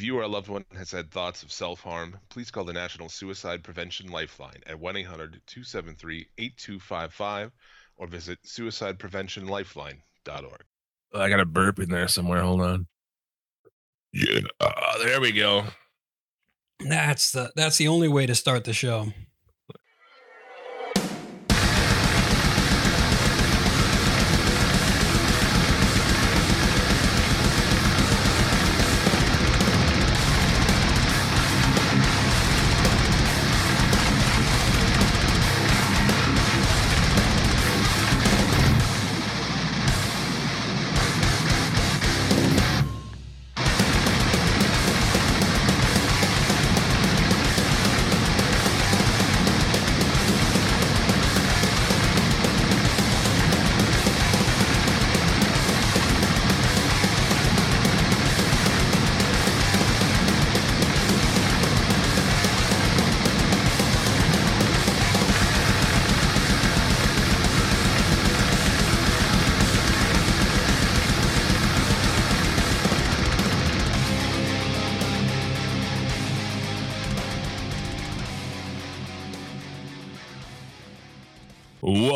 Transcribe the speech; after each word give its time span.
If 0.00 0.06
you 0.06 0.18
or 0.18 0.22
a 0.22 0.28
loved 0.28 0.48
one 0.48 0.64
has 0.78 0.92
had 0.92 1.10
thoughts 1.10 1.42
of 1.42 1.52
self 1.52 1.82
harm, 1.82 2.18
please 2.30 2.50
call 2.50 2.64
the 2.64 2.72
National 2.72 3.10
Suicide 3.10 3.62
Prevention 3.62 4.10
Lifeline 4.10 4.62
at 4.66 4.80
1 4.80 4.96
800 4.96 5.42
273 5.46 6.26
8255 6.38 7.52
or 7.98 8.06
visit 8.06 8.38
suicidepreventionlifeline.org. 8.46 10.64
I 11.12 11.28
got 11.28 11.40
a 11.40 11.44
burp 11.44 11.80
in 11.80 11.90
there 11.90 12.08
somewhere. 12.08 12.40
Hold 12.40 12.62
on. 12.62 12.86
Yeah, 14.14 14.40
uh, 14.58 15.04
there 15.04 15.20
we 15.20 15.32
go. 15.32 15.64
That's 16.78 17.32
the 17.32 17.52
that's 17.54 17.76
the 17.76 17.88
only 17.88 18.08
way 18.08 18.24
to 18.24 18.34
start 18.34 18.64
the 18.64 18.72
show. 18.72 19.12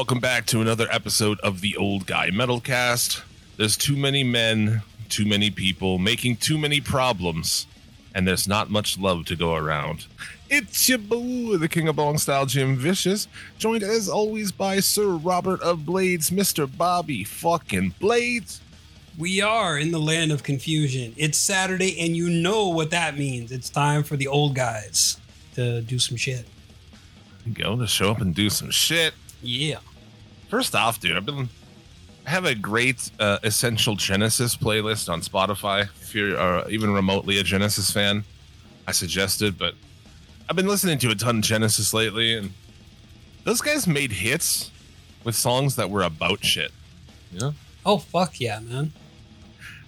Welcome 0.05 0.21
back 0.21 0.45
to 0.49 0.61
another 0.61 0.87
episode 0.91 1.41
of 1.41 1.63
the 1.63 1.79
Old 1.79 2.07
Guy 2.07 2.29
Metalcast. 2.29 3.23
There's 3.57 3.75
too 3.75 3.97
many 3.97 4.23
men, 4.23 4.83
too 5.09 5.25
many 5.25 5.51
people, 5.51 5.97
making 5.97 6.37
too 6.37 6.59
many 6.59 6.79
problems, 6.79 7.67
and 8.15 8.29
there's 8.29 8.47
not 8.47 8.69
much 8.69 8.99
love 8.99 9.25
to 9.25 9.35
go 9.35 9.55
around. 9.55 10.05
It's 10.51 10.91
your 10.91 10.99
boo, 10.99 11.57
the 11.57 11.71
King 11.71 11.89
of 11.89 11.97
Bong 11.97 12.19
Style, 12.19 12.45
Jim 12.45 12.77
Vicious, 12.77 13.29
joined 13.57 13.83
as 13.83 14.07
always 14.07 14.53
by 14.53 14.79
Sir 14.81 15.07
Robert 15.07 15.63
of 15.63 15.87
Blades, 15.87 16.29
Mr. 16.29 16.69
Bobby 16.71 17.25
fucking 17.25 17.95
Blades. 17.99 18.61
We 19.17 19.41
are 19.41 19.79
in 19.79 19.91
the 19.91 20.01
land 20.01 20.33
of 20.33 20.43
confusion. 20.43 21.15
It's 21.17 21.39
Saturday, 21.39 21.99
and 21.99 22.15
you 22.15 22.29
know 22.29 22.69
what 22.69 22.91
that 22.91 23.17
means. 23.17 23.51
It's 23.51 23.71
time 23.71 24.03
for 24.03 24.19
the 24.19 24.27
old 24.27 24.55
guys 24.55 25.17
to 25.55 25.81
do 25.81 25.99
some 25.99 26.19
shit. 26.19 26.47
Go 27.55 27.79
to 27.79 27.87
show 27.87 28.11
up 28.11 28.21
and 28.21 28.35
do 28.35 28.51
some 28.51 28.71
shit. 28.71 29.15
Yeah. 29.41 29.79
First 30.55 30.77
off, 30.77 31.01
dude, 31.01 31.17
I've 31.17 31.27
been 31.27 31.49
I 32.25 32.31
have 32.31 32.45
a 32.45 32.55
great 32.55 33.11
uh, 33.19 33.39
essential 33.43 33.97
Genesis 33.97 34.57
playlist 34.57 35.13
on 35.13 35.21
Spotify. 35.21 35.89
If 36.01 36.15
you're 36.15 36.39
uh, 36.39 36.69
even 36.69 36.93
remotely 36.93 37.41
a 37.41 37.43
Genesis 37.43 37.91
fan, 37.91 38.23
I 38.87 38.93
suggest 38.93 39.43
it. 39.43 39.59
But 39.59 39.75
I've 40.49 40.55
been 40.55 40.69
listening 40.69 40.99
to 40.99 41.11
a 41.11 41.17
ton 41.17 41.39
of 41.39 41.43
Genesis 41.43 41.93
lately, 41.93 42.35
and 42.39 42.53
those 43.43 43.61
guys 43.61 43.89
made 43.89 44.13
hits 44.13 44.71
with 45.25 45.35
songs 45.35 45.75
that 45.75 45.91
were 45.91 46.05
about 46.05 46.45
shit. 46.45 46.71
Yeah. 47.33 47.51
Oh 47.85 47.99
fuck 47.99 48.41
yeah, 48.41 48.61
man. 48.61 48.93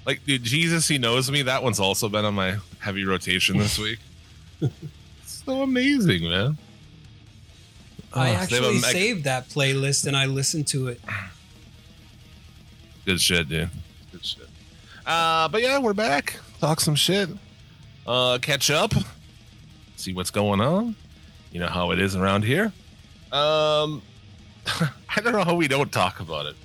Like, 0.05 0.25
dude, 0.25 0.43
Jesus, 0.43 0.88
he 0.88 0.99
knows 0.99 1.31
me. 1.31 1.43
That 1.43 1.62
one's 1.62 1.78
also 1.78 2.09
been 2.09 2.25
on 2.25 2.34
my 2.34 2.56
heavy 2.81 3.05
rotation 3.05 3.56
this 3.56 3.78
week. 3.78 4.00
so 5.25 5.62
amazing, 5.62 6.25
man. 6.25 6.59
I 8.16 8.31
actually 8.31 8.78
saved 8.78 9.25
that 9.25 9.49
playlist 9.49 10.06
and 10.06 10.16
I 10.16 10.27
listened 10.27 10.66
to 10.69 10.88
it. 10.88 11.00
Good 13.04 13.21
shit, 13.21 13.49
dude. 13.49 13.71
Good 14.10 14.25
shit. 14.25 14.49
Uh, 15.04 15.49
but 15.49 15.62
yeah, 15.62 15.78
we're 15.78 15.94
back. 15.94 16.41
Talk 16.60 16.81
some 16.81 16.94
shit. 16.94 17.28
Uh, 18.06 18.38
catch 18.41 18.71
up. 18.71 18.93
See 19.97 20.12
what's 20.12 20.31
going 20.31 20.60
on. 20.60 20.97
You 21.53 21.60
know 21.60 21.69
how 21.69 21.91
it 21.91 22.00
is 22.00 22.16
around 22.16 22.43
here. 22.43 22.72
Um, 23.32 24.03
I 24.66 25.21
don't 25.22 25.32
know 25.32 25.44
how 25.44 25.55
we 25.55 25.69
don't 25.69 25.93
talk 25.93 26.21
about 26.21 26.47
it. 26.47 26.56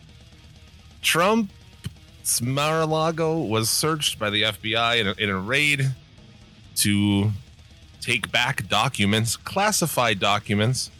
Trump's 1.01 2.41
Mar-a-Lago 2.41 3.39
was 3.39 3.69
searched 3.69 4.19
by 4.19 4.29
the 4.29 4.43
FBI 4.43 4.99
in 4.99 5.07
a, 5.07 5.13
in 5.13 5.29
a 5.29 5.37
raid 5.37 5.91
to 6.77 7.31
take 7.99 8.31
back 8.31 8.67
documents, 8.67 9.37
classified 9.37 10.19
documents, 10.19 10.91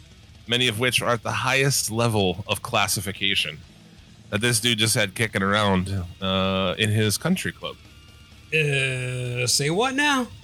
many 0.46 0.68
of 0.68 0.78
which 0.78 1.00
are 1.02 1.10
at 1.10 1.22
the 1.22 1.30
highest 1.32 1.90
level 1.90 2.44
of 2.46 2.62
classification 2.62 3.58
that 4.30 4.40
this 4.40 4.60
dude 4.60 4.78
just 4.78 4.94
had 4.94 5.14
kicking 5.14 5.42
around 5.42 5.88
uh, 6.20 6.74
in 6.78 6.90
his 6.90 7.16
country 7.18 7.52
club. 7.52 7.76
Uh, 8.54 9.46
say 9.46 9.70
what 9.70 9.94
now? 9.94 10.26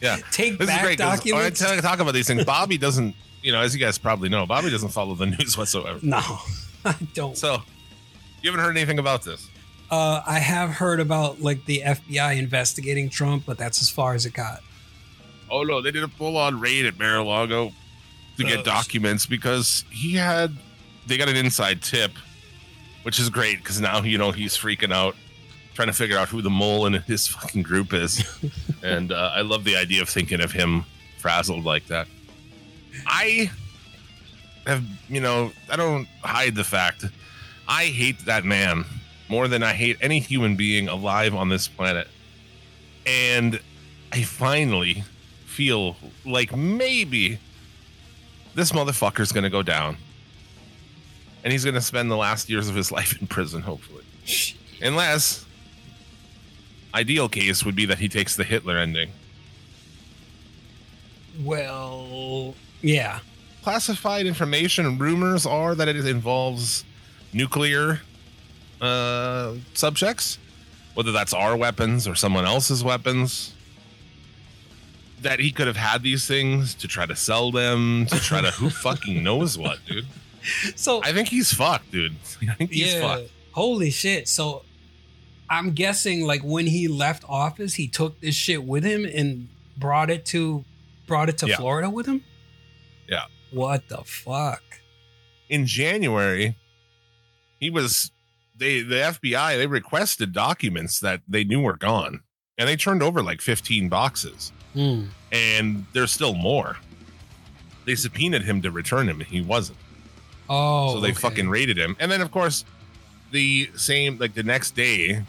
Yeah, 0.00 0.18
Take 0.30 0.58
this 0.58 0.68
is 0.68 0.74
back 0.74 0.82
great. 0.82 0.98
'cause 0.98 1.18
documents. 1.18 1.60
When 1.60 1.76
I 1.78 1.80
talk 1.80 1.98
about 1.98 2.14
these 2.14 2.28
things, 2.28 2.44
Bobby 2.44 2.78
doesn't, 2.78 3.16
you 3.42 3.50
know, 3.50 3.60
as 3.60 3.74
you 3.74 3.80
guys 3.80 3.98
probably 3.98 4.28
know, 4.28 4.46
Bobby 4.46 4.70
doesn't 4.70 4.90
follow 4.90 5.14
the 5.16 5.26
news 5.38 5.58
whatsoever. 5.58 5.98
No, 6.02 6.20
I 6.84 6.94
don't. 7.14 7.36
So, 7.36 7.60
you 8.42 8.50
haven't 8.50 8.64
heard 8.64 8.76
anything 8.76 9.00
about 9.00 9.24
this? 9.24 9.48
Uh, 9.90 10.22
I 10.24 10.38
have 10.38 10.70
heard 10.70 11.00
about 11.00 11.40
like 11.40 11.64
the 11.64 11.82
FBI 11.84 12.38
investigating 12.38 13.10
Trump, 13.10 13.42
but 13.44 13.58
that's 13.58 13.82
as 13.82 13.90
far 13.90 14.14
as 14.14 14.24
it 14.24 14.34
got. 14.34 14.60
Oh 15.50 15.64
no, 15.64 15.82
they 15.82 15.90
did 15.90 16.04
a 16.04 16.08
full-on 16.08 16.60
raid 16.60 16.86
at 16.86 16.96
Mar-a-Lago 16.96 17.72
to 18.40 18.56
get 18.56 18.64
documents 18.64 19.26
because 19.26 19.84
he 19.90 20.14
had. 20.14 20.54
They 21.06 21.16
got 21.16 21.28
an 21.28 21.36
inside 21.36 21.82
tip, 21.82 22.12
which 23.02 23.18
is 23.18 23.30
great 23.30 23.58
because 23.58 23.80
now 23.80 24.02
you 24.02 24.18
know 24.18 24.30
he's 24.30 24.56
freaking 24.56 24.92
out, 24.92 25.16
trying 25.74 25.88
to 25.88 25.94
figure 25.94 26.16
out 26.16 26.28
who 26.28 26.42
the 26.42 26.50
mole 26.50 26.86
in 26.86 26.94
his 26.94 27.26
fucking 27.28 27.62
group 27.62 27.92
is, 27.92 28.24
and 28.82 29.12
uh, 29.12 29.32
I 29.34 29.40
love 29.42 29.64
the 29.64 29.76
idea 29.76 30.02
of 30.02 30.08
thinking 30.08 30.40
of 30.40 30.52
him 30.52 30.84
frazzled 31.18 31.64
like 31.64 31.86
that. 31.86 32.06
I 33.06 33.50
have, 34.66 34.84
you 35.08 35.20
know, 35.20 35.52
I 35.70 35.76
don't 35.76 36.06
hide 36.22 36.54
the 36.54 36.64
fact 36.64 37.04
I 37.68 37.84
hate 37.84 38.24
that 38.26 38.44
man 38.44 38.84
more 39.28 39.46
than 39.46 39.62
I 39.62 39.74
hate 39.74 39.96
any 40.00 40.18
human 40.18 40.56
being 40.56 40.88
alive 40.88 41.34
on 41.36 41.48
this 41.48 41.68
planet, 41.68 42.08
and 43.06 43.60
I 44.12 44.22
finally 44.22 45.04
feel 45.46 45.96
like 46.24 46.54
maybe 46.56 47.38
this 48.60 48.72
motherfucker's 48.72 49.32
gonna 49.32 49.50
go 49.50 49.62
down. 49.62 49.96
And 51.42 51.52
he's 51.52 51.64
gonna 51.64 51.80
spend 51.80 52.10
the 52.10 52.16
last 52.16 52.50
years 52.50 52.68
of 52.68 52.74
his 52.74 52.92
life 52.98 53.20
in 53.20 53.26
prison, 53.26 53.62
hopefully. 53.62 54.04
Unless 54.82 55.46
ideal 56.94 57.28
case 57.28 57.64
would 57.64 57.74
be 57.74 57.86
that 57.86 57.98
he 57.98 58.08
takes 58.08 58.36
the 58.36 58.44
Hitler 58.44 58.76
ending. 58.76 59.10
Well, 61.42 62.54
yeah. 62.82 63.20
Classified 63.62 64.26
information 64.26 64.98
rumors 64.98 65.46
are 65.46 65.74
that 65.74 65.88
it 65.88 66.06
involves 66.06 66.84
nuclear 67.32 68.00
uh, 68.80 69.54
subjects, 69.74 70.38
whether 70.94 71.12
that's 71.12 71.32
our 71.34 71.56
weapons 71.56 72.08
or 72.08 72.14
someone 72.14 72.44
else's 72.44 72.82
weapons. 72.82 73.54
That 75.22 75.38
he 75.40 75.50
could 75.50 75.66
have 75.66 75.76
had 75.76 76.02
these 76.02 76.26
things 76.26 76.74
to 76.76 76.88
try 76.88 77.04
to 77.06 77.14
sell 77.16 77.50
them, 77.52 78.06
to 78.06 78.18
try 78.20 78.40
to 78.40 78.50
who 78.52 78.70
fucking 78.86 79.22
knows 79.22 79.58
what, 79.58 79.78
dude. 79.86 80.06
So 80.76 81.02
I 81.04 81.12
think 81.12 81.28
he's 81.28 81.52
fucked, 81.52 81.90
dude. 81.92 82.16
I 82.48 82.54
think 82.54 82.70
he's 82.72 82.94
yeah, 82.94 83.00
fucked. 83.00 83.30
holy 83.52 83.90
shit. 83.90 84.28
So 84.28 84.64
I'm 85.50 85.72
guessing 85.72 86.26
like 86.26 86.42
when 86.42 86.66
he 86.66 86.88
left 86.88 87.24
office, 87.28 87.74
he 87.74 87.86
took 87.88 88.20
this 88.20 88.34
shit 88.34 88.64
with 88.64 88.82
him 88.84 89.04
and 89.04 89.48
brought 89.76 90.08
it 90.10 90.24
to 90.26 90.64
brought 91.06 91.28
it 91.28 91.36
to 91.38 91.48
Yeah. 91.48 91.56
Florida 91.56 91.90
with 91.90 92.06
him. 92.06 92.24
Yeah. 93.08 93.24
What 93.50 93.88
the 93.88 93.98
fuck? 94.04 94.62
In 95.48 95.66
January, 95.66 96.56
he 97.58 97.68
was 97.68 98.10
they 98.56 98.80
the 98.80 98.94
FBI 98.96 99.56
they 99.58 99.66
requested 99.66 100.32
documents 100.32 101.00
that 101.00 101.20
they 101.28 101.44
knew 101.44 101.60
were 101.60 101.76
gone, 101.76 102.20
and 102.56 102.68
they 102.68 102.76
turned 102.76 103.02
over 103.02 103.22
like 103.22 103.40
15 103.40 103.88
boxes, 103.88 104.52
Hmm. 104.72 105.06
and 105.32 105.84
there's 105.92 106.12
still 106.12 106.34
more. 106.34 106.76
They 107.86 107.94
subpoenaed 107.94 108.42
him 108.42 108.62
to 108.62 108.70
return 108.70 109.08
him, 109.08 109.20
and 109.20 109.28
he 109.28 109.40
wasn't. 109.40 109.78
Oh, 110.48 110.94
so 110.94 111.00
they 111.00 111.10
okay. 111.10 111.18
fucking 111.18 111.48
raided 111.48 111.76
him, 111.76 111.96
and 111.98 112.10
then 112.10 112.20
of 112.20 112.30
course, 112.30 112.64
the 113.30 113.70
same 113.76 114.18
like 114.18 114.34
the 114.34 114.42
next 114.42 114.72
day, 114.76 115.22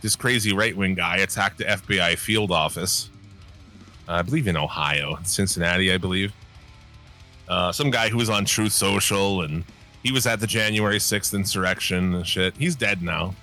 this 0.00 0.16
crazy 0.16 0.52
right 0.52 0.76
wing 0.76 0.94
guy 0.94 1.18
attacked 1.18 1.58
the 1.58 1.64
FBI 1.64 2.18
field 2.18 2.50
office. 2.50 3.10
Uh, 4.08 4.12
I 4.14 4.22
believe 4.22 4.48
in 4.48 4.56
Ohio, 4.56 5.18
Cincinnati, 5.22 5.92
I 5.92 5.98
believe. 5.98 6.32
Uh, 7.48 7.70
some 7.70 7.90
guy 7.90 8.08
who 8.08 8.16
was 8.16 8.30
on 8.30 8.44
Truth 8.44 8.72
Social 8.72 9.42
and 9.42 9.64
he 10.02 10.10
was 10.10 10.26
at 10.26 10.40
the 10.40 10.46
January 10.46 10.98
6th 10.98 11.34
insurrection 11.34 12.14
and 12.14 12.26
shit. 12.26 12.56
He's 12.56 12.74
dead 12.74 13.02
now. 13.02 13.34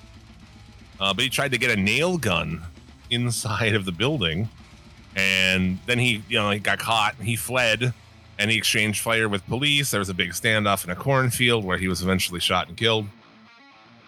Uh, 0.99 1.13
but 1.13 1.23
he 1.23 1.29
tried 1.29 1.51
to 1.51 1.57
get 1.57 1.71
a 1.71 1.79
nail 1.79 2.17
gun 2.17 2.61
inside 3.09 3.75
of 3.75 3.85
the 3.85 3.91
building. 3.91 4.49
And 5.15 5.79
then 5.85 5.99
he, 5.99 6.23
you 6.29 6.37
know, 6.37 6.51
he 6.51 6.59
got 6.59 6.79
caught. 6.79 7.15
He 7.15 7.35
fled 7.35 7.93
and 8.37 8.49
he 8.49 8.57
exchanged 8.57 9.01
fire 9.01 9.27
with 9.27 9.45
police. 9.47 9.91
There 9.91 9.99
was 9.99 10.09
a 10.09 10.13
big 10.13 10.31
standoff 10.31 10.85
in 10.85 10.89
a 10.89 10.95
cornfield 10.95 11.65
where 11.65 11.77
he 11.77 11.87
was 11.87 12.01
eventually 12.01 12.39
shot 12.39 12.67
and 12.67 12.77
killed. 12.77 13.05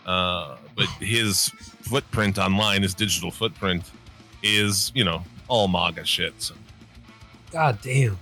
Uh, 0.05 0.55
but 0.75 0.87
his 0.99 1.49
footprint 1.81 2.37
online, 2.37 2.81
his 2.81 2.93
digital 2.93 3.29
footprint, 3.29 3.91
is, 4.41 4.91
you 4.95 5.03
know, 5.03 5.23
all 5.47 5.67
MAGA 5.67 6.05
shit. 6.05 6.33
So. 6.41 6.55
God 7.51 7.79
damn. 7.81 8.17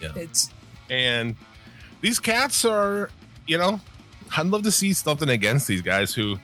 Yeah. 0.00 0.12
It's 0.14 0.50
And 0.88 1.34
these 2.00 2.20
cats 2.20 2.64
are, 2.64 3.10
you 3.46 3.58
know, 3.58 3.80
I'd 4.36 4.46
love 4.46 4.62
to 4.62 4.70
see 4.70 4.92
something 4.92 5.28
against 5.28 5.66
these 5.66 5.82
guys 5.82 6.14
who 6.14 6.38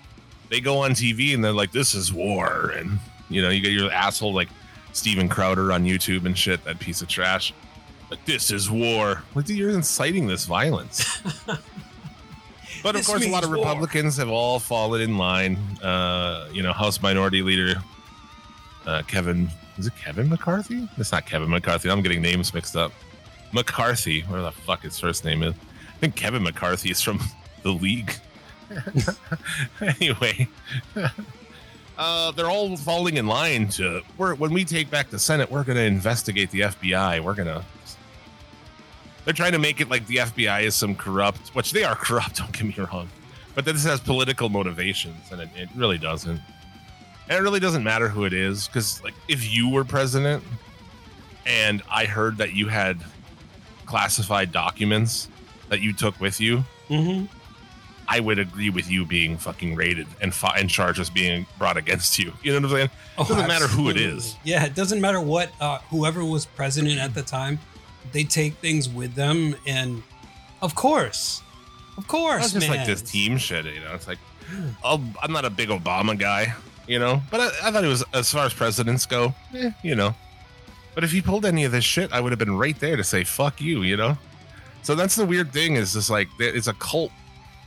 they 0.48 0.60
go 0.60 0.78
on 0.78 0.92
TV 0.92 1.34
and 1.34 1.44
they're 1.44 1.52
like, 1.52 1.72
this 1.72 1.94
is 1.94 2.12
war. 2.12 2.72
And, 2.76 2.98
you 3.28 3.42
know, 3.42 3.48
you 3.48 3.60
get 3.60 3.72
your 3.72 3.90
asshole 3.92 4.34
like 4.34 4.48
Steven 4.92 5.28
Crowder 5.28 5.72
on 5.72 5.84
YouTube 5.84 6.26
and 6.26 6.36
shit, 6.36 6.64
that 6.64 6.78
piece 6.78 7.02
of 7.02 7.08
trash. 7.08 7.52
Like, 8.10 8.24
this 8.26 8.50
is 8.50 8.70
war. 8.70 9.22
Like, 9.34 9.48
you're 9.48 9.70
inciting 9.70 10.26
this 10.26 10.44
violence. 10.44 11.20
but 11.46 12.94
of 12.94 12.94
This 12.94 13.06
course, 13.06 13.24
a 13.24 13.28
lot 13.30 13.42
of 13.44 13.50
war. 13.50 13.58
Republicans 13.58 14.16
have 14.18 14.28
all 14.28 14.58
fallen 14.58 15.00
in 15.00 15.16
line. 15.16 15.56
Uh, 15.82 16.48
you 16.52 16.62
know, 16.62 16.72
House 16.72 17.00
Minority 17.00 17.42
Leader 17.42 17.82
uh, 18.86 19.02
Kevin, 19.06 19.50
is 19.78 19.86
it 19.86 19.92
Kevin 19.96 20.28
McCarthy? 20.28 20.88
It's 20.96 21.12
not 21.12 21.26
Kevin 21.26 21.50
McCarthy. 21.50 21.90
I'm 21.90 22.02
getting 22.02 22.22
names 22.22 22.52
mixed 22.52 22.76
up. 22.76 22.92
McCarthy, 23.52 24.22
where 24.22 24.42
the 24.42 24.50
fuck 24.50 24.82
his 24.82 24.98
first 24.98 25.24
name 25.24 25.42
is. 25.42 25.54
I 25.54 25.98
think 25.98 26.16
Kevin 26.16 26.42
McCarthy 26.42 26.90
is 26.90 27.00
from 27.00 27.20
the 27.62 27.70
league. 27.70 28.12
anyway, 29.80 30.48
uh, 31.98 32.30
they're 32.32 32.50
all 32.50 32.76
falling 32.76 33.16
in 33.16 33.26
line 33.26 33.68
to. 33.68 34.02
We're, 34.18 34.34
when 34.34 34.52
we 34.52 34.64
take 34.64 34.90
back 34.90 35.10
the 35.10 35.18
Senate, 35.18 35.50
we're 35.50 35.64
going 35.64 35.76
to 35.76 35.84
investigate 35.84 36.50
the 36.50 36.60
FBI. 36.60 37.22
We're 37.22 37.34
going 37.34 37.48
to. 37.48 37.64
They're 39.24 39.34
trying 39.34 39.52
to 39.52 39.58
make 39.58 39.80
it 39.80 39.88
like 39.88 40.06
the 40.06 40.16
FBI 40.16 40.62
is 40.64 40.74
some 40.74 40.96
corrupt, 40.96 41.50
which 41.54 41.72
they 41.72 41.84
are 41.84 41.94
corrupt. 41.94 42.36
Don't 42.38 42.52
get 42.52 42.64
me 42.64 42.74
wrong, 42.84 43.08
but 43.54 43.64
this 43.64 43.84
has 43.84 44.00
political 44.00 44.48
motivations, 44.48 45.30
and 45.30 45.40
it, 45.40 45.48
it 45.54 45.68
really 45.76 45.98
doesn't. 45.98 46.40
And 47.28 47.38
it 47.38 47.40
really 47.40 47.60
doesn't 47.60 47.84
matter 47.84 48.08
who 48.08 48.24
it 48.24 48.32
is, 48.32 48.66
because 48.66 49.02
like 49.04 49.14
if 49.28 49.54
you 49.54 49.68
were 49.68 49.84
president, 49.84 50.42
and 51.46 51.82
I 51.90 52.04
heard 52.06 52.38
that 52.38 52.54
you 52.54 52.68
had 52.68 52.98
classified 53.86 54.50
documents 54.50 55.28
that 55.68 55.80
you 55.80 55.92
took 55.92 56.18
with 56.20 56.40
you, 56.40 56.64
mhm. 56.88 57.28
I 58.08 58.20
would 58.20 58.38
agree 58.38 58.68
with 58.70 58.90
you 58.90 59.04
being 59.06 59.36
fucking 59.38 59.74
raided 59.74 60.06
and 60.20 60.34
fi- 60.34 60.56
and 60.58 60.68
charges 60.68 61.08
being 61.08 61.46
brought 61.58 61.76
against 61.76 62.18
you. 62.18 62.32
You 62.42 62.52
know 62.52 62.58
what 62.60 62.64
I'm 62.72 62.76
saying? 62.76 62.90
Oh, 63.18 63.24
Doesn't 63.24 63.48
matter 63.48 63.66
who 63.66 63.88
it 63.90 63.96
is. 63.96 64.36
Yeah, 64.44 64.64
it 64.64 64.74
doesn't 64.74 65.00
matter 65.00 65.20
what 65.20 65.50
uh, 65.60 65.78
whoever 65.90 66.24
was 66.24 66.44
president 66.46 66.98
at 66.98 67.14
the 67.14 67.22
time. 67.22 67.58
They 68.12 68.24
take 68.24 68.54
things 68.54 68.88
with 68.88 69.14
them, 69.14 69.54
and 69.66 70.02
of 70.60 70.74
course, 70.74 71.42
of 71.96 72.06
course, 72.08 72.44
It's 72.44 72.52
just 72.54 72.68
man. 72.68 72.78
like 72.78 72.86
this 72.86 73.02
team 73.02 73.38
shit. 73.38 73.64
You 73.66 73.80
know, 73.80 73.94
it's 73.94 74.08
like 74.08 74.18
oh, 74.84 75.00
I'm 75.22 75.32
not 75.32 75.44
a 75.44 75.50
big 75.50 75.68
Obama 75.70 76.18
guy, 76.18 76.52
you 76.88 76.98
know, 76.98 77.22
but 77.30 77.40
I, 77.40 77.68
I 77.68 77.70
thought 77.70 77.84
it 77.84 77.88
was 77.88 78.04
as 78.12 78.30
far 78.32 78.44
as 78.44 78.52
presidents 78.52 79.06
go, 79.06 79.34
eh, 79.54 79.70
you 79.82 79.94
know. 79.94 80.14
But 80.94 81.04
if 81.04 81.12
he 81.12 81.22
pulled 81.22 81.46
any 81.46 81.64
of 81.64 81.72
this 81.72 81.84
shit, 81.84 82.12
I 82.12 82.20
would 82.20 82.32
have 82.32 82.38
been 82.38 82.58
right 82.58 82.78
there 82.78 82.96
to 82.96 83.04
say 83.04 83.24
fuck 83.24 83.60
you, 83.60 83.82
you 83.82 83.96
know. 83.96 84.18
So 84.82 84.94
that's 84.96 85.14
the 85.14 85.24
weird 85.24 85.52
thing 85.52 85.76
is 85.76 85.92
just 85.94 86.10
like 86.10 86.28
it's 86.40 86.66
a 86.66 86.74
cult, 86.74 87.12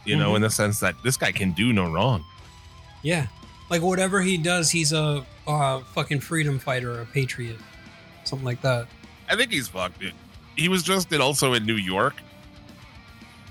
you 0.06 0.16
know, 0.16 0.32
Mhm. 0.32 0.36
in 0.38 0.42
the 0.44 0.50
sense 0.50 0.80
that 0.80 0.96
this 1.04 1.18
guy 1.18 1.32
can 1.32 1.52
do 1.52 1.74
no 1.74 1.90
wrong. 1.92 2.24
Yeah, 3.02 3.28
like 3.70 3.82
whatever 3.82 4.22
he 4.22 4.38
does, 4.38 4.70
he's 4.72 4.94
a 4.94 5.26
uh, 5.48 5.80
fucking 5.94 6.22
freedom 6.22 6.58
fighter, 6.60 7.02
a 7.02 7.06
patriot, 7.06 7.58
something 8.24 8.46
like 8.46 8.62
that. 8.62 8.88
I 9.30 9.36
think 9.36 9.52
he's 9.52 9.68
fucked. 9.68 10.00
Dude. 10.00 10.14
He 10.56 10.70
was 10.70 10.82
just 10.84 11.12
in, 11.12 11.22
also 11.22 11.54
in 11.54 11.66
New 11.66 11.76
York. 11.76 12.16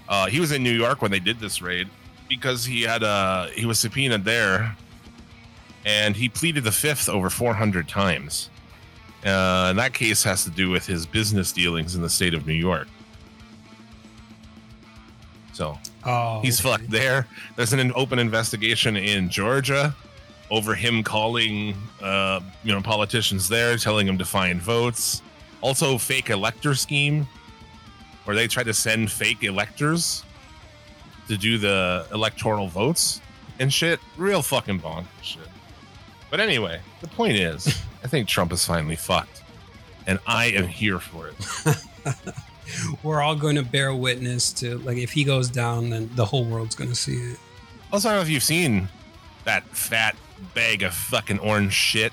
Uh, 0.08 0.26
he 0.26 0.40
was 0.40 0.52
in 0.52 0.62
New 0.62 0.72
York 0.72 1.02
when 1.02 1.10
they 1.10 1.18
did 1.20 1.38
this 1.40 1.60
raid 1.62 1.88
because 2.28 2.64
he 2.64 2.82
had 2.82 3.02
uh 3.02 3.46
he 3.48 3.64
was 3.66 3.78
subpoenaed 3.78 4.24
there, 4.24 4.76
and 5.84 6.16
he 6.16 6.28
pleaded 6.28 6.64
the 6.64 6.72
fifth 6.72 7.08
over 7.08 7.30
400 7.30 7.88
times. 7.88 8.50
Uh, 9.24 9.68
and 9.70 9.78
that 9.78 9.94
case 9.94 10.22
has 10.24 10.44
to 10.44 10.50
do 10.50 10.68
with 10.68 10.86
his 10.86 11.06
business 11.06 11.50
dealings 11.52 11.94
in 11.94 12.02
the 12.02 12.10
state 12.10 12.34
of 12.34 12.46
New 12.46 12.52
York. 12.54 12.88
So 15.52 15.78
Oh, 16.06 16.40
he's 16.40 16.60
okay. 16.60 16.70
fucked 16.76 16.90
there. 16.90 17.26
There's 17.56 17.72
an 17.72 17.92
open 17.94 18.18
investigation 18.18 18.96
in 18.96 19.28
Georgia 19.30 19.94
over 20.50 20.74
him 20.74 21.02
calling, 21.02 21.74
uh, 22.02 22.40
you 22.62 22.72
know, 22.72 22.80
politicians 22.82 23.48
there, 23.48 23.76
telling 23.76 24.06
them 24.06 24.18
to 24.18 24.24
find 24.24 24.60
votes. 24.60 25.22
Also, 25.60 25.96
fake 25.96 26.30
elector 26.30 26.74
scheme, 26.74 27.26
where 28.24 28.36
they 28.36 28.46
tried 28.46 28.66
to 28.66 28.74
send 28.74 29.10
fake 29.10 29.42
electors 29.42 30.22
to 31.28 31.36
do 31.36 31.56
the 31.58 32.06
electoral 32.12 32.68
votes 32.68 33.20
and 33.58 33.72
shit. 33.72 34.00
Real 34.16 34.42
fucking 34.42 34.80
bonkers 34.80 35.06
shit. 35.22 35.48
But 36.30 36.40
anyway, 36.40 36.80
the 37.00 37.08
point 37.08 37.36
is, 37.36 37.66
I 38.04 38.08
think 38.08 38.28
Trump 38.28 38.52
is 38.52 38.64
finally 38.64 38.96
fucked, 38.96 39.42
and 40.06 40.18
I 40.26 40.46
am 40.46 40.66
here 40.66 40.98
for 40.98 41.28
it. 41.28 41.76
We're 43.02 43.20
all 43.20 43.36
going 43.36 43.56
to 43.56 43.62
bear 43.62 43.94
witness 43.94 44.52
to 44.54 44.78
like 44.78 44.96
if 44.98 45.12
he 45.12 45.24
goes 45.24 45.48
down, 45.48 45.90
then 45.90 46.10
the 46.14 46.24
whole 46.24 46.44
world's 46.44 46.74
going 46.74 46.90
to 46.90 46.96
see 46.96 47.16
it. 47.16 47.38
Also, 47.92 48.08
I 48.08 48.12
don't 48.12 48.18
know 48.20 48.22
if 48.22 48.30
you've 48.30 48.42
seen 48.42 48.88
that 49.44 49.64
fat 49.76 50.16
bag 50.54 50.82
of 50.82 50.94
fucking 50.94 51.38
orange 51.38 51.72
shit. 51.72 52.12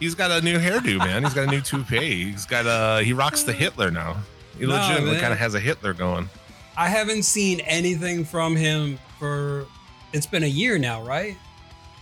He's 0.00 0.14
got 0.14 0.30
a 0.30 0.40
new 0.40 0.58
hairdo, 0.58 0.98
man. 0.98 1.22
He's 1.24 1.34
got 1.34 1.48
a 1.48 1.50
new 1.50 1.60
toupee. 1.62 2.30
He's 2.30 2.46
got 2.46 2.66
a 2.66 3.04
he 3.04 3.12
rocks 3.12 3.42
the 3.42 3.52
Hitler 3.52 3.90
now. 3.90 4.18
He 4.58 4.66
No, 4.66 4.74
legitimately 4.74 5.18
kind 5.20 5.32
of 5.32 5.38
has 5.38 5.54
a 5.54 5.60
Hitler 5.60 5.94
going. 5.94 6.28
I 6.76 6.88
haven't 6.88 7.24
seen 7.24 7.60
anything 7.60 8.24
from 8.24 8.56
him 8.56 8.98
for 9.18 9.66
it's 10.12 10.26
been 10.26 10.42
a 10.42 10.46
year 10.48 10.78
now, 10.78 11.02
right? 11.02 11.36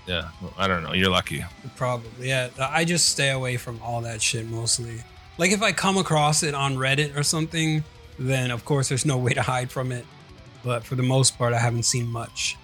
Yeah, 0.06 0.28
well, 0.40 0.52
I 0.58 0.66
don't 0.66 0.82
know. 0.82 0.92
You're 0.92 1.10
lucky. 1.10 1.44
Probably. 1.76 2.28
Yeah. 2.28 2.48
I 2.58 2.84
just 2.84 3.08
stay 3.10 3.30
away 3.30 3.56
from 3.56 3.80
all 3.82 4.00
that 4.02 4.20
shit 4.22 4.46
mostly. 4.48 5.02
Like 5.40 5.52
if 5.52 5.62
I 5.62 5.72
come 5.72 5.96
across 5.96 6.42
it 6.42 6.54
on 6.54 6.76
Reddit 6.76 7.16
or 7.16 7.22
something, 7.22 7.82
then 8.18 8.50
of 8.50 8.66
course 8.66 8.90
there's 8.90 9.06
no 9.06 9.16
way 9.24 9.32
to 9.32 9.40
hide 9.40 9.72
from 9.72 9.90
it. 9.90 10.04
But 10.62 10.84
for 10.84 10.96
the 10.96 11.02
most 11.02 11.38
part, 11.38 11.54
I 11.54 11.58
haven't 11.58 11.84
seen 11.84 12.06
much. 12.06 12.58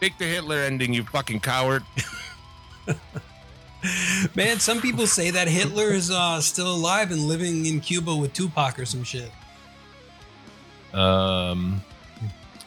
Take 0.00 0.16
the 0.18 0.24
Hitler 0.24 0.58
ending, 0.58 0.94
you 0.94 1.02
fucking 1.02 1.40
coward. 1.40 1.82
Man, 4.36 4.60
some 4.60 4.80
people 4.80 5.08
say 5.08 5.32
that 5.32 5.48
Hitler 5.48 5.86
is 5.86 6.12
uh, 6.12 6.40
still 6.40 6.72
alive 6.72 7.10
and 7.10 7.22
living 7.22 7.66
in 7.66 7.80
Cuba 7.80 8.14
with 8.14 8.32
Tupac 8.32 8.78
or 8.78 8.84
some 8.84 9.02
shit. 9.02 9.32
Um, 10.94 11.82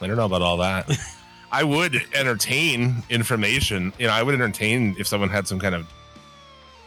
I 0.02 0.06
don't 0.06 0.16
know 0.16 0.26
about 0.26 0.42
all 0.42 0.58
that. 0.58 0.90
I 1.50 1.64
would 1.64 1.98
entertain 2.12 3.04
information. 3.08 3.94
You 3.98 4.08
know, 4.08 4.12
I 4.12 4.22
would 4.22 4.34
entertain 4.34 4.96
if 4.98 5.06
someone 5.06 5.30
had 5.30 5.48
some 5.48 5.58
kind 5.58 5.74
of 5.74 5.90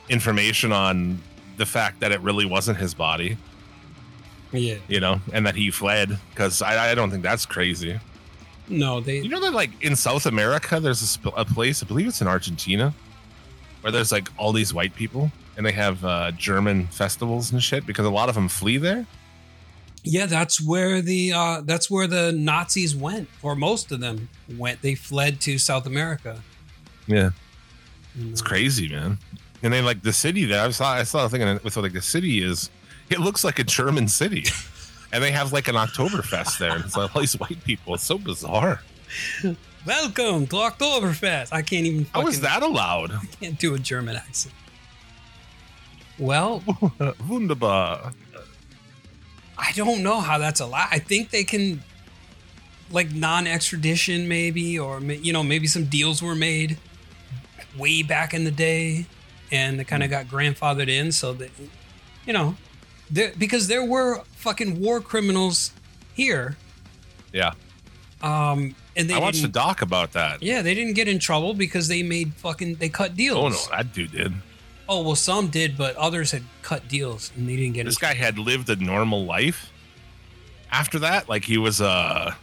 information 0.10 0.72
on 0.72 1.22
the 1.58 1.66
fact 1.66 2.00
that 2.00 2.12
it 2.12 2.22
really 2.22 2.46
wasn't 2.46 2.78
his 2.78 2.94
body. 2.94 3.38
Yeah. 4.52 4.78
you 4.88 5.00
know, 5.00 5.22
and 5.32 5.46
that 5.46 5.56
he 5.56 5.70
fled 5.70 6.18
because 6.32 6.64
I, 6.64 6.92
I 6.92 6.96
don't 6.96 7.12
think 7.12 7.22
that's 7.22 7.46
crazy. 7.46 8.00
No, 8.68 9.00
they. 9.00 9.20
You 9.20 9.30
know 9.30 9.40
that 9.42 9.54
like 9.54 9.70
in 9.84 9.96
South 9.96 10.26
America, 10.26 10.80
there's 10.80 11.04
a, 11.04 11.06
sp- 11.06 11.38
a 11.38 11.46
place 11.46 11.84
I 11.84 11.86
believe 11.86 12.08
it's 12.08 12.22
in 12.22 12.28
Argentina 12.28 12.94
where 13.82 13.92
there's 13.92 14.12
like 14.12 14.30
all 14.38 14.52
these 14.52 14.74
white 14.74 14.96
people 14.96 15.32
and 15.56 15.66
they 15.66 15.72
have 15.72 16.04
uh, 16.04 16.32
German 16.32 16.88
festivals 16.88 17.52
and 17.52 17.62
shit 17.62 17.86
because 17.86 18.06
a 18.06 18.10
lot 18.10 18.28
of 18.30 18.36
them 18.36 18.48
flee 18.48 18.78
there. 18.78 19.06
Yeah, 20.04 20.26
that's 20.26 20.62
where 20.62 21.02
the 21.02 21.34
uh, 21.34 21.62
that's 21.66 21.92
where 21.92 22.08
the 22.08 22.32
Nazis 22.32 22.96
went, 22.96 23.28
or 23.44 23.56
most 23.56 23.92
of 23.92 24.00
them 24.00 24.30
went. 24.58 24.82
They 24.82 24.96
fled 24.96 25.42
to 25.42 25.58
South 25.58 25.86
America. 25.86 26.42
Yeah, 27.06 27.32
You 28.16 28.32
it's 28.32 28.42
crazy, 28.42 28.88
man. 28.88 29.18
And 29.62 29.74
then 29.74 29.86
like 29.86 30.02
the 30.02 30.14
city 30.14 30.46
there, 30.46 30.66
I 30.66 30.70
saw 30.72 30.94
I 30.94 31.04
saw 31.04 31.26
a 31.26 31.30
thing 31.30 31.42
with 31.64 31.76
like 31.78 31.94
the 31.94 32.02
city 32.02 32.42
is 32.44 32.70
it 33.10 33.20
looks 33.20 33.44
like 33.44 33.60
a 33.60 33.64
German 33.64 34.08
city. 34.08 34.46
And 35.12 35.24
they 35.24 35.32
have 35.32 35.52
like 35.52 35.68
an 35.68 35.74
Oktoberfest 35.74 36.60
there, 36.60 36.76
and 36.76 36.86
it's 36.86 36.96
like 36.96 37.16
all 37.16 37.22
these 37.22 37.34
white 37.40 37.64
people. 37.64 37.96
It's 37.96 38.04
so 38.04 38.20
bizarre. 38.20 38.80
Welcome 39.84 40.46
to 40.46 40.56
Oktoberfest. 40.56 41.52
I 41.52 41.64
can't 41.64 41.88
even. 41.88 42.06
How 42.14 42.20
Fucking, 42.20 42.28
is 42.28 42.42
that 42.42 42.62
allowed? 42.62 43.14
I 43.14 43.26
can't 43.42 43.58
do 43.58 43.74
a 43.74 43.80
German 43.80 44.18
accent. 44.18 44.54
Well, 46.20 46.62
Wunderbar. 47.28 48.14
I 49.58 49.72
don't 49.72 50.04
know 50.04 50.20
how 50.22 50.38
that's 50.38 50.60
allowed. 50.60 50.90
I 50.92 51.00
think 51.00 51.32
they 51.32 51.44
can. 51.44 51.82
like 52.92 53.12
non-extradition 53.12 54.28
maybe 54.28 54.78
or 54.78 55.00
you 55.02 55.34
know 55.34 55.42
maybe 55.44 55.66
some 55.66 55.86
deals 55.86 56.22
were 56.22 56.36
made 56.36 56.78
way 57.78 58.04
back 58.04 58.34
in 58.36 58.44
the 58.44 58.52
day 58.52 59.08
and 59.52 59.80
they 59.80 59.84
kind 59.84 60.04
of 60.04 60.10
got 60.10 60.26
grandfathered 60.28 60.90
in 60.90 61.12
so 61.12 61.34
that 61.34 61.50
you 62.26 62.34
know 62.34 62.56
there, 63.12 63.32
because 63.38 63.68
there 63.68 63.84
were 63.86 64.22
fucking 64.36 64.80
war 64.80 65.02
criminals 65.02 65.72
here 66.14 66.58
Yeah. 67.34 67.54
um 68.22 68.76
and 68.96 69.10
they 69.10 69.14
I 69.16 69.20
watched 69.20 69.42
the 69.42 69.48
doc 69.48 69.82
about 69.82 70.14
that. 70.14 70.44
yeah 70.44 70.62
they 70.62 70.74
didn't 70.76 70.94
get 70.94 71.08
in 71.08 71.20
trouble 71.20 71.54
because 71.54 71.88
they 71.88 72.04
made 72.04 72.34
fucking 72.36 72.76
they 72.76 72.90
cut 72.90 73.16
deals 73.16 73.38
Oh 73.38 73.50
no, 73.72 73.78
that 73.78 73.94
dude 73.94 74.12
did. 74.12 74.34
Oh, 74.88 75.02
well 75.04 75.16
some 75.16 75.48
did 75.50 75.78
but 75.78 75.96
others 75.96 76.32
had 76.32 76.44
cut 76.62 76.88
deals 76.88 77.32
and 77.36 77.48
they 77.48 77.56
didn't 77.56 77.74
get 77.74 77.82
in 77.82 77.86
This 77.88 77.98
guy 77.98 78.14
had 78.14 78.38
lived 78.40 78.70
a 78.70 78.76
normal 78.76 79.24
life 79.26 79.72
after 80.72 81.00
that. 81.00 81.30
Like 81.30 81.46
he 81.46 81.58
was 81.58 81.80
uh 81.82 82.34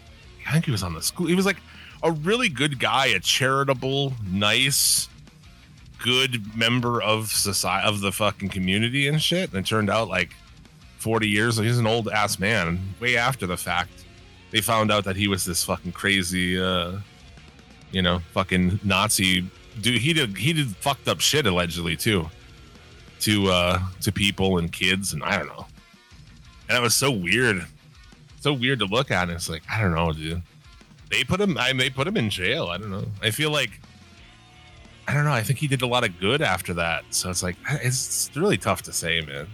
I 0.49 0.53
think 0.53 0.65
he 0.65 0.71
was 0.71 0.83
on 0.85 0.95
the 0.95 1.03
school. 1.03 1.27
He 1.27 1.35
was 1.35 1.45
like 1.47 1.57
a 2.05 2.13
really 2.13 2.49
good 2.49 2.79
guy, 2.79 3.07
a 3.07 3.19
charitable, 3.19 4.13
nice, 4.31 5.09
good 6.03 6.57
member 6.57 7.03
of 7.03 7.29
society 7.29 7.87
of 7.88 8.00
the 8.00 8.12
fucking 8.12 8.49
community 8.49 9.09
and 9.09 9.21
shit. 9.21 9.50
And 9.50 9.59
it 9.59 9.67
turned 9.67 9.91
out 9.91 10.09
like 10.09 10.35
40 10.99 11.29
years, 11.29 11.57
he's 11.57 11.79
an 11.79 11.87
old 11.87 12.09
ass 12.09 12.38
man. 12.38 12.95
Way 13.00 13.17
after 13.17 13.47
the 13.47 13.57
fact, 13.57 14.05
they 14.50 14.61
found 14.61 14.91
out 14.91 15.05
that 15.05 15.17
he 15.17 15.29
was 15.29 15.45
this 15.45 15.65
fucking 15.65 15.93
crazy 15.93 16.61
uh 16.61 16.99
you 17.93 18.03
know, 18.03 18.19
fucking 18.33 18.81
Nazi 18.83 19.49
dude. 19.81 20.00
He 20.00 20.12
did 20.12 20.37
he 20.37 20.53
did 20.53 20.76
fucked 20.76 21.09
up 21.09 21.21
shit 21.21 21.47
allegedly 21.47 21.97
too 21.97 22.29
to 23.21 23.49
uh 23.49 23.81
to 24.03 24.12
people 24.12 24.59
and 24.59 24.71
kids 24.73 25.12
and 25.12 25.23
I 25.23 25.38
don't 25.38 25.49
know. 25.49 25.67
And 26.69 26.79
it 26.79 26.83
was 26.83 26.95
so 26.95 27.11
weird. 27.11 27.65
So 28.41 28.53
weird 28.53 28.81
to 28.81 28.87
look 28.87 29.11
at. 29.11 29.25
And 29.25 29.33
it's 29.33 29.49
like, 29.49 29.62
I 29.71 29.81
don't 29.81 29.95
know, 29.95 30.12
dude. 30.12 30.43
They 31.11 31.25
put 31.25 31.41
him 31.41 31.57
I 31.59 31.73
they 31.73 31.91
put 31.91 32.07
him 32.07 32.17
in 32.17 32.31
jail. 32.31 32.67
I 32.67 32.79
don't 32.79 32.91
know. 32.91 33.07
I 33.23 33.31
feel 33.31 33.50
like 33.50 33.81
I 35.09 35.15
don't 35.15 35.25
know. 35.25 35.33
I 35.33 35.43
think 35.43 35.59
he 35.59 35.69
did 35.69 35.83
a 35.83 35.87
lot 35.87 36.05
of 36.05 36.19
good 36.19 36.43
after 36.43 36.75
that. 36.75 37.05
So 37.11 37.31
it's 37.31 37.43
like 37.43 37.57
eh, 37.69 37.79
it's 37.83 38.31
really 38.35 38.59
tough 38.59 38.83
to 38.83 38.93
say, 38.93 39.21
man. 39.21 39.47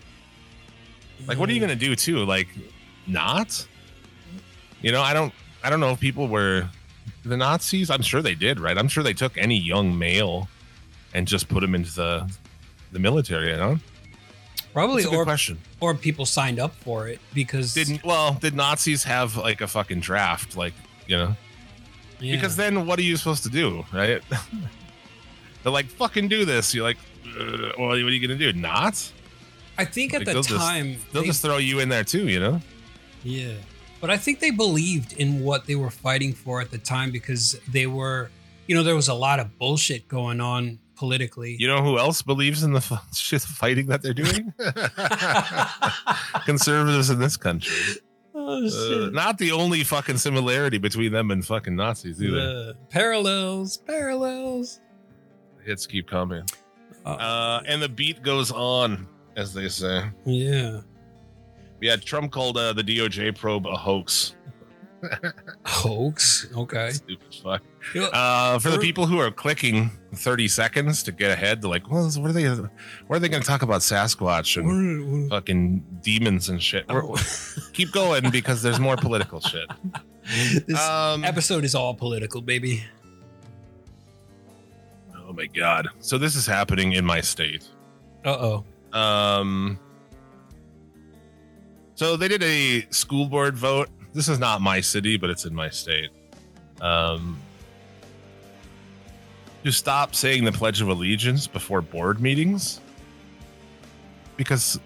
Like 1.27 1.39
what 1.39 1.49
are 1.49 1.53
you 1.53 1.59
mm. 1.59 1.65
gonna 1.65 1.77
do 1.77 1.95
too? 1.95 2.25
Like 2.25 2.49
not? 3.07 3.67
You 4.81 4.93
know, 4.93 5.03
I 5.03 5.13
don't 5.13 5.33
I 5.63 5.71
don't 5.71 5.81
know 5.81 5.91
if 5.91 6.01
people 6.01 6.29
were 6.29 6.69
the 7.25 7.37
Nazis. 7.37 7.91
I'm 7.91 8.03
sure 8.03 8.23
they 8.23 8.35
did, 8.35 8.61
right? 8.61 8.77
I'm 8.77 8.89
sure 8.89 9.05
they 9.05 9.13
took 9.13 9.37
any 9.37 9.59
young 9.59 9.97
male 9.97 10.49
and 11.15 11.29
just 11.29 11.49
put 11.49 11.63
him 11.63 11.75
into 11.75 11.95
the 11.95 12.33
the 12.93 12.99
military, 12.99 13.51
you 13.51 13.57
know? 13.57 13.79
probably 14.73 15.03
That's 15.03 15.07
a 15.07 15.11
good 15.11 15.21
or 15.21 15.25
question. 15.25 15.59
or 15.81 15.95
people 15.95 16.27
signed 16.27 16.59
up 16.59 16.75
for 16.77 17.09
it 17.09 17.21
because 17.35 17.75
Didn't 17.75 18.05
well, 18.05 18.35
did 18.35 18.55
Nazis 18.55 19.05
have 19.05 19.37
like 19.37 19.61
a 19.61 19.67
fucking 19.67 20.01
draft, 20.01 20.57
like 20.57 20.75
you 21.07 21.17
know? 21.17 21.37
yeah. 22.21 22.35
Because 22.35 22.57
then 22.57 22.87
what 22.87 22.99
are 22.99 23.03
you 23.03 23.17
supposed 23.17 23.43
to 23.45 23.51
do, 23.51 23.85
right? 23.93 24.23
They're 25.63 25.73
like, 25.73 25.87
fucking 25.87 26.29
do 26.29 26.45
this. 26.45 26.75
You're 26.75 26.85
like, 26.85 26.99
uh, 27.39 27.71
well, 27.79 27.89
what 27.89 27.99
are 27.99 28.11
you 28.11 28.27
gonna 28.27 28.39
do? 28.39 28.53
Not? 28.53 29.13
I 29.79 29.85
think 29.85 30.13
at 30.15 30.19
Like, 30.21 30.27
the 30.27 30.33
they'll 30.35 30.43
just- 30.43 30.61
time 30.61 30.97
They'll 31.13 31.23
they- 31.23 31.29
just 31.29 31.43
throw 31.43 31.57
you 31.59 31.79
in 31.81 31.89
there 31.89 32.05
too, 32.05 32.29
you 32.29 32.41
know? 32.41 32.61
Yeah. 33.25 33.55
But 34.01 34.11
I 34.11 34.17
think 34.17 34.41
they 34.41 34.51
believed 34.51 35.13
in 35.13 35.41
what 35.41 35.67
they 35.67 35.77
were 35.77 35.91
fighting 35.91 36.33
for 36.35 36.61
at 36.61 36.71
the 36.71 36.79
time 36.79 37.11
because 37.13 37.57
they 37.69 37.87
were, 37.87 38.31
you 38.67 38.75
know, 38.75 38.83
there 38.83 38.97
was 38.97 39.09
a 39.09 39.15
lot 39.15 39.39
of 39.41 39.57
bullshit 39.59 40.09
going 40.09 40.41
on 40.41 40.81
politically. 40.97 41.57
You 41.59 41.69
know 41.69 41.83
who 41.83 41.99
else 41.99 42.21
believes 42.23 42.63
in 42.65 42.73
the 42.73 43.01
shit 43.15 43.43
fighting 43.43 43.87
that 43.87 44.03
they're 44.03 44.13
doing? 44.13 44.53
Conservatives 46.45 47.11
in 47.11 47.19
this 47.19 47.37
country. 47.37 47.77
oh, 48.35 49.07
Uh, 49.07 49.11
not 49.11 49.39
the 49.39 49.53
only 49.53 49.85
fucking 49.85 50.19
similarity 50.19 50.79
between 50.79 51.13
them 51.13 51.31
and 51.31 51.45
fucking 51.47 51.77
Nazis 51.77 52.21
either. 52.23 52.39
Uh, 52.39 52.73
parallels, 52.91 53.79
parallels. 53.79 54.81
Hits 55.65 55.87
keep 55.87 56.09
coming. 56.09 56.45
Uh, 57.05 57.09
Uh, 57.11 57.63
and 57.67 57.81
the 57.83 57.89
beat 57.89 58.23
goes 58.23 58.51
on, 58.53 59.07
as 59.37 59.53
they 59.55 59.69
say. 59.69 60.05
yeah. 60.25 60.81
Yeah, 61.81 61.97
Trump 61.97 62.31
called 62.31 62.57
uh, 62.57 62.73
the 62.75 62.83
DOJ 62.85 63.37
probe 63.37 63.67
a 63.67 63.77
hoax. 63.77 64.37
Hoax. 65.65 66.47
Okay. 66.57 66.91
Stupid 66.91 67.35
fuck. 67.43 67.63
Uh, 68.13 68.59
for 68.61 68.71
the 68.71 68.79
people 68.79 69.05
who 69.07 69.19
are 69.19 69.33
clicking 69.33 69.91
30 70.15 70.47
seconds 70.47 71.03
to 71.03 71.11
get 71.11 71.33
ahead, 71.33 71.61
they're 71.61 71.69
like, 71.71 71.91
well, 71.91 72.09
what 72.09 72.31
are 72.31 72.33
they? 72.33 72.49
What 72.49 72.71
are 73.17 73.19
they 73.19 73.29
going 73.29 73.43
to 73.43 73.49
talk 73.49 73.63
about 73.63 73.81
Sasquatch 73.81 74.57
and 74.63 75.29
fucking 75.29 75.83
demons 76.03 76.49
and 76.51 76.63
shit? 76.63 76.87
We're- 76.89 77.03
Oh. 77.05 77.17
keep 77.73 77.91
going 77.91 78.31
because 78.31 78.63
there's 78.63 78.79
more 78.79 78.97
political 78.97 79.41
shit. 79.41 79.69
this 80.69 80.79
Um, 80.81 81.25
episode 81.25 81.65
is 81.65 81.75
all 81.75 81.95
political, 81.95 82.41
baby. 82.41 82.85
Oh 85.33 85.37
my 85.37 85.47
god! 85.47 85.89
So 86.01 86.19
this 86.19 86.37
is 86.37 86.47
happening 86.47 86.93
in 86.93 87.05
my 87.05 87.21
state. 87.21 87.69
Uh 88.25 88.63
oh. 88.93 88.99
Um, 88.99 89.79
so 91.95 92.17
they 92.17 92.29
did 92.29 92.43
a 92.43 92.87
school 92.91 93.27
board 93.27 93.57
vote. 93.57 93.89
This 94.13 94.29
is 94.29 94.39
not 94.39 94.61
my 94.61 94.81
city, 94.81 95.17
but 95.17 95.31
it's 95.31 95.47
in 95.47 95.55
my 95.55 95.71
state. 95.71 96.11
Um, 96.81 97.39
to 99.65 99.71
stop 99.71 100.15
saying 100.15 100.45
the 100.45 100.53
Pledge 100.53 100.81
of 100.81 100.89
Allegiance 100.89 101.47
before 101.47 101.81
board 101.81 102.21
meetings 102.21 102.81
because 104.37 104.79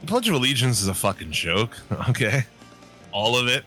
the 0.00 0.06
Pledge 0.06 0.28
of 0.28 0.34
Allegiance 0.34 0.80
is 0.80 0.88
a 0.88 0.94
fucking 0.94 1.30
joke. 1.32 1.76
Okay, 2.08 2.44
all 3.12 3.36
of 3.36 3.46
it. 3.46 3.64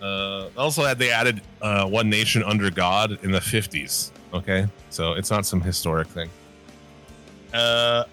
Uh, 0.00 0.48
also, 0.56 0.82
had 0.82 0.98
they 0.98 1.10
added 1.10 1.42
uh, 1.60 1.86
"One 1.86 2.10
Nation 2.10 2.42
Under 2.42 2.70
God" 2.70 3.18
in 3.22 3.30
the 3.30 3.40
fifties. 3.40 4.11
Okay, 4.32 4.66
so 4.90 5.12
it's 5.12 5.30
not 5.30 5.44
some 5.46 5.60
historic 5.60 6.08
thing. 6.08 6.30
Uh, 7.52 8.04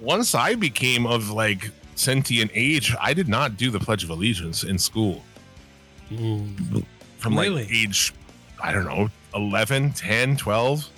once 0.00 0.34
I 0.34 0.54
became 0.54 1.06
of 1.06 1.30
like 1.30 1.70
sentient 1.94 2.50
age, 2.54 2.94
I 3.00 3.14
did 3.14 3.28
not 3.28 3.56
do 3.56 3.70
the 3.70 3.80
Pledge 3.80 4.04
of 4.04 4.10
Allegiance 4.10 4.64
in 4.64 4.78
school. 4.78 5.22
Mm. 6.10 6.84
From 7.18 7.38
Really? 7.38 7.62
like 7.64 7.72
age, 7.72 8.12
I 8.62 8.72
don't 8.72 8.84
know, 8.84 9.08
11, 9.34 9.92
10, 9.92 10.36
12. 10.36 10.88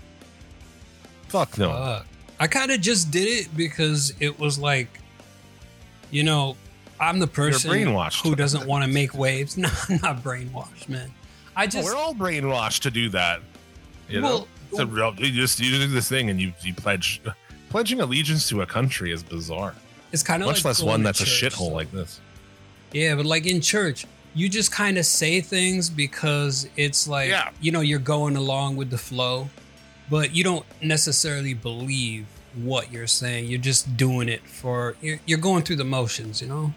Fuck 1.29 1.59
no. 1.59 1.71
Fuck. 1.71 2.07
I 2.41 2.47
kind 2.49 2.73
of 2.73 2.81
just 2.81 3.11
did 3.11 3.29
it 3.29 3.57
because 3.57 4.13
it 4.19 4.39
was 4.41 4.59
like, 4.59 5.01
you 6.11 6.25
know, 6.25 6.57
I'm 6.99 7.19
the 7.19 7.27
person 7.27 7.71
who 8.23 8.35
doesn't 8.35 8.67
want 8.67 8.85
to 8.85 8.91
make 8.91 9.15
waves. 9.15 9.57
No, 9.59 9.69
I'm 9.89 10.01
not 10.03 10.23
brainwashed, 10.23 10.89
man. 10.89 11.13
I 11.55 11.67
No, 11.67 11.71
just 11.71 11.85
we're 11.85 11.97
all 11.97 12.15
brainwashed 12.15 12.81
to 12.81 12.91
do 12.91 13.09
that. 13.11 13.41
You 14.09 14.21
know, 14.21 14.27
Well, 14.27 14.49
it's 14.75 14.83
a 14.83 14.87
real, 14.87 15.15
you 15.17 15.31
just 15.33 15.61
you 15.61 15.71
do 15.71 15.87
this 15.87 16.09
thing 16.09 16.31
and 16.31 16.41
you 16.41 16.53
you 16.63 16.75
pledge 16.75 17.21
pledging 17.71 18.01
allegiance 18.01 18.49
to 18.49 18.63
a 18.63 18.67
country 18.67 19.13
is 19.13 19.23
bizarre. 19.23 19.75
it's 20.13 20.23
kind 20.23 20.43
of 20.43 20.47
Much 20.49 20.59
like 20.59 20.65
less 20.67 20.83
one 20.83 21.03
that's 21.03 21.21
a 21.21 21.25
shithole 21.25 21.73
like 21.73 21.91
this. 21.91 22.21
Yeah, 22.93 23.17
but 23.17 23.27
like 23.27 23.47
in 23.47 23.61
church, 23.61 24.07
you 24.35 24.49
just 24.49 24.71
kind 24.71 24.99
of 24.99 25.07
say 25.07 25.41
things 25.41 25.91
because 25.91 26.69
it's 26.77 27.09
like 27.09 27.29
Yeah. 27.31 27.51
you 27.61 27.73
know 27.73 27.81
you're 27.81 27.99
going 27.99 28.37
along 28.37 28.77
with 28.77 28.91
the 28.91 28.99
flow, 28.99 29.49
but 30.11 30.35
you 30.35 30.45
don't 30.45 30.65
necessarily 30.83 31.55
believe 31.55 32.27
what 32.55 32.93
you're 32.93 33.09
saying. 33.09 33.49
You're 33.49 33.61
just 33.61 33.97
doing 33.97 34.29
it 34.29 34.47
for 34.47 34.95
you're, 35.01 35.19
you're 35.27 35.39
going 35.41 35.65
through 35.65 35.77
the 35.77 35.85
motions, 35.85 36.41
you 36.41 36.47
know. 36.49 36.73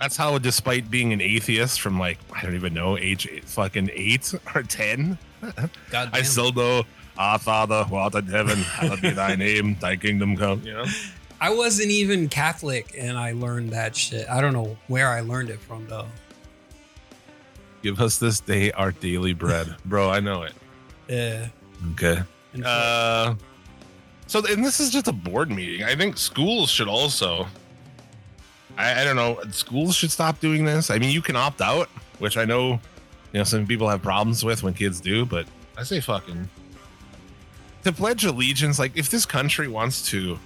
That's 0.00 0.16
how, 0.16 0.36
despite 0.38 0.90
being 0.90 1.12
an 1.12 1.20
atheist 1.20 1.80
from 1.80 1.96
like 2.00 2.18
I 2.34 2.42
don't 2.42 2.56
even 2.56 2.74
know 2.74 2.98
age 2.98 3.28
eight, 3.30 3.44
fucking 3.44 3.90
eight 3.92 4.34
or 4.56 4.64
ten, 4.64 5.16
God 5.90 6.10
I 6.12 6.22
still 6.22 6.52
know 6.52 6.84
Our 7.16 7.38
Father, 7.38 7.84
who 7.84 7.96
art 7.96 8.14
in 8.14 8.26
heaven, 8.26 8.58
hallowed 8.58 9.00
be 9.02 9.10
thy 9.10 9.34
name, 9.36 9.76
thy 9.80 9.96
kingdom 9.96 10.36
come. 10.36 10.62
You 10.62 10.74
know, 10.74 10.84
I 11.40 11.52
wasn't 11.54 11.90
even 11.90 12.28
Catholic, 12.28 12.94
and 12.98 13.18
I 13.18 13.32
learned 13.32 13.70
that 13.70 13.96
shit. 13.96 14.28
I 14.28 14.40
don't 14.40 14.52
know 14.52 14.76
where 14.88 15.08
I 15.08 15.20
learned 15.20 15.50
it 15.50 15.60
from 15.60 15.86
though. 15.88 16.06
give 17.82 18.00
us 18.00 18.18
this 18.18 18.40
day 18.40 18.70
our 18.72 18.92
daily 18.92 19.32
bread, 19.32 19.74
bro. 19.84 20.10
I 20.10 20.20
know 20.20 20.42
it. 20.42 20.52
Yeah. 21.08 21.48
Okay. 21.92 22.22
And 22.54 22.64
Uh, 22.64 23.34
so 24.26 24.42
and 24.48 24.64
this 24.64 24.78
is 24.80 24.90
just 24.90 25.08
a 25.08 25.12
board 25.12 25.50
meeting. 25.50 25.84
I 25.84 25.94
think 25.96 26.16
schools 26.16 26.70
should 26.70 26.88
also. 26.88 27.46
I, 28.78 29.02
I 29.02 29.04
don't 29.04 29.16
know. 29.16 29.38
Schools 29.50 29.94
should 29.94 30.10
stop 30.10 30.40
doing 30.40 30.64
this. 30.64 30.90
I 30.90 30.98
mean, 30.98 31.10
you 31.10 31.20
can 31.20 31.36
opt 31.36 31.60
out, 31.60 31.88
which 32.20 32.36
I 32.38 32.44
know, 32.46 32.80
you 33.32 33.38
know, 33.38 33.44
some 33.44 33.66
people 33.66 33.88
have 33.88 34.02
problems 34.02 34.44
with 34.44 34.62
when 34.62 34.74
kids 34.74 35.00
do. 35.00 35.24
But 35.24 35.46
I 35.76 35.82
say 35.84 36.00
fucking 36.00 36.48
to 37.84 37.92
pledge 37.92 38.24
allegiance. 38.24 38.78
Like, 38.78 38.96
if 38.96 39.10
this 39.10 39.26
country 39.26 39.68
wants 39.68 40.08
to 40.10 40.38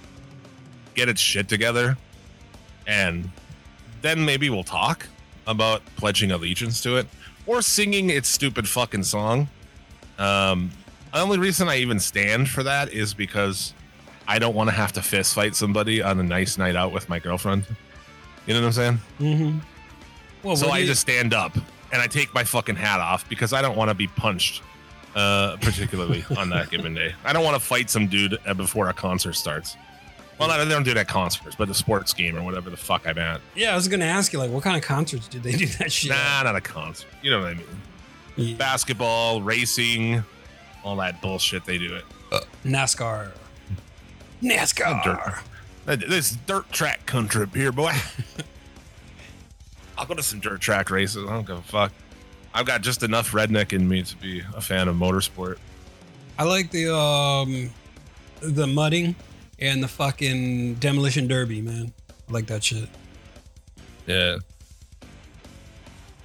get 0.95 1.09
its 1.09 1.21
shit 1.21 1.47
together, 1.47 1.97
and 2.87 3.29
then 4.01 4.23
maybe 4.25 4.49
we'll 4.49 4.63
talk 4.63 5.07
about 5.45 5.81
pledging 5.95 6.31
allegiance 6.31 6.81
to 6.83 6.97
it 6.97 7.07
or 7.45 7.61
singing 7.61 8.09
its 8.09 8.27
stupid 8.27 8.67
fucking 8.67 9.03
song. 9.03 9.47
Um, 10.17 10.71
the 11.13 11.19
only 11.19 11.37
reason 11.37 11.67
I 11.69 11.77
even 11.77 11.99
stand 11.99 12.49
for 12.49 12.63
that 12.63 12.91
is 12.91 13.13
because 13.13 13.73
I 14.27 14.39
don't 14.39 14.55
want 14.55 14.69
to 14.69 14.75
have 14.75 14.91
to 14.93 15.01
fist 15.01 15.33
fight 15.33 15.55
somebody 15.55 16.01
on 16.01 16.19
a 16.19 16.23
nice 16.23 16.57
night 16.57 16.75
out 16.75 16.91
with 16.91 17.07
my 17.07 17.19
girlfriend. 17.19 17.65
You 18.45 18.53
know 18.53 18.61
what 18.61 18.67
I'm 18.67 18.73
saying? 18.73 18.99
Mm-hmm. 19.19 19.59
Well, 20.43 20.55
so 20.55 20.69
I 20.69 20.79
you- 20.79 20.85
just 20.87 21.01
stand 21.01 21.33
up 21.33 21.55
and 21.91 22.01
I 22.01 22.07
take 22.07 22.33
my 22.33 22.43
fucking 22.43 22.75
hat 22.75 22.99
off 22.99 23.27
because 23.29 23.53
I 23.53 23.61
don't 23.61 23.77
want 23.77 23.89
to 23.89 23.95
be 23.95 24.07
punched, 24.07 24.61
uh, 25.15 25.57
particularly 25.61 26.25
on 26.37 26.49
that 26.49 26.69
given 26.69 26.93
day. 26.93 27.13
I 27.23 27.33
don't 27.33 27.43
want 27.43 27.55
to 27.55 27.65
fight 27.65 27.89
some 27.89 28.07
dude 28.07 28.37
uh, 28.45 28.53
before 28.53 28.89
a 28.89 28.93
concert 28.93 29.33
starts. 29.33 29.77
Well, 30.39 30.51
I 30.51 30.63
don't 30.63 30.83
do 30.83 30.93
that 30.93 30.99
at 31.01 31.07
concerts, 31.07 31.55
but 31.55 31.67
the 31.67 31.73
sports 31.73 32.13
game 32.13 32.37
or 32.37 32.43
whatever 32.43 32.69
the 32.69 32.77
fuck 32.77 33.07
I'm 33.07 33.17
at. 33.17 33.41
Yeah, 33.55 33.71
I 33.71 33.75
was 33.75 33.87
gonna 33.87 34.05
ask 34.05 34.31
you 34.31 34.39
like, 34.39 34.51
what 34.51 34.63
kind 34.63 34.77
of 34.77 34.83
concerts 34.83 35.27
did 35.27 35.41
they 35.41 35.53
do 35.53 35.65
that 35.65 35.91
shit? 35.91 36.11
at? 36.11 36.43
Nah, 36.43 36.51
not 36.51 36.55
a 36.55 36.61
concert. 36.61 37.09
You 37.23 37.31
know 37.31 37.39
what 37.39 37.47
I 37.49 37.53
mean? 37.55 37.65
Yeah. 38.35 38.55
Basketball, 38.57 39.41
racing, 39.41 40.23
all 40.83 40.95
that 40.97 41.21
bullshit. 41.23 41.65
They 41.65 41.79
do 41.79 41.95
it. 41.95 42.05
NASCAR. 42.63 43.31
NASCAR. 44.43 45.39
This 45.85 46.37
dirt 46.45 46.71
track 46.71 47.05
country 47.05 47.43
up 47.43 47.55
here, 47.55 47.71
boy. 47.71 47.93
I'll 49.97 50.05
go 50.05 50.13
to 50.13 50.23
some 50.23 50.39
dirt 50.39 50.61
track 50.61 50.89
races. 50.89 51.25
I 51.25 51.29
don't 51.29 51.47
give 51.47 51.57
a 51.57 51.61
fuck. 51.61 51.91
I've 52.53 52.65
got 52.65 52.81
just 52.81 53.03
enough 53.03 53.31
redneck 53.31 53.73
in 53.73 53.87
me 53.87 54.03
to 54.03 54.15
be 54.17 54.43
a 54.55 54.61
fan 54.61 54.87
of 54.87 54.95
motorsport. 54.95 55.57
I 56.39 56.43
like 56.43 56.71
the 56.71 56.95
um 56.95 57.71
the 58.41 58.67
mudding 58.67 59.15
and 59.59 59.81
the 59.81 59.87
fucking 59.87 60.75
demolition 60.75 61.27
derby, 61.27 61.61
man. 61.61 61.93
I 62.29 62.31
like 62.31 62.47
that 62.47 62.63
shit. 62.63 62.89
Yeah. 64.05 64.37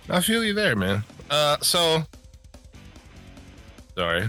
I 0.09 0.21
feel 0.21 0.45
you 0.45 0.53
there, 0.53 0.77
man. 0.77 1.05
Uh, 1.31 1.57
so 1.63 2.03
sorry. 3.97 4.29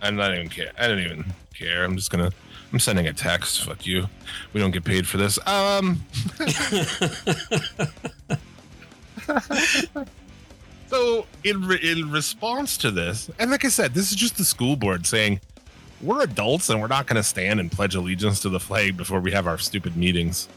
I'm 0.00 0.16
not 0.16 0.32
even 0.32 0.48
care. 0.48 0.72
I 0.78 0.88
don't 0.88 1.00
even 1.00 1.32
care. 1.54 1.84
I'm 1.84 1.96
just 1.96 2.10
gonna. 2.10 2.30
I'm 2.72 2.78
sending 2.78 3.06
a 3.06 3.12
text. 3.12 3.64
Fuck 3.64 3.86
you. 3.86 4.08
We 4.52 4.60
don't 4.60 4.70
get 4.70 4.84
paid 4.84 5.06
for 5.06 5.18
this. 5.18 5.38
Um. 5.46 6.02
so 10.88 11.26
in 11.44 11.66
re- 11.66 11.80
in 11.82 12.10
response 12.10 12.76
to 12.78 12.90
this, 12.90 13.30
and 13.38 13.50
like 13.50 13.64
I 13.64 13.68
said, 13.68 13.94
this 13.94 14.10
is 14.10 14.16
just 14.16 14.38
the 14.38 14.44
school 14.44 14.76
board 14.76 15.06
saying 15.06 15.40
we're 16.00 16.22
adults 16.22 16.70
and 16.70 16.80
we're 16.80 16.88
not 16.88 17.06
going 17.06 17.16
to 17.16 17.22
stand 17.22 17.60
and 17.60 17.70
pledge 17.70 17.94
allegiance 17.94 18.40
to 18.40 18.48
the 18.48 18.58
flag 18.58 18.96
before 18.96 19.20
we 19.20 19.30
have 19.32 19.46
our 19.46 19.58
stupid 19.58 19.96
meetings 19.96 20.48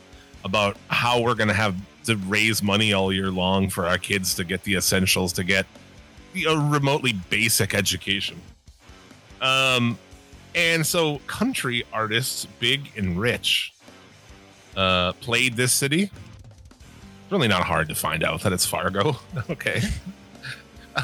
about 0.44 0.78
how 0.88 1.22
we're 1.22 1.36
going 1.36 1.50
to 1.50 1.54
have 1.54 1.76
to 2.06 2.16
raise 2.18 2.64
money 2.64 2.94
all 2.94 3.12
year 3.12 3.30
long 3.30 3.70
for 3.70 3.86
our 3.86 3.98
kids 3.98 4.36
to 4.36 4.44
get 4.44 4.64
the 4.64 4.76
essentials 4.76 5.34
to 5.34 5.44
get 5.44 5.66
a 6.48 6.58
remotely 6.58 7.14
basic 7.30 7.74
education. 7.74 8.40
Um, 9.42 9.98
and 10.56 10.88
so 10.88 11.20
country 11.28 11.84
artists, 11.92 12.46
big 12.60 12.90
and 12.96 13.20
rich, 13.20 13.74
uh, 14.76 15.14
played 15.14 15.56
this 15.58 15.74
city. 15.74 16.04
It's 16.04 17.32
really 17.32 17.48
not 17.50 17.64
hard 17.64 17.90
to 17.90 17.96
find 17.96 18.24
out 18.24 18.42
that 18.42 18.54
it's 18.54 18.66
Fargo. 18.66 19.18
okay. 19.50 19.82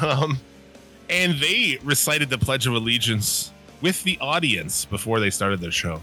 um, 0.00 0.38
and 1.10 1.34
they 1.34 1.78
recited 1.82 2.30
the 2.30 2.38
Pledge 2.38 2.66
of 2.66 2.72
Allegiance 2.72 3.52
with 3.82 4.02
the 4.04 4.16
audience 4.20 4.86
before 4.86 5.20
they 5.20 5.28
started 5.30 5.60
their 5.60 5.72
show, 5.72 6.00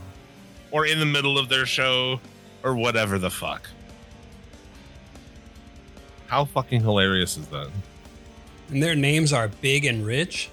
or 0.72 0.86
in 0.86 1.00
the 1.00 1.06
middle 1.06 1.38
of 1.38 1.50
their 1.50 1.65
show, 1.65 2.20
or 2.63 2.75
whatever 2.75 3.18
the 3.18 3.32
fuck. 3.32 3.68
How 6.27 6.46
fucking 6.46 6.82
hilarious 6.82 7.38
is 7.38 7.48
that? 7.48 7.72
And 8.70 8.84
their 8.84 8.96
names 8.96 9.34
are 9.34 9.48
Big 9.48 9.86
and 9.86 10.06
Rich. 10.06 10.51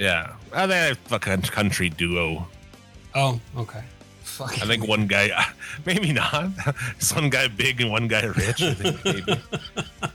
Yeah, 0.00 0.32
well, 0.50 0.66
they're 0.66 0.92
a 0.92 0.94
fucking 0.94 1.42
country 1.42 1.90
duo. 1.90 2.48
Oh, 3.14 3.38
okay. 3.54 3.82
Fuck. 4.22 4.62
I 4.62 4.64
think 4.64 4.88
one 4.88 5.06
guy, 5.06 5.28
maybe 5.84 6.10
not. 6.10 6.52
Some 6.98 7.28
guy 7.28 7.48
big 7.48 7.82
and 7.82 7.90
one 7.90 8.08
guy 8.08 8.24
rich. 8.24 8.62
I 8.62 8.72
think 8.72 9.04
maybe. 9.04 9.42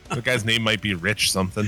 the 0.10 0.22
guy's 0.24 0.44
name 0.44 0.64
might 0.64 0.82
be 0.82 0.96
Rich 0.96 1.32
something. 1.32 1.68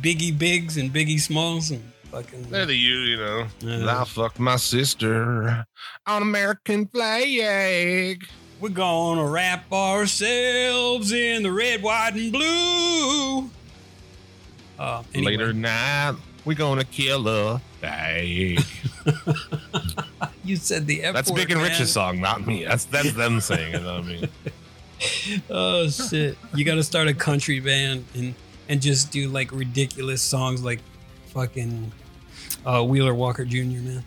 Biggie 0.00 0.38
Bigs 0.38 0.76
and 0.76 0.92
Biggie 0.92 1.18
Smalls 1.18 1.72
and 1.72 1.82
fucking. 2.12 2.44
They're 2.50 2.66
the 2.66 2.76
you, 2.76 2.98
you 2.98 3.16
know. 3.16 3.46
Yeah. 3.58 4.00
I 4.00 4.04
fucked 4.04 4.38
my 4.38 4.54
sister 4.54 5.66
on 6.06 6.22
American 6.22 6.86
flag. 6.86 8.24
We're 8.60 8.68
gonna 8.68 9.26
wrap 9.26 9.72
ourselves 9.72 11.10
in 11.10 11.42
the 11.42 11.50
red, 11.50 11.82
white, 11.82 12.14
and 12.14 12.30
blue. 12.30 13.50
Uh, 14.78 15.02
anyway. 15.12 15.32
Later 15.32 15.52
tonight, 15.52 16.14
we're 16.44 16.56
gonna 16.56 16.84
kill 16.84 17.28
a 17.28 17.60
flag. 17.80 18.60
You 20.44 20.56
said 20.56 20.88
the 20.88 21.04
F 21.04 21.14
That's 21.14 21.30
word, 21.30 21.36
Big 21.36 21.50
and 21.52 21.60
man. 21.60 21.70
Rich's 21.70 21.92
song, 21.92 22.20
not 22.20 22.44
me. 22.44 22.64
That's 22.64 22.84
that's 22.86 23.12
them 23.12 23.40
saying 23.40 23.74
it, 23.74 23.82
not 23.82 24.04
me. 24.04 24.28
Oh 25.50 25.88
shit! 25.88 26.36
You 26.54 26.64
got 26.64 26.76
to 26.76 26.84
start 26.84 27.08
a 27.08 27.14
country 27.14 27.58
band 27.58 28.04
and 28.14 28.34
and 28.68 28.80
just 28.80 29.10
do 29.10 29.28
like 29.28 29.50
ridiculous 29.52 30.22
songs 30.22 30.62
like 30.64 30.78
fucking 31.26 31.90
uh, 32.64 32.84
Wheeler 32.84 33.12
Walker 33.14 33.44
Jr. 33.44 33.58
Man. 33.82 34.04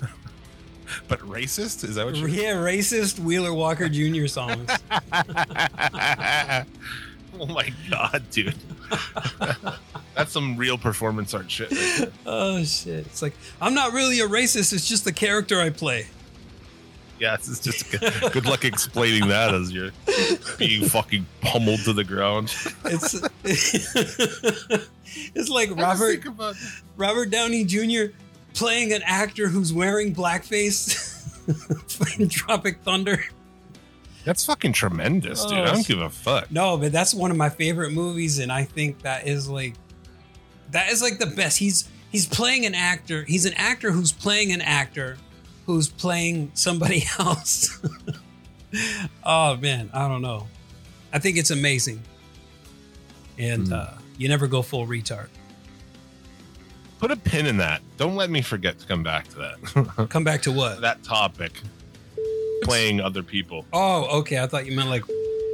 But 1.06 1.20
racist? 1.20 1.84
Is 1.84 1.94
that 1.96 2.06
what 2.06 2.16
you're 2.16 2.28
Yeah, 2.28 2.54
racist 2.54 3.18
Wheeler 3.20 3.52
Walker 3.54 3.88
Jr. 3.88 4.26
songs. 4.26 4.70
oh 7.38 7.46
my 7.46 7.72
god, 7.90 8.22
dude. 8.30 8.54
That's 10.14 10.32
some 10.32 10.56
real 10.56 10.78
performance 10.78 11.32
art 11.34 11.50
shit. 11.50 11.70
right 11.70 12.10
oh 12.26 12.64
shit! 12.64 13.06
It's 13.06 13.22
like 13.22 13.34
I'm 13.60 13.74
not 13.74 13.92
really 13.92 14.20
a 14.20 14.26
racist. 14.26 14.72
It's 14.72 14.88
just 14.88 15.04
the 15.04 15.12
character 15.12 15.60
I 15.60 15.70
play. 15.70 16.06
Yeah, 17.20 17.34
it's 17.34 17.58
just 17.60 17.90
good, 17.90 18.32
good 18.32 18.46
luck 18.46 18.64
explaining 18.64 19.28
that 19.28 19.52
as 19.52 19.72
you're 19.72 19.90
being 20.56 20.84
fucking 20.84 21.26
pummeled 21.40 21.80
to 21.80 21.92
the 21.92 22.04
ground. 22.04 22.54
It's 22.84 23.14
it's 25.34 25.48
like 25.48 25.70
Robert 25.76 26.24
about- 26.24 26.54
Robert 26.96 27.30
Downey 27.30 27.64
Jr. 27.64 28.12
playing 28.54 28.92
an 28.92 29.02
actor 29.04 29.48
who's 29.48 29.72
wearing 29.72 30.14
blackface. 30.14 31.14
playing 31.98 32.28
Tropic 32.28 32.80
Thunder. 32.82 33.24
That's 34.28 34.44
fucking 34.44 34.74
tremendous, 34.74 35.42
dude. 35.46 35.54
I 35.56 35.62
Oh, 35.62 35.72
don't 35.72 35.86
give 35.86 36.00
a 36.02 36.10
fuck. 36.10 36.52
No, 36.52 36.76
but 36.76 36.92
that's 36.92 37.14
one 37.14 37.30
of 37.30 37.38
my 37.38 37.48
favorite 37.48 37.92
movies, 37.92 38.38
and 38.40 38.52
I 38.52 38.64
think 38.64 39.00
that 39.00 39.26
is 39.26 39.48
like 39.48 39.72
that 40.72 40.92
is 40.92 41.00
like 41.00 41.18
the 41.18 41.24
best. 41.24 41.56
He's 41.56 41.88
he's 42.10 42.26
playing 42.26 42.66
an 42.66 42.74
actor. 42.74 43.24
He's 43.24 43.46
an 43.46 43.54
actor 43.54 43.90
who's 43.90 44.12
playing 44.12 44.52
an 44.52 44.60
actor 44.60 45.16
who's 45.64 45.88
playing 45.88 46.50
somebody 46.52 47.04
else. 47.18 47.80
oh 49.24 49.56
man, 49.56 49.88
I 49.94 50.08
don't 50.08 50.20
know. 50.20 50.46
I 51.10 51.20
think 51.20 51.38
it's 51.38 51.50
amazing, 51.50 52.02
and 53.38 53.68
Hmm. 53.68 53.72
uh, 53.72 53.86
you 54.18 54.28
never 54.28 54.46
go 54.46 54.60
full 54.60 54.86
retard. 54.86 55.28
Put 56.98 57.10
a 57.12 57.16
pin 57.16 57.46
in 57.46 57.56
that. 57.58 57.80
Don't 57.96 58.14
let 58.16 58.28
me 58.28 58.42
forget 58.42 58.78
to 58.80 58.86
come 58.86 59.02
back 59.02 59.28
to 59.28 59.36
that. 59.38 60.08
Come 60.10 60.22
back 60.24 60.42
to 60.42 60.52
what? 60.52 60.82
that 60.82 61.02
topic. 61.02 61.62
Playing 62.62 63.00
other 63.00 63.22
people. 63.22 63.64
Oh, 63.72 64.18
okay. 64.20 64.42
I 64.42 64.46
thought 64.46 64.66
you 64.66 64.76
meant 64.76 64.88
like 64.90 65.04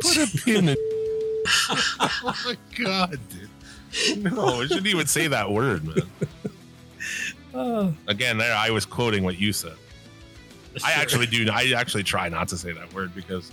Put 0.00 0.16
a 0.16 0.26
pin 0.44 0.68
in. 0.70 0.76
oh 1.70 2.40
my 2.44 2.56
god, 2.76 3.18
dude. 3.28 4.22
No, 4.24 4.60
I 4.62 4.66
shouldn't 4.66 4.86
even 4.86 5.06
say 5.06 5.28
that 5.28 5.50
word, 5.50 5.84
man. 5.84 6.02
oh, 7.54 7.94
Again, 8.08 8.38
there 8.38 8.54
I 8.54 8.70
was 8.70 8.84
quoting 8.86 9.24
what 9.24 9.38
you 9.38 9.52
said. 9.52 9.74
I 10.84 10.92
actually 10.92 11.26
do. 11.26 11.48
I 11.52 11.72
actually 11.76 12.02
try 12.02 12.28
not 12.28 12.48
to 12.48 12.58
say 12.58 12.72
that 12.72 12.92
word 12.92 13.14
because 13.14 13.52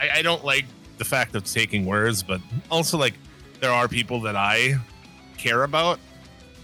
I, 0.00 0.18
I 0.18 0.22
don't 0.22 0.44
like 0.44 0.64
the 0.98 1.04
fact 1.04 1.36
of 1.36 1.44
taking 1.44 1.86
words, 1.86 2.22
but 2.22 2.40
also 2.70 2.98
like 2.98 3.14
there 3.60 3.70
are 3.70 3.86
people 3.86 4.20
that 4.22 4.34
I 4.34 4.74
care 5.36 5.62
about 5.62 6.00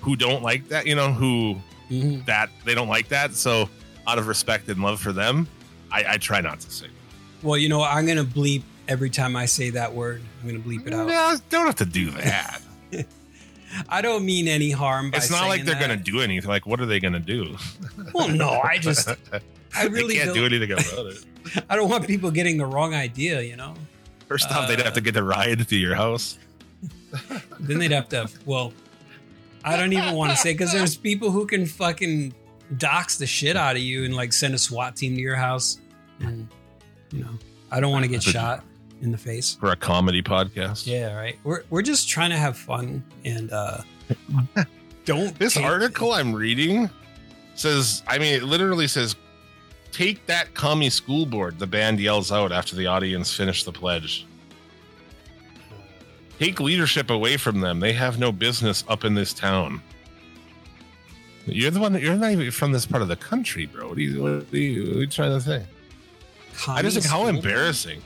who 0.00 0.16
don't 0.16 0.42
like 0.42 0.68
that. 0.68 0.87
You 0.87 0.96
know, 0.96 1.12
who 1.12 1.56
Mhm. 1.90 2.24
that 2.26 2.50
they 2.64 2.74
don't 2.74 2.88
like 2.88 3.08
that. 3.08 3.34
So 3.34 3.68
out 4.06 4.18
of 4.18 4.26
respect 4.26 4.68
and 4.68 4.82
love 4.82 5.00
for 5.00 5.12
them, 5.12 5.46
I, 5.94 6.14
I 6.14 6.16
try 6.18 6.40
not 6.40 6.61
to 6.61 6.70
say. 6.70 6.87
Well, 7.42 7.57
you 7.57 7.68
know. 7.68 7.83
I'm 7.83 8.07
gonna 8.07 8.24
bleep 8.24 8.62
every 8.88 9.11
time 9.11 9.37
I 9.37 9.46
say 9.46 9.70
that 9.70 9.94
word. 9.94 10.22
I'm 10.42 10.48
gonna 10.48 10.61
bleep 10.62 10.87
it 10.87 10.92
out. 10.94 11.07
No, 11.07 11.37
don't 11.50 11.66
have 11.66 11.76
to 11.76 11.85
do 11.85 12.11
that. 12.11 12.61
I 13.88 14.02
don't 14.02 14.24
mean 14.24 14.48
any 14.48 14.70
harm. 14.70 15.11
By 15.11 15.18
it's 15.18 15.30
not 15.30 15.48
like 15.48 15.64
they're 15.64 15.78
gonna 15.80 15.96
do 15.96 16.20
anything. 16.20 16.48
Like, 16.48 16.66
what 16.66 16.80
are 16.80 16.87
they 16.87 17.00
gonna 17.00 17.20
do? 17.20 17.57
Well, 18.12 18.28
no, 18.28 18.50
I 18.50 18.78
just, 18.78 19.09
I 19.76 19.85
really 19.87 20.14
can't 20.16 20.28
don't, 20.28 20.37
do 20.37 20.46
anything 20.46 20.72
about 20.72 21.07
it. 21.07 21.24
I 21.70 21.76
don't 21.76 21.88
want 21.90 22.07
people 22.07 22.30
getting 22.30 22.57
the 22.57 22.66
wrong 22.66 22.94
idea. 22.94 23.40
You 23.42 23.57
know, 23.57 23.74
First 24.28 24.50
off, 24.50 24.68
they'd 24.68 24.80
Uh, 24.80 24.85
have 24.85 24.94
to 24.94 25.00
get 25.00 25.16
a 25.16 25.22
ride 25.22 25.66
to 25.68 25.76
your 25.76 25.94
house. 25.94 26.38
then 27.61 27.78
they'd 27.78 27.90
have 27.92 28.09
to. 28.11 28.28
Well, 28.46 28.72
I 29.64 29.76
don't 29.76 29.92
even 29.92 30.14
want 30.14 30.30
to 30.33 30.37
say 30.37 30.52
because 30.52 30.72
there's 30.72 30.96
people 30.96 31.30
who 31.30 31.46
can 31.46 31.66
fucking 31.66 32.35
dox 32.76 33.18
the 33.18 33.26
shit 33.26 33.57
out 33.57 33.76
of 33.76 33.83
you 33.83 34.04
and 34.04 34.14
like 34.14 34.33
send 34.33 34.54
a 34.54 34.59
SWAT 34.59 34.96
team 34.96 35.14
to 35.16 35.20
your 35.20 35.37
house, 35.37 35.78
and 36.20 36.48
you 37.11 37.20
know, 37.20 37.31
I 37.70 37.81
don't 37.81 37.92
want 37.92 38.05
to 38.05 38.11
get 38.11 38.22
shot 38.22 38.64
in 39.03 39.11
the 39.12 39.18
face. 39.18 39.55
for 39.57 39.70
a 39.72 39.77
comedy 39.77 40.22
podcast. 40.22 40.87
Yeah, 40.87 41.14
right. 41.16 41.38
We're 41.44 41.62
we're 41.70 41.83
just 41.83 42.09
trying 42.09 42.31
to 42.31 42.37
have 42.37 42.57
fun 42.57 43.03
and 43.24 43.53
uh 43.53 43.79
don't 45.05 45.38
This 45.38 45.55
take- 45.55 45.64
article 45.64 46.12
I'm 46.12 46.35
reading 46.35 46.88
says, 47.55 48.03
I 48.09 48.18
mean, 48.18 48.35
it 48.35 48.42
literally 48.42 48.88
says, 48.88 49.14
"Take 49.92 50.27
that, 50.27 50.55
commie 50.55 50.90
school 50.90 51.24
board." 51.27 51.59
The 51.59 51.66
band 51.66 52.00
yells 52.00 52.33
out 52.33 52.50
after 52.53 52.74
the 52.74 52.87
audience 52.87 53.33
finished 53.35 53.64
the 53.64 53.72
pledge. 53.72 54.27
take 56.38 56.59
leadership 56.61 57.11
away 57.11 57.37
from 57.37 57.61
them. 57.61 57.79
They 57.81 57.92
have 57.92 58.18
no 58.18 58.33
business 58.33 58.83
up 58.88 59.05
in 59.05 59.14
this 59.14 59.33
town. 59.33 59.81
You're 61.46 61.70
the 61.70 61.79
one 61.81 61.92
that 61.92 62.03
you're 62.03 62.16
not 62.16 62.33
even 62.33 62.50
from 62.50 62.72
this 62.72 62.87
part 62.87 63.03
of 63.03 63.09
the 63.09 63.16
country, 63.16 63.66
bro. 63.66 63.88
What 63.88 63.98
are 63.98 64.00
you, 64.00 64.22
what 64.22 64.31
are 64.31 64.57
you, 64.57 64.83
what 64.88 64.96
are 64.96 65.00
you 65.00 65.07
trying 65.07 65.31
to 65.33 65.40
say? 65.40 65.64
I 66.69 66.83
just 66.83 66.97
think 66.97 67.07
how 67.07 67.27
embarrassing. 67.27 68.03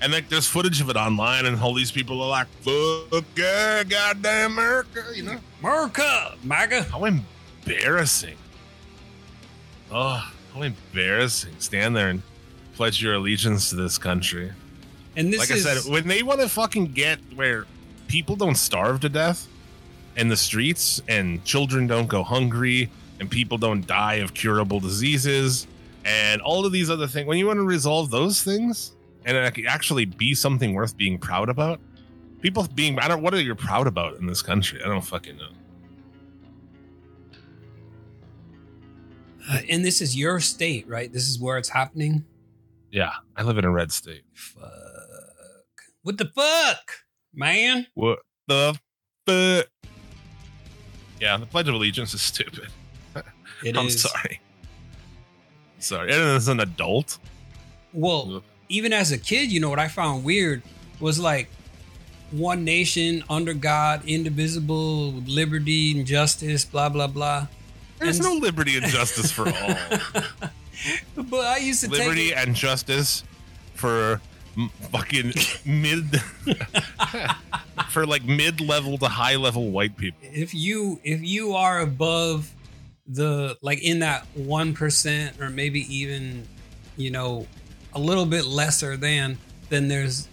And 0.00 0.12
like 0.12 0.28
there's 0.28 0.46
footage 0.46 0.80
of 0.80 0.90
it 0.90 0.96
online, 0.96 1.46
and 1.46 1.58
all 1.58 1.72
these 1.72 1.90
people 1.90 2.20
are 2.22 2.28
like, 2.28 2.46
"Fuck 2.60 3.24
yeah, 3.34 3.82
goddamn 3.82 4.52
America," 4.52 5.04
you 5.14 5.22
know. 5.22 5.38
America, 5.60 6.34
MAGA. 6.44 6.82
How 6.84 7.04
embarrassing! 7.04 8.36
Oh, 9.90 10.30
how 10.54 10.62
embarrassing! 10.62 11.54
Stand 11.58 11.96
there 11.96 12.10
and 12.10 12.22
pledge 12.74 13.02
your 13.02 13.14
allegiance 13.14 13.70
to 13.70 13.76
this 13.76 13.96
country. 13.96 14.52
And 15.16 15.32
this 15.32 15.40
like 15.40 15.50
is 15.50 15.66
I 15.66 15.76
said, 15.76 15.90
when 15.90 16.06
they 16.08 16.22
want 16.22 16.40
to 16.40 16.48
fucking 16.48 16.92
get 16.92 17.18
where 17.34 17.64
people 18.06 18.36
don't 18.36 18.56
starve 18.56 19.00
to 19.00 19.08
death 19.08 19.48
in 20.14 20.28
the 20.28 20.36
streets, 20.36 21.00
and 21.08 21.42
children 21.44 21.86
don't 21.86 22.06
go 22.06 22.22
hungry, 22.22 22.90
and 23.18 23.30
people 23.30 23.56
don't 23.56 23.86
die 23.86 24.16
of 24.16 24.34
curable 24.34 24.78
diseases, 24.78 25.66
and 26.06 26.40
all 26.40 26.64
of 26.64 26.72
these 26.72 26.88
other 26.88 27.06
things, 27.06 27.26
when 27.26 27.36
you 27.36 27.46
want 27.46 27.58
to 27.58 27.64
resolve 27.64 28.10
those 28.10 28.42
things, 28.42 28.96
and 29.24 29.36
it 29.36 29.54
could 29.54 29.66
actually 29.66 30.04
be 30.06 30.34
something 30.34 30.72
worth 30.72 30.96
being 30.96 31.18
proud 31.18 31.48
about, 31.48 31.80
people 32.40 32.66
being, 32.74 32.98
I 32.98 33.08
don't, 33.08 33.22
what 33.22 33.34
are 33.34 33.40
you 33.42 33.54
proud 33.54 33.86
about 33.86 34.16
in 34.18 34.26
this 34.26 34.40
country? 34.40 34.80
I 34.82 34.86
don't 34.88 35.00
fucking 35.04 35.36
know. 35.36 35.48
uh, 39.50 39.58
and 39.68 39.84
this 39.84 40.00
is 40.00 40.16
your 40.16 40.40
state, 40.40 40.88
right? 40.88 41.12
This 41.12 41.28
is 41.28 41.38
where 41.40 41.58
it's 41.58 41.68
happening. 41.68 42.24
Yeah, 42.90 43.12
I 43.36 43.42
live 43.42 43.58
in 43.58 43.64
a 43.64 43.70
red 43.70 43.92
state. 43.92 44.22
Fuck. 44.34 44.62
What 46.02 46.18
the 46.18 46.30
fuck, 46.34 46.90
man? 47.34 47.86
What 47.94 48.20
the 48.48 48.78
fuck? 49.26 49.66
Yeah, 51.20 51.36
the 51.36 51.46
Pledge 51.46 51.68
of 51.68 51.74
Allegiance 51.74 52.14
is 52.14 52.22
stupid. 52.22 52.68
It 53.64 53.76
I'm 53.76 53.86
is- 53.86 54.00
sorry. 54.02 54.40
Sorry. 55.78 56.12
And 56.12 56.22
as 56.22 56.48
an 56.48 56.60
adult, 56.60 57.18
Well, 57.92 58.42
even 58.68 58.92
as 58.92 59.12
a 59.12 59.18
kid, 59.18 59.50
you 59.52 59.60
know 59.60 59.70
what 59.70 59.78
I 59.78 59.88
found 59.88 60.24
weird 60.24 60.62
was 61.00 61.18
like 61.18 61.48
one 62.30 62.64
nation 62.64 63.22
under 63.30 63.54
God, 63.54 64.02
indivisible, 64.06 65.12
liberty 65.26 65.92
and 65.96 66.06
justice, 66.06 66.64
blah 66.64 66.88
blah 66.88 67.06
blah. 67.06 67.46
there's 67.98 68.18
And- 68.18 68.26
no 68.26 68.34
liberty 68.34 68.76
and 68.76 68.86
justice 68.86 69.30
for 69.30 69.48
all. 69.48 69.76
but 71.16 71.40
I 71.46 71.58
used 71.58 71.82
to 71.84 71.90
liberty 71.90 72.32
and 72.34 72.54
justice 72.54 73.22
for 73.74 74.20
fucking 74.90 75.32
mid 75.64 76.20
for 77.90 78.06
like 78.06 78.24
mid-level 78.24 78.96
to 78.98 79.06
high-level 79.08 79.70
white 79.70 79.96
people. 79.96 80.18
if 80.22 80.54
you 80.54 80.98
if 81.04 81.22
you 81.22 81.54
are 81.54 81.80
above 81.80 82.50
the 83.08 83.56
like 83.62 83.82
in 83.82 84.00
that 84.00 84.26
one 84.34 84.74
percent 84.74 85.40
or 85.40 85.48
maybe 85.50 85.80
even 85.94 86.46
you 86.96 87.10
know 87.10 87.46
a 87.94 88.00
little 88.00 88.26
bit 88.26 88.44
lesser 88.44 88.96
than 88.96 89.38
then 89.68 89.88
there's 89.88 90.28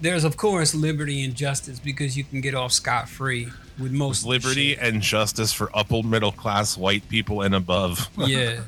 there's 0.00 0.24
of 0.24 0.36
course 0.36 0.74
liberty 0.74 1.24
and 1.24 1.34
justice 1.34 1.78
because 1.78 2.16
you 2.16 2.24
can 2.24 2.40
get 2.40 2.54
off 2.54 2.72
scot 2.72 3.08
free 3.08 3.48
with 3.78 3.92
most 3.92 4.22
of 4.22 4.28
Liberty 4.28 4.74
shit. 4.74 4.78
and 4.82 5.00
justice 5.00 5.52
for 5.52 5.70
upper 5.74 6.02
middle 6.02 6.32
class 6.32 6.76
white 6.76 7.08
people 7.08 7.42
and 7.42 7.54
above. 7.54 8.08
yeah. 8.18 8.60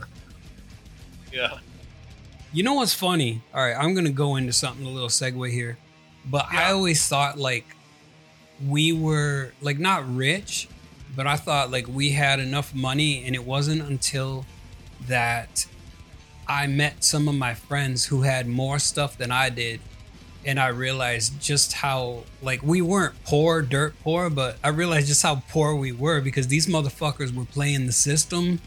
Yeah. 1.32 1.58
You 2.52 2.62
know 2.62 2.74
what's 2.74 2.94
funny? 2.94 3.42
All 3.54 3.62
right, 3.62 3.76
I'm 3.76 3.94
gonna 3.94 4.10
go 4.10 4.36
into 4.36 4.52
something 4.52 4.86
a 4.86 4.90
little 4.90 5.08
segue 5.08 5.50
here, 5.50 5.76
but 6.24 6.46
I 6.50 6.72
always 6.72 7.06
thought 7.06 7.38
like 7.38 7.66
we 8.66 8.92
were 8.92 9.52
like 9.60 9.78
not 9.78 10.08
rich, 10.14 10.68
but 11.16 11.26
I 11.26 11.36
thought 11.36 11.70
like 11.70 11.88
we 11.88 12.10
had 12.10 12.38
enough 12.38 12.74
money, 12.74 13.24
and 13.24 13.34
it 13.34 13.44
wasn't 13.44 13.82
until 13.82 14.44
that 15.08 15.66
I 16.46 16.66
met 16.66 17.02
some 17.02 17.26
of 17.26 17.34
my 17.34 17.54
friends 17.54 18.06
who 18.06 18.22
had 18.22 18.46
more 18.46 18.78
stuff 18.78 19.18
than 19.18 19.32
I 19.32 19.48
did, 19.48 19.80
and 20.44 20.60
I 20.60 20.68
realized 20.68 21.40
just 21.40 21.72
how 21.72 22.24
like 22.42 22.62
we 22.62 22.80
weren't 22.82 23.14
poor, 23.24 23.62
dirt 23.62 23.94
poor, 24.02 24.30
but 24.30 24.58
I 24.62 24.68
realized 24.68 25.08
just 25.08 25.22
how 25.22 25.42
poor 25.48 25.74
we 25.74 25.90
were 25.90 26.20
because 26.20 26.48
these 26.48 26.66
motherfuckers 26.66 27.34
were 27.34 27.46
playing 27.46 27.86
the 27.86 27.92
system. 27.92 28.60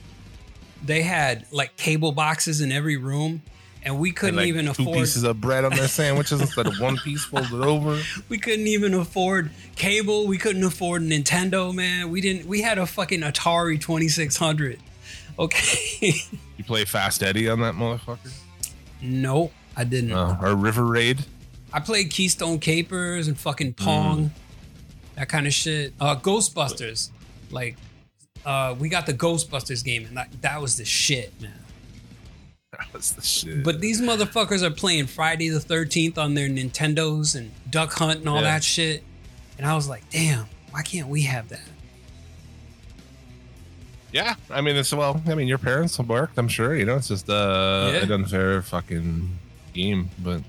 They 0.83 1.03
had 1.03 1.45
like 1.51 1.77
cable 1.77 2.11
boxes 2.11 2.61
in 2.61 2.71
every 2.71 2.97
room, 2.97 3.43
and 3.83 3.97
we 3.99 4.11
couldn't 4.11 4.35
And, 4.35 4.37
like, 4.37 4.47
even 4.47 4.65
two 4.65 4.71
afford. 4.83 4.97
pieces 4.97 5.23
of 5.23 5.39
bread 5.39 5.63
on 5.65 5.71
their 5.75 5.87
sandwiches 5.87 6.41
instead 6.41 6.67
of 6.67 6.79
one 6.79 6.97
piece 7.03 7.23
folded 7.25 7.53
over. 7.61 8.01
we 8.27 8.37
couldn't 8.37 8.67
even 8.67 8.93
afford 8.93 9.51
cable. 9.75 10.27
We 10.27 10.37
couldn't 10.37 10.63
afford 10.63 11.01
Nintendo, 11.03 11.73
man. 11.73 12.09
We 12.09 12.21
didn't. 12.21 12.45
We 12.47 12.61
had 12.61 12.77
a 12.77 12.85
fucking 12.85 13.21
Atari 13.21 13.79
Twenty 13.79 14.07
Six 14.09 14.35
Hundred. 14.37 14.79
Okay. 15.37 16.13
You 16.57 16.65
play 16.65 16.83
Fast 16.83 17.23
Eddie 17.23 17.47
on 17.47 17.61
that 17.61 17.75
motherfucker? 17.75 18.33
No, 19.01 19.49
I 19.77 19.85
didn't. 19.85 20.11
Uh, 20.11 20.37
or 20.41 20.55
River 20.57 20.83
Raid? 20.85 21.23
I 21.71 21.79
played 21.79 22.09
Keystone 22.11 22.59
Kapers 22.59 23.29
and 23.29 23.39
fucking 23.39 23.75
Pong, 23.75 24.31
that 25.15 25.29
kind 25.29 25.47
of 25.47 25.53
shit. 25.53 25.93
Uh, 26.01 26.17
Ghostbusters, 26.17 27.11
like, 27.49 27.77
uh, 28.45 28.75
we 28.77 28.89
got 28.89 29.05
the 29.05 29.13
Ghostbusters 29.13 29.85
game, 29.85 30.05
and 30.05 30.17
that, 30.17 30.41
that 30.41 30.59
was 30.61 30.75
the 30.75 30.83
shit, 30.83 31.31
man. 31.41 31.53
That 32.77 32.93
was 32.93 33.13
the 33.13 33.21
shit. 33.21 33.63
But 33.63 33.81
these 33.81 33.99
motherfuckers 34.01 34.61
are 34.61 34.69
playing 34.71 35.07
Friday 35.07 35.49
the 35.49 35.59
Thirteenth 35.59 36.17
on 36.17 36.35
their 36.35 36.47
Nintendos 36.47 37.35
and 37.35 37.51
Duck 37.69 37.93
Hunt 37.93 38.19
and 38.19 38.29
all 38.29 38.37
Yeah. 38.37 38.41
that 38.43 38.63
shit, 38.63 39.03
and 39.57 39.65
I 39.65 39.75
was 39.75 39.89
like, 39.89 40.07
damn, 40.11 40.45
why 40.71 40.83
can't 40.83 41.07
we 41.07 41.23
have 41.23 41.49
that? 41.49 41.61
Yeah, 44.11 44.35
I 44.49 44.61
mean, 44.61 44.75
it's 44.75 44.91
well. 44.93 45.21
I 45.27 45.35
mean, 45.35 45.47
your 45.47 45.57
parents 45.59 45.97
worked. 45.99 46.37
I'm 46.39 46.47
sure. 46.47 46.75
You 46.75 46.85
know, 46.85 46.95
it's 46.95 47.07
just 47.09 47.29
uh, 47.29 47.91
Yeah. 47.93 48.03
an 48.03 48.11
unfair 48.11 48.61
fucking 48.61 49.37
game. 49.73 50.09
But 50.19 50.41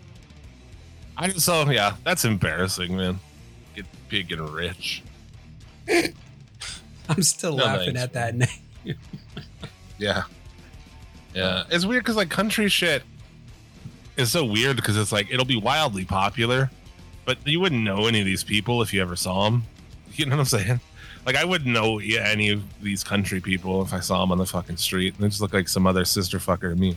I 1.17 1.29
just 1.29 1.45
so 1.45 1.69
yeah, 1.71 1.97
that's 2.05 2.25
embarrassing, 2.25 2.97
man. 2.97 3.19
Get 3.77 3.85
big 4.09 4.33
and 4.33 4.49
rich. 4.51 5.03
I'm 7.09 7.23
still 7.23 7.57
No, 7.57 7.65
laughing 7.65 7.95
thanks, 7.97 8.01
at 8.03 8.13
that 8.15 8.35
name. 8.35 8.49
Yeah, 9.99 10.23
yeah. 11.35 11.65
It's 11.71 11.87
weird 11.87 12.05
because 12.05 12.17
like 12.17 12.31
country 12.31 12.69
shit 12.69 13.03
is 14.17 14.33
so 14.33 14.45
weird 14.45 14.77
because 14.77 14.97
it's 14.97 15.13
like 15.13 15.31
it'll 15.31 15.45
be 15.45 15.57
wildly 15.57 16.05
popular, 16.05 16.71
but 17.25 17.39
you 17.47 17.61
wouldn't 17.61 17.83
know 17.83 18.07
any 18.07 18.21
of 18.21 18.27
these 18.27 18.45
people 18.45 18.83
if 18.83 18.93
you 18.93 19.01
ever 19.03 19.17
saw 19.17 19.45
them. 19.45 19.65
You 20.13 20.27
know 20.27 20.37
what 20.37 20.41
I'm 20.41 20.61
saying? 20.61 20.81
Like 21.27 21.37
I 21.37 21.45
wouldn't 21.45 21.71
know 21.71 21.99
yeah, 21.99 22.27
any 22.27 22.51
of 22.51 22.63
these 22.83 23.05
country 23.05 23.41
people 23.41 23.83
if 23.83 23.93
I 23.93 24.01
saw 24.01 24.21
them 24.21 24.33
on 24.33 24.39
the 24.39 24.47
fucking 24.47 24.79
street. 24.79 25.15
They 25.19 25.29
just 25.29 25.41
look 25.41 25.53
like 25.53 25.69
some 25.69 25.87
other 25.87 26.05
sister 26.05 26.39
fucker 26.39 26.71
to 26.71 26.77
me. 26.77 26.97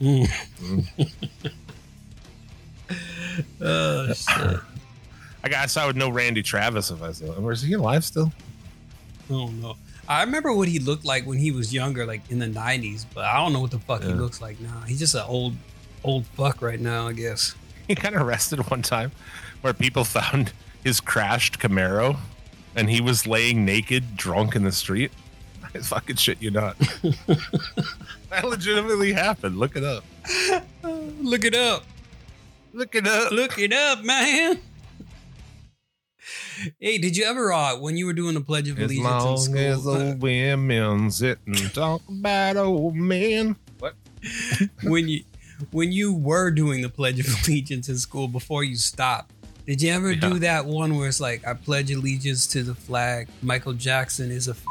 Mm. 0.00 0.28
oh 3.60 4.12
shit! 4.14 4.60
I 5.44 5.48
guess 5.48 5.76
I 5.76 5.86
would 5.86 5.96
know 5.96 6.08
Randy 6.08 6.42
Travis 6.42 6.90
if 6.90 7.02
I 7.02 7.12
saw 7.12 7.32
him. 7.32 7.44
Where's 7.44 7.62
he 7.62 7.74
alive 7.74 8.04
still? 8.04 8.32
Oh 9.30 9.48
no! 9.48 9.76
I 10.10 10.24
remember 10.24 10.52
what 10.52 10.66
he 10.66 10.80
looked 10.80 11.04
like 11.04 11.24
when 11.24 11.38
he 11.38 11.52
was 11.52 11.72
younger, 11.72 12.04
like 12.04 12.28
in 12.32 12.40
the 12.40 12.46
'90s, 12.46 13.06
but 13.14 13.24
I 13.26 13.36
don't 13.36 13.52
know 13.52 13.60
what 13.60 13.70
the 13.70 13.78
fuck 13.78 14.02
he 14.02 14.12
looks 14.12 14.42
like 14.42 14.58
now. 14.58 14.80
He's 14.84 14.98
just 14.98 15.14
an 15.14 15.22
old, 15.28 15.54
old 16.02 16.26
fuck 16.26 16.60
right 16.60 16.80
now, 16.80 17.06
I 17.06 17.12
guess. 17.12 17.54
He 17.86 17.96
got 17.96 18.14
arrested 18.14 18.70
one 18.70 18.82
time 18.82 19.10
where 19.62 19.72
people 19.72 20.04
found 20.20 20.52
his 20.84 21.00
crashed 21.00 21.58
Camaro 21.58 22.18
and 22.76 22.88
he 22.88 23.00
was 23.00 23.26
laying 23.26 23.64
naked, 23.64 24.16
drunk 24.16 24.54
in 24.54 24.62
the 24.62 24.70
street. 24.70 25.10
I 25.74 25.78
fucking 25.78 26.14
shit 26.14 26.40
you 26.40 26.52
not. 26.52 26.78
that 26.78 28.44
legitimately 28.44 29.12
happened. 29.12 29.58
Look 29.58 29.76
it 29.76 29.82
up. 29.82 30.04
Look 31.20 31.44
it 31.44 31.54
up. 31.54 31.84
Look 32.72 32.94
it 32.94 33.06
up. 33.08 33.32
Look 33.32 33.58
it 33.58 33.72
up, 33.72 34.04
man. 34.04 34.60
Hey, 36.78 36.98
did 36.98 37.16
you 37.16 37.24
ever 37.24 37.52
uh 37.52 37.78
when 37.78 37.96
you 37.96 38.06
were 38.06 38.12
doing 38.12 38.34
the 38.34 38.40
Pledge 38.40 38.68
of 38.68 38.78
As 38.78 38.84
Allegiance 38.90 39.06
in 39.06 39.10
long 39.10 39.36
school? 39.38 39.58
as 39.58 39.86
old 39.86 40.22
women 40.22 41.10
sit 41.10 41.38
and 41.46 41.72
talk 41.74 42.02
about 42.08 42.56
old 42.56 42.94
men. 42.96 43.56
What? 43.78 43.94
when 44.82 45.08
you 45.08 45.24
when 45.70 45.92
you 45.92 46.14
were 46.14 46.50
doing 46.50 46.82
the 46.82 46.88
Pledge 46.88 47.20
of 47.20 47.26
Allegiance 47.48 47.88
in 47.88 47.96
school 47.98 48.28
before 48.28 48.64
you 48.64 48.76
stopped, 48.76 49.32
did 49.66 49.80
you 49.80 49.90
ever 49.92 50.12
Yeah. 50.12 50.20
do 50.28 50.38
that 50.40 50.66
one 50.66 50.96
where 50.96 51.08
it's 51.08 51.20
like 51.20 51.46
I 51.46 51.54
pledge 51.54 51.90
allegiance 51.90 52.46
to 52.48 52.62
the 52.62 52.74
flag? 52.74 53.28
Michael 53.42 53.72
Jackson 53.74 54.30
is 54.30 54.48
a 54.48 54.52
f- 54.52 54.64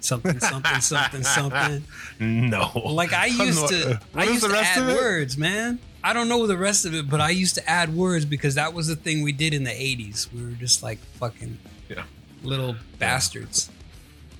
something 0.00 0.38
something 0.40 0.80
something 0.80 1.22
something. 1.22 1.84
No. 2.20 2.70
Like 2.84 3.12
I 3.12 3.26
used 3.26 3.68
to, 3.68 4.00
What 4.12 4.28
I 4.28 4.30
used 4.30 4.42
the 4.44 4.48
to 4.48 4.58
add 4.58 4.86
words, 4.96 5.36
man. 5.38 5.78
I 6.06 6.12
don't 6.12 6.28
know 6.28 6.46
the 6.46 6.56
rest 6.56 6.84
of 6.86 6.94
it, 6.94 7.10
but 7.10 7.20
I 7.20 7.30
used 7.30 7.56
to 7.56 7.68
add 7.68 7.94
words 7.96 8.24
because 8.24 8.54
that 8.54 8.72
was 8.72 8.86
the 8.86 8.94
thing 8.94 9.22
we 9.22 9.32
did 9.32 9.52
in 9.52 9.64
the 9.64 9.70
'80s. 9.72 10.32
We 10.32 10.44
were 10.44 10.52
just 10.52 10.80
like 10.82 10.98
fucking 11.18 11.58
Yeah. 11.88 12.04
little 12.44 12.76
bastards. 13.00 13.70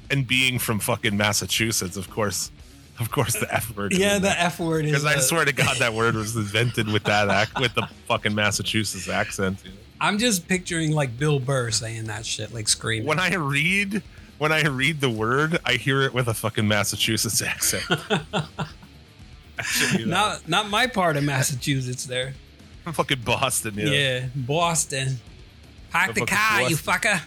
And 0.09 0.26
being 0.29 0.61
from 0.61 0.79
fucking 0.79 1.16
Massachusetts, 1.16 1.96
of 1.96 2.09
course. 2.09 2.52
Of 3.00 3.11
course, 3.11 3.35
the 3.35 3.52
F 3.52 3.76
word. 3.76 3.92
Yeah, 3.94 4.18
the. 4.20 4.31
F 4.40 4.61
word 4.61 4.85
is. 4.87 4.92
Because 4.92 5.05
I 5.05 5.18
swear 5.18 5.44
to 5.44 5.52
God, 5.52 5.76
that 5.79 5.92
word 5.92 6.14
was 6.14 6.37
invented 6.44 6.87
with 6.88 7.02
that 7.05 7.29
act, 7.29 7.59
with 7.61 7.74
the 7.74 7.87
fucking 8.07 8.35
Massachusetts 8.35 9.09
accent. 9.09 9.59
you 9.64 9.70
know? 9.72 9.76
I'm 10.00 10.18
just 10.18 10.46
picturing 10.46 10.92
like 10.92 11.18
Bill 11.18 11.38
Burr 11.40 11.70
saying 11.72 12.05
that 12.05 12.24
shit, 12.24 12.55
like 12.55 12.68
screaming. 12.68 13.07
When 13.09 13.18
I 13.18 13.35
read 13.35 14.02
when 14.38 14.52
I 14.52 14.62
read 14.66 15.00
the 15.00 15.11
word, 15.11 15.59
I 15.64 15.72
hear 15.74 16.02
it 16.02 16.14
with 16.14 16.29
a 16.29 16.35
fucking 16.35 16.68
Massachusetts 16.68 17.42
accent. 17.55 17.85
Not 20.05 20.49
not 20.49 20.69
my 20.71 20.87
part 20.87 21.16
of 21.16 21.25
Massachusetts 21.25 22.05
there. 22.05 22.35
I'm 22.85 22.92
fucking 23.01 23.21
Boston, 23.25 23.75
yeah. 23.77 23.87
Yeah, 23.87 24.27
Boston. 24.35 25.19
Park 25.90 26.14
the 26.14 26.27
car, 26.27 26.62
you 26.69 26.77
fucker. 26.77 27.21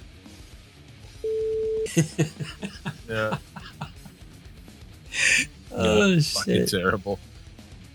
yeah. 3.10 3.38
Oh 5.72 6.20
Fucking 6.20 6.66
terrible. 6.66 7.20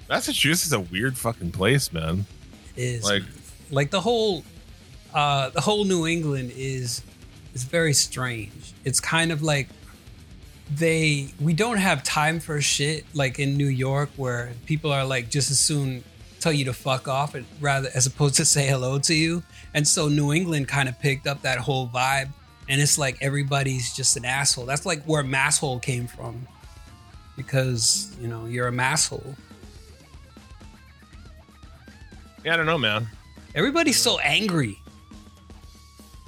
Massachusetts 0.09 0.67
is 0.67 0.73
a 0.73 0.81
weird 0.81 1.17
fucking 1.19 1.51
place, 1.53 1.93
man. 1.93 2.25
is 2.77 3.03
Like- 3.05 3.23
like 3.71 3.91
the 3.91 4.01
whole 4.01 4.45
uh 5.13 5.51
the 5.51 5.61
whole 5.61 5.85
New 5.85 6.07
England 6.07 6.53
is 6.57 7.03
is 7.55 7.65
very 7.65 7.93
strange. 7.95 8.73
It's 8.85 9.01
kind 9.01 9.33
of 9.33 9.43
like 9.43 9.69
they 10.71 11.29
we 11.41 11.53
don't 11.53 11.77
have 11.77 12.03
time 12.03 12.41
for 12.41 12.61
shit 12.61 13.05
like 13.15 13.39
in 13.39 13.57
New 13.57 13.67
York 13.67 14.09
where 14.17 14.53
people 14.67 14.91
are 14.93 15.05
like 15.05 15.31
just 15.31 15.51
as 15.51 15.59
soon 15.61 16.03
tell 16.41 16.53
you 16.53 16.65
to 16.67 16.73
fuck 16.73 17.07
off 17.09 17.35
and 17.35 17.47
rather 17.61 17.89
as 17.95 18.07
opposed 18.07 18.35
to 18.37 18.45
say 18.45 18.67
hello 18.67 18.99
to 18.99 19.15
you. 19.15 19.43
And 19.75 19.87
so 19.87 20.09
New 20.09 20.33
England 20.33 20.69
kind 20.69 20.89
of 20.89 20.99
picked 21.01 21.27
up 21.27 21.43
that 21.43 21.59
whole 21.59 21.89
vibe 21.89 22.31
and 22.69 22.81
it's 22.81 22.97
like 22.99 23.19
everybody's 23.21 23.95
just 23.95 24.17
an 24.17 24.25
asshole. 24.25 24.65
That's 24.67 24.87
like 24.87 25.03
where 25.05 25.23
masshole 25.23 25.81
came 25.83 26.07
from. 26.07 26.47
Because, 27.37 28.17
you 28.21 28.29
know, 28.29 28.47
you're 28.47 28.69
a 28.69 28.73
masshole. 28.73 29.35
Yeah, 32.45 32.55
I 32.55 32.57
don't 32.57 32.67
know, 32.67 32.79
man. 32.79 33.09
Everybody's 33.55 33.97
so 33.99 34.19
angry. 34.21 34.79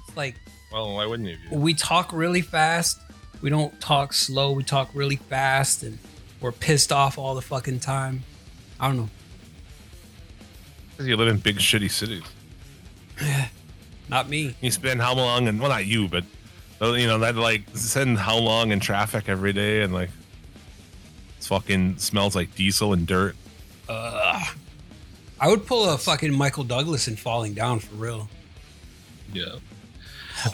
It's 0.08 0.16
like 0.16 0.34
Well, 0.72 0.94
why 0.94 1.06
wouldn't 1.06 1.28
you? 1.28 1.36
we 1.52 1.74
talk 1.74 2.12
really 2.12 2.40
fast. 2.40 2.98
We 3.46 3.50
don't 3.50 3.80
talk 3.80 4.12
slow. 4.12 4.50
We 4.50 4.64
talk 4.64 4.90
really 4.92 5.14
fast, 5.14 5.84
and 5.84 6.00
we're 6.40 6.50
pissed 6.50 6.90
off 6.90 7.16
all 7.16 7.36
the 7.36 7.40
fucking 7.42 7.78
time. 7.78 8.24
I 8.80 8.88
don't 8.88 8.96
know. 8.96 9.08
'Cause 10.96 11.06
You 11.06 11.16
live 11.16 11.28
in 11.28 11.36
big 11.38 11.58
shitty 11.58 11.88
cities. 11.92 12.24
Yeah, 13.22 13.46
not 14.08 14.28
me. 14.28 14.56
You 14.60 14.72
spend 14.72 15.00
how 15.00 15.14
long 15.14 15.46
and 15.46 15.60
well, 15.60 15.70
not 15.70 15.86
you, 15.86 16.08
but 16.08 16.24
uh, 16.82 16.94
you 16.94 17.06
know 17.06 17.20
that 17.20 17.36
like 17.36 17.62
spend 17.74 18.18
how 18.18 18.36
long 18.36 18.72
in 18.72 18.80
traffic 18.80 19.28
every 19.28 19.52
day 19.52 19.82
and 19.82 19.94
like 19.94 20.10
it's 21.38 21.46
fucking 21.46 21.98
smells 21.98 22.34
like 22.34 22.52
diesel 22.56 22.94
and 22.94 23.06
dirt. 23.06 23.36
Ugh. 23.88 24.56
I 25.38 25.46
would 25.46 25.66
pull 25.66 25.88
a 25.88 25.96
fucking 25.96 26.34
Michael 26.36 26.64
Douglas 26.64 27.06
and 27.06 27.16
falling 27.16 27.54
down 27.54 27.78
for 27.78 27.94
real. 27.94 28.28
Yeah. 29.32 29.54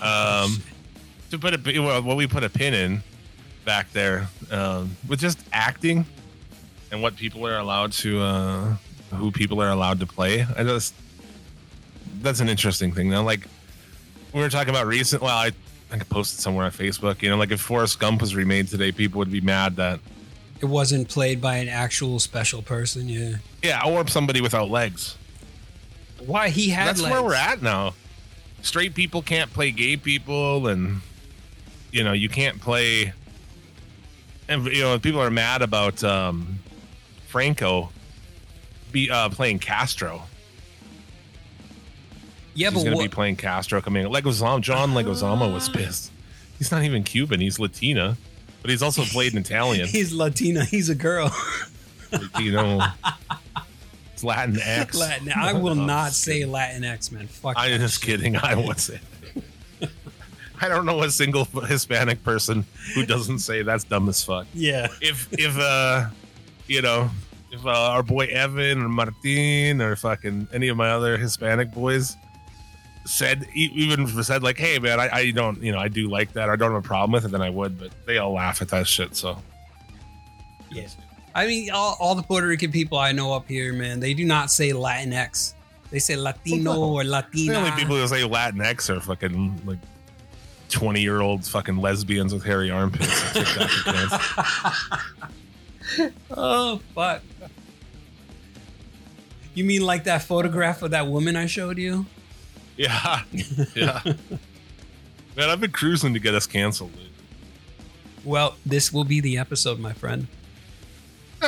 Um, 0.03 0.63
to 1.33 1.39
put 1.39 1.55
a 1.55 1.81
well, 1.81 2.03
what 2.03 2.17
we 2.17 2.27
put 2.27 2.45
a 2.45 2.51
pin 2.51 2.75
in 2.75 3.03
back 3.65 3.91
there 3.93 4.29
um, 4.51 4.97
with 5.09 5.19
just 5.19 5.43
acting 5.53 6.05
and 6.91 7.03
what 7.03 7.17
people 7.17 7.47
are 7.47 7.59
allowed 7.59 7.93
to, 7.93 8.21
uh, 8.21 8.77
who 9.15 9.33
people 9.33 9.63
are 9.63 9.71
allowed 9.71 9.99
to 10.01 10.07
play. 10.07 10.47
I 10.57 10.63
just 10.63 10.95
that's 12.21 12.41
an 12.41 12.49
interesting 12.49 12.93
thing. 12.93 13.09
Now, 13.11 13.23
like 13.23 13.47
we 14.35 14.41
were 14.41 14.51
talking 14.51 14.71
about 14.71 14.87
recent. 14.87 15.23
Well, 15.23 15.37
I 15.37 15.47
I 15.47 15.51
think 15.89 16.03
I 16.03 16.05
posted 16.05 16.41
somewhere 16.41 16.67
on 16.67 16.71
Facebook. 16.71 17.23
You 17.23 17.31
know, 17.31 17.37
like 17.37 17.51
if 17.51 17.61
Forrest 17.61 17.99
Gump 17.99 18.21
was 18.21 18.35
remade 18.35 18.69
today, 18.69 18.93
people 18.93 19.19
would 19.19 19.33
be 19.33 19.41
mad 19.41 19.77
that 19.77 20.01
It 20.61 20.67
wasn't 20.67 21.09
played 21.09 21.41
by 21.41 21.57
an 21.57 21.69
actual 21.69 22.19
special 22.19 22.63
person. 22.63 23.09
Yeah. 23.09 23.37
yeah, 23.63 23.83
or 23.87 24.07
somebody 24.07 24.41
without 24.43 24.71
legs. 24.71 25.17
Why 26.25 26.51
he 26.51 26.69
had 26.69 26.89
That's 26.89 27.01
legs. 27.03 27.13
where 27.13 27.23
we're 27.23 27.35
at 27.35 27.63
now. 27.63 27.95
Straight 28.61 28.95
people 28.95 29.23
can't 29.23 29.53
play 29.53 29.71
gay 29.71 29.97
people, 29.97 30.69
and 30.69 31.01
you 31.93 32.03
know 32.03 32.13
you 32.13 32.29
can't 32.29 32.61
play. 32.61 33.13
And 34.49 34.67
you 34.67 34.83
know 34.83 34.99
people 34.99 35.21
are 35.21 35.31
mad 35.31 35.63
about 35.63 36.03
um, 36.03 36.59
Franco 37.29 37.91
be 38.93 39.11
uh, 39.11 39.29
playing 39.31 39.59
Castro. 39.59 40.23
Yeah, 42.55 42.69
He's 42.69 42.75
but 42.75 42.81
going 42.81 42.91
to 42.91 42.97
what, 42.99 43.03
be 43.05 43.09
playing 43.09 43.37
Castro 43.37 43.81
coming. 43.81 44.07
Leguizamo, 44.07 44.61
John 44.61 44.91
Leguizamo 44.91 45.53
was 45.53 45.71
pissed. 45.71 46.13
He's 46.59 46.71
not 46.71 46.83
even 46.83 47.03
Cuban. 47.03 47.41
He's 47.41 47.59
Latina, 47.59 48.17
but 48.61 48.71
he's 48.71 48.83
also 48.83 49.05
played 49.05 49.33
in 49.33 49.39
Italian. 49.39 49.89
he's 49.89 50.13
Latina. 50.13 50.65
He's 50.65 50.91
a 50.91 50.95
girl. 50.95 51.35
Latino. 52.13 52.81
It's 54.13 54.23
Latin 54.23 54.61
X. 54.61 54.99
Latin. 54.99 55.33
I 55.35 55.55
will 55.55 55.73
I'm 55.73 55.87
not 55.87 56.13
say 56.13 56.45
Latin 56.45 56.83
Latinx, 56.83 57.11
man. 57.11 57.27
Fuck. 57.27 57.55
I'm 57.57 57.81
just 57.81 58.03
kidding. 58.03 58.37
I 58.37 58.55
would 58.55 58.79
say. 58.79 59.01
I 60.63 60.69
don't 60.69 60.87
know 60.87 61.03
a 61.03 61.11
single 61.11 61.45
Hispanic 61.67 62.23
person 62.23 62.65
who 62.95 63.05
doesn't 63.05 63.41
say 63.41 63.63
that's 63.63 63.85
dumb 63.85 64.09
as 64.09 64.23
fuck. 64.23 64.47
Yeah. 64.55 64.87
If 65.01 65.29
if 65.33 65.59
uh, 65.59 66.07
you 66.69 66.83
know, 66.83 67.11
if 67.51 67.67
uh, 67.67 67.71
our 67.71 68.03
boy 68.05 68.27
Evan 68.27 68.81
or 68.81 68.89
Martin 68.89 69.83
or 69.83 69.97
fucking 69.97 70.49
any 70.53 70.69
of 70.69 70.77
my 70.77 70.91
other 70.91 71.17
Hispanic 71.19 71.73
boys 71.73 72.17
said 73.05 73.47
even 73.55 74.07
said 74.23 74.45
like, 74.45 74.57
hey 74.57 74.79
man, 74.79 75.01
I, 75.01 75.09
I 75.13 75.31
don't 75.33 75.61
you 75.61 75.73
know 75.73 75.79
I 75.79 75.89
do 75.89 76.09
like 76.09 76.33
that. 76.35 76.49
I 76.49 76.55
don't 76.55 76.73
have 76.73 76.85
a 76.85 76.87
problem 76.87 77.11
with 77.13 77.25
it, 77.25 77.33
then 77.33 77.43
I 77.43 77.51
would. 77.51 77.79
But 77.79 77.91
they 78.07 78.19
all 78.19 78.33
laugh 78.33 78.63
at 78.63 78.69
that 78.69 78.87
shit. 78.87 79.17
So 79.17 79.37
Yeah. 80.71 80.87
I 81.35 81.47
mean, 81.47 81.71
all, 81.71 81.97
all 81.99 82.15
the 82.15 82.23
Puerto 82.23 82.47
Rican 82.47 82.71
people 82.71 82.99
I 82.99 83.13
know 83.13 83.33
up 83.33 83.49
here, 83.49 83.73
man, 83.73 84.01
they 84.01 84.13
do 84.13 84.25
not 84.25 84.51
say 84.51 84.71
Latinx. 84.73 85.55
They 85.91 85.99
say 85.99 86.15
Latino 86.17 86.79
or 86.79 87.05
the 87.05 87.11
Latina. 87.11 87.55
only 87.55 87.71
people 87.73 87.97
who 87.97 88.07
say 88.07 88.23
Latinx 88.23 88.89
are 88.91 89.01
fucking 89.01 89.63
like. 89.67 89.79
20 90.73 91.01
year 91.01 91.21
old 91.21 91.47
fucking 91.47 91.77
lesbians 91.77 92.33
with 92.33 92.45
hairy 92.45 92.71
armpits. 92.71 93.23
and 93.37 93.47
TikTok 93.47 93.71
accounts. 93.87 94.15
oh, 96.31 96.81
fuck. 96.95 97.23
You 99.55 99.65
mean 99.65 99.83
like 99.83 100.05
that 100.05 100.23
photograph 100.23 100.83
of 100.83 100.93
that 100.93 101.07
woman 101.07 101.37
I 101.37 101.47
showed 101.47 101.79
you? 101.79 102.07
Yeah. 102.77 103.23
Yeah. 103.75 104.01
Man, 105.37 105.51
I've 105.51 105.61
been 105.61 105.73
cruising 105.73 106.15
to 106.15 106.21
get 106.21 106.35
us 106.35 106.47
canceled. 106.47 106.93
dude. 106.95 107.11
Well, 108.25 108.57
this 108.65 108.93
will 108.93 109.05
be 109.05 109.21
the 109.21 109.39
episode, 109.39 109.79
my 109.79 109.93
friend. 109.93 110.27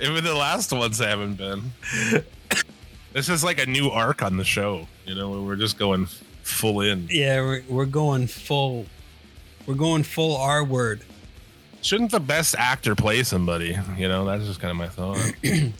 Even 0.00 0.24
the 0.24 0.34
last 0.34 0.72
ones 0.72 0.98
haven't 0.98 1.34
been. 1.34 1.72
This 3.12 3.28
is 3.28 3.44
like 3.44 3.60
a 3.60 3.66
new 3.66 3.90
arc 3.90 4.22
on 4.22 4.36
the 4.36 4.44
show, 4.44 4.86
you 5.04 5.14
know, 5.14 5.30
where 5.30 5.40
we're 5.40 5.56
just 5.56 5.78
going 5.78 6.06
full 6.50 6.80
in. 6.80 7.08
Yeah, 7.10 7.40
we're, 7.40 7.62
we're 7.68 7.84
going 7.86 8.26
full. 8.26 8.86
We're 9.66 9.74
going 9.74 10.02
full 10.02 10.36
R 10.36 10.64
word. 10.64 11.02
Shouldn't 11.82 12.10
the 12.10 12.20
best 12.20 12.54
actor 12.58 12.94
play 12.94 13.22
somebody? 13.22 13.76
You 13.96 14.08
know, 14.08 14.24
that's 14.26 14.44
just 14.44 14.60
kind 14.60 14.70
of 14.70 14.76
my 14.76 14.88
thought. 14.88 15.18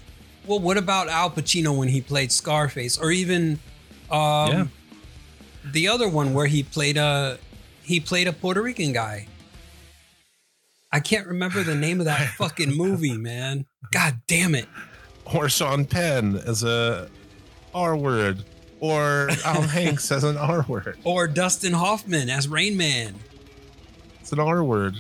Well, 0.47 0.59
what 0.59 0.79
about 0.79 1.09
Al 1.09 1.31
Pacino 1.31 1.77
when 1.77 1.89
he 1.89 2.01
played 2.01 2.33
Scarface, 2.33 2.97
or 2.99 3.13
even 3.13 3.59
um, 4.11 4.19
Yeah. 4.51 4.67
the 5.71 5.87
other 5.89 6.09
one 6.09 6.33
where 6.33 6.47
he 6.47 6.63
played 6.63 6.97
a 6.97 7.39
he 7.85 8.01
played 8.01 8.27
a 8.27 8.33
Puerto 8.33 8.63
Rican 8.63 8.93
guy. 8.93 9.29
I 10.91 10.99
can't 10.99 11.27
remember 11.27 11.63
the 11.63 11.75
name 11.75 12.01
of 12.01 12.07
that 12.07 12.31
fucking 12.39 12.75
movie, 12.75 13.17
man. 13.19 13.67
God 13.93 14.23
damn 14.27 14.55
it! 14.55 14.67
or 15.27 15.49
Sean 15.51 15.85
Penn 15.85 16.37
as 16.37 16.63
a 16.65 17.09
R 17.75 17.95
word, 17.95 18.43
or 18.81 19.29
Al 19.45 19.63
Hanks 19.63 20.11
as 20.11 20.25
an 20.25 20.37
R 20.37 20.65
word. 20.67 20.99
Or 21.05 21.29
Dustin 21.29 21.73
Hoffman 21.73 22.29
as 22.31 22.49
Rain 22.49 22.77
Man. 22.77 23.15
It's 24.21 24.33
an 24.33 24.41
R 24.41 24.65
word. 24.65 24.97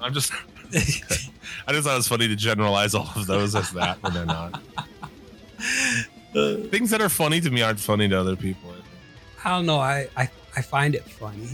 I'm 0.00 0.12
just, 0.12 0.32
I 0.72 0.78
just 0.78 1.08
thought 1.66 1.94
it 1.94 1.96
was 1.96 2.08
funny 2.08 2.28
to 2.28 2.36
generalize 2.36 2.94
all 2.94 3.08
of 3.14 3.26
those 3.26 3.54
as 3.54 3.70
that 3.72 4.02
when 4.02 4.12
they're 4.12 4.26
not. 4.26 4.60
Things 6.70 6.90
that 6.90 7.00
are 7.00 7.08
funny 7.08 7.40
to 7.40 7.50
me 7.50 7.62
aren't 7.62 7.78
funny 7.80 8.08
to 8.08 8.18
other 8.18 8.36
people. 8.36 8.70
I 8.70 8.74
think. 8.74 8.84
I 9.44 9.50
don't 9.50 9.66
know. 9.66 9.78
I 9.78 10.08
I, 10.16 10.30
I 10.56 10.62
find 10.62 10.94
it 10.94 11.04
funny, 11.04 11.46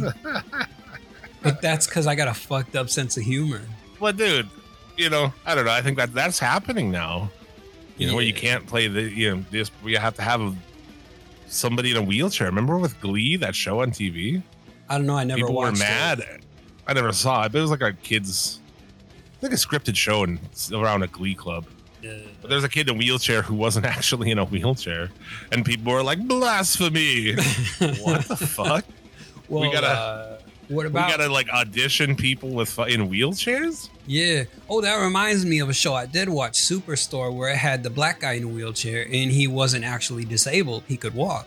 but 1.43 1.61
that's 1.61 1.87
because 1.87 2.07
I 2.07 2.15
got 2.15 2.29
a 2.29 2.35
fucked 2.35 2.77
up 2.77 2.89
sense 2.89 3.17
of 3.17 3.25
humor. 3.25 3.61
Well, 3.99 4.13
dude, 4.13 4.49
you 4.97 5.11
know, 5.11 5.33
I 5.45 5.55
don't 5.55 5.65
know. 5.65 5.73
I 5.73 5.83
think 5.83 5.97
that 5.97 6.15
that's 6.15 6.39
happening 6.39 6.91
now. 6.91 7.31
You 7.97 8.07
know, 8.07 8.15
where 8.15 8.25
you 8.25 8.33
can't 8.33 8.65
play 8.65 8.87
the, 8.87 9.03
you 9.03 9.35
know, 9.35 9.45
this, 9.51 9.73
we 9.83 9.95
have 9.95 10.15
to 10.15 10.23
have 10.23 10.55
somebody 11.49 11.91
in 11.91 11.97
a 11.97 12.03
wheelchair. 12.03 12.47
Remember 12.47 12.79
with 12.79 13.01
Glee, 13.01 13.37
that 13.37 13.55
show 13.55 13.83
on 13.83 13.91
TV? 13.91 14.43
I 14.89 14.97
don't 14.99 15.07
know. 15.07 15.17
I 15.17 15.25
never 15.25 15.39
People 15.41 15.57
were 15.57 15.73
mad. 15.73 16.21
It. 16.21 16.43
I 16.87 16.93
never 16.95 17.13
saw 17.13 17.45
it, 17.45 17.53
but 17.53 17.59
it 17.59 17.63
was 17.63 17.71
like 17.71 17.83
a 17.83 17.93
kid's, 17.93 18.61
like 19.43 19.53
a 19.53 19.57
scripted 19.57 19.97
show 19.97 20.25
in, 20.25 20.39
around 20.73 21.03
a 21.03 21.07
Glee 21.07 21.35
club. 21.35 21.67
But 22.41 22.49
there's 22.49 22.65
a 22.65 22.69
kid 22.69 22.89
in 22.89 22.95
a 22.95 22.99
wheelchair 22.99 23.43
who 23.43 23.55
wasn't 23.55 23.85
actually 23.97 24.31
in 24.31 24.39
a 24.39 24.45
wheelchair, 24.45 25.11
and 25.53 25.65
people 25.65 25.93
were 25.93 26.03
like, 26.03 26.27
blasphemy. 26.27 27.35
what 28.03 28.25
the 28.27 28.37
fuck? 28.37 28.85
Well, 29.49 29.71
gotta- 29.71 29.87
uh, 29.89 30.39
What 30.69 30.87
We 30.87 30.93
gotta 30.93 31.29
like 31.29 31.49
audition 31.51 32.15
people 32.17 32.51
with 32.51 32.79
in 32.79 33.09
wheelchairs. 33.11 33.91
Yeah. 34.09 34.45
Oh, 34.71 34.81
that 34.81 34.97
reminds 34.97 35.45
me 35.45 35.61
of 35.61 35.69
a 35.69 35.75
show 35.75 35.95
I 35.95 36.07
did 36.07 36.29
watch, 36.31 36.55
Superstore, 36.55 37.33
where 37.33 37.51
it 37.51 37.57
had 37.59 37.83
the 37.83 37.91
black 37.91 38.21
guy 38.21 38.33
in 38.33 38.45
a 38.45 38.49
wheelchair 38.49 39.03
and 39.03 39.31
he 39.31 39.47
wasn't 39.47 39.85
actually 39.85 40.25
disabled. 40.25 40.83
He 40.89 40.97
could 40.97 41.15
walk. 41.15 41.47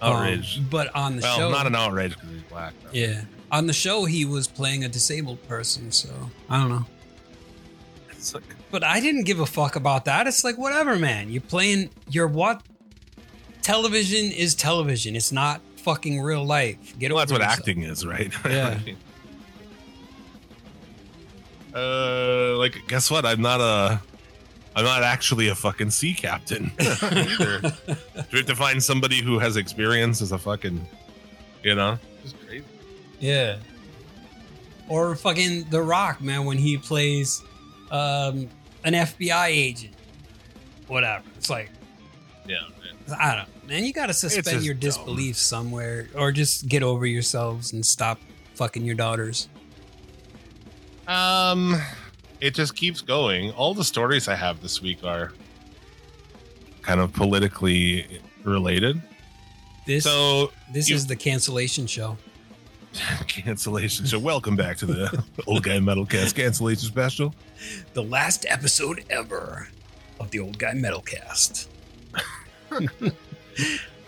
Um, 0.00 0.12
Outrage. 0.14 0.62
but 0.70 0.94
on 0.94 1.16
the 1.16 1.22
well, 1.22 1.36
show, 1.36 1.50
not 1.50 1.66
an 1.66 1.74
outrage 1.74 2.14
because 2.14 2.30
he's 2.30 2.42
black. 2.42 2.72
though. 2.84 2.90
yeah, 2.92 3.22
on 3.52 3.66
the 3.66 3.72
show 3.72 4.04
he 4.04 4.24
was 4.24 4.46
playing 4.46 4.84
a 4.84 4.88
disabled 4.88 5.46
person. 5.46 5.92
So 5.92 6.08
I 6.48 6.58
don't 6.58 6.70
know. 6.70 6.86
It's 8.10 8.32
like, 8.32 8.44
But 8.70 8.82
I 8.84 9.00
didn't 9.00 9.24
give 9.24 9.40
a 9.40 9.46
fuck 9.46 9.76
about 9.76 10.04
that. 10.06 10.26
It's 10.26 10.44
like 10.44 10.56
whatever, 10.56 10.96
man. 10.96 11.30
You're 11.30 11.42
playing. 11.42 11.90
You're 12.08 12.28
what? 12.28 12.62
Television 13.62 14.32
is 14.32 14.54
television. 14.54 15.14
It's 15.16 15.32
not 15.32 15.60
fucking 15.76 16.20
real 16.20 16.44
life. 16.44 16.98
Get 16.98 17.10
well, 17.12 17.18
that's 17.18 17.32
what 17.32 17.40
yourself. 17.40 17.58
acting 17.58 17.82
is, 17.82 18.06
right? 18.06 18.32
Yeah. 18.48 18.78
Uh, 21.78 22.56
like, 22.58 22.76
guess 22.88 23.10
what? 23.10 23.24
I'm 23.24 23.40
not 23.40 23.60
a. 23.60 24.00
I'm 24.76 24.84
not 24.84 25.02
actually 25.02 25.48
a 25.48 25.54
fucking 25.56 25.90
sea 25.90 26.14
captain 26.14 26.70
either. 26.80 27.60
Do 27.60 27.96
we 28.32 28.38
have 28.38 28.46
to 28.46 28.54
find 28.54 28.80
somebody 28.82 29.20
who 29.22 29.38
has 29.40 29.56
experience 29.56 30.22
as 30.22 30.30
a 30.30 30.38
fucking, 30.38 30.86
you 31.64 31.74
know? 31.74 31.98
Just 32.22 32.36
crazy. 32.46 32.64
Yeah. 33.18 33.56
Or 34.88 35.16
fucking 35.16 35.70
The 35.70 35.82
Rock, 35.82 36.20
man, 36.20 36.44
when 36.44 36.58
he 36.58 36.76
plays 36.78 37.42
um, 37.90 38.48
an 38.84 38.92
FBI 38.94 39.46
agent. 39.48 39.94
Whatever. 40.86 41.24
It's 41.36 41.50
like, 41.50 41.70
Yeah. 42.46 42.58
I 43.18 43.34
don't. 43.34 43.66
Man, 43.68 43.84
you 43.84 43.92
got 43.92 44.06
to 44.06 44.14
suspend 44.14 44.44
just 44.46 44.64
your 44.64 44.74
dumb. 44.74 44.80
disbelief 44.80 45.36
somewhere 45.36 46.08
or 46.14 46.30
just 46.30 46.68
get 46.68 46.82
over 46.84 47.04
yourselves 47.04 47.72
and 47.72 47.84
stop 47.84 48.20
fucking 48.54 48.84
your 48.84 48.94
daughters. 48.94 49.48
Um, 51.08 51.80
it 52.40 52.54
just 52.54 52.76
keeps 52.76 53.00
going. 53.00 53.50
All 53.52 53.74
the 53.74 53.84
stories 53.84 54.28
I 54.28 54.34
have 54.34 54.60
this 54.62 54.80
week 54.82 55.02
are 55.04 55.32
kind 56.82 57.00
of 57.00 57.12
politically 57.12 58.20
related. 58.44 59.00
This 59.86 60.04
So 60.04 60.52
this 60.72 60.88
you- 60.88 60.96
is 60.96 61.06
the 61.06 61.16
cancellation 61.16 61.86
show. 61.86 62.18
cancellation. 63.26 64.06
So 64.06 64.18
welcome 64.18 64.56
back 64.56 64.76
to 64.78 64.86
the 64.86 65.24
old 65.46 65.62
guy 65.62 65.78
metalcast 65.78 66.34
cancellation 66.34 66.86
special. 66.88 67.34
The 67.94 68.02
last 68.02 68.46
episode 68.48 69.04
ever 69.10 69.68
of 70.20 70.30
the 70.30 70.40
Old 70.40 70.58
Guy 70.58 70.72
Metalcast. 70.72 71.66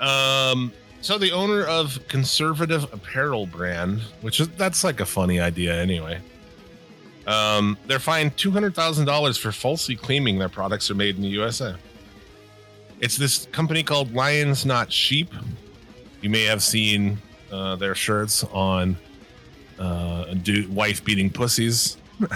Um, 0.01 0.73
so 1.03 1.19
the 1.19 1.33
owner 1.33 1.65
of 1.65 1.99
conservative 2.09 2.85
apparel 2.93 3.47
brand, 3.47 4.01
which 4.23 4.39
is 4.41 4.49
that's 4.51 4.83
like 4.85 5.01
a 5.01 5.05
funny 5.05 5.41
idea 5.41 5.75
anyway. 5.79 6.21
Um, 7.27 7.77
they're 7.87 7.99
fined 7.99 8.37
two 8.37 8.51
hundred 8.51 8.75
thousand 8.75 9.07
dollars 9.07 9.37
for 9.37 9.53
falsely 9.53 9.97
claiming 9.97 10.39
their 10.39 10.49
products 10.49 10.91
are 10.91 10.95
made 10.95 11.17
in 11.17 11.23
the 11.23 11.29
USA. 11.29 11.75
It's 13.01 13.17
this 13.17 13.47
company 13.47 13.83
called 13.83 14.13
Lions 14.15 14.67
Not 14.67 14.93
Sheep. 14.93 15.33
You 16.23 16.31
may 16.31 16.45
have 16.45 16.63
seen 16.63 17.19
uh, 17.51 17.77
their 17.77 17.95
shirts 17.95 18.45
on 18.45 18.97
uh, 19.79 20.35
dude, 20.35 20.75
wife 20.75 21.03
beating 21.05 21.31
pussies 21.31 21.97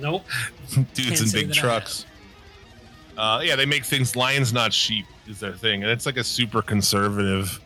Nope. 0.00 0.24
dudes 0.94 1.20
Can't 1.20 1.20
in 1.20 1.30
big 1.48 1.52
trucks. 1.52 2.06
Uh, 3.16 3.40
yeah, 3.42 3.56
they 3.56 3.64
make 3.64 3.84
things 3.84 4.14
lions, 4.14 4.52
not 4.52 4.72
sheep, 4.72 5.06
is 5.26 5.40
their 5.40 5.54
thing, 5.54 5.82
and 5.82 5.90
it's 5.90 6.04
like 6.04 6.18
a 6.18 6.24
super 6.24 6.60
conservative, 6.60 7.60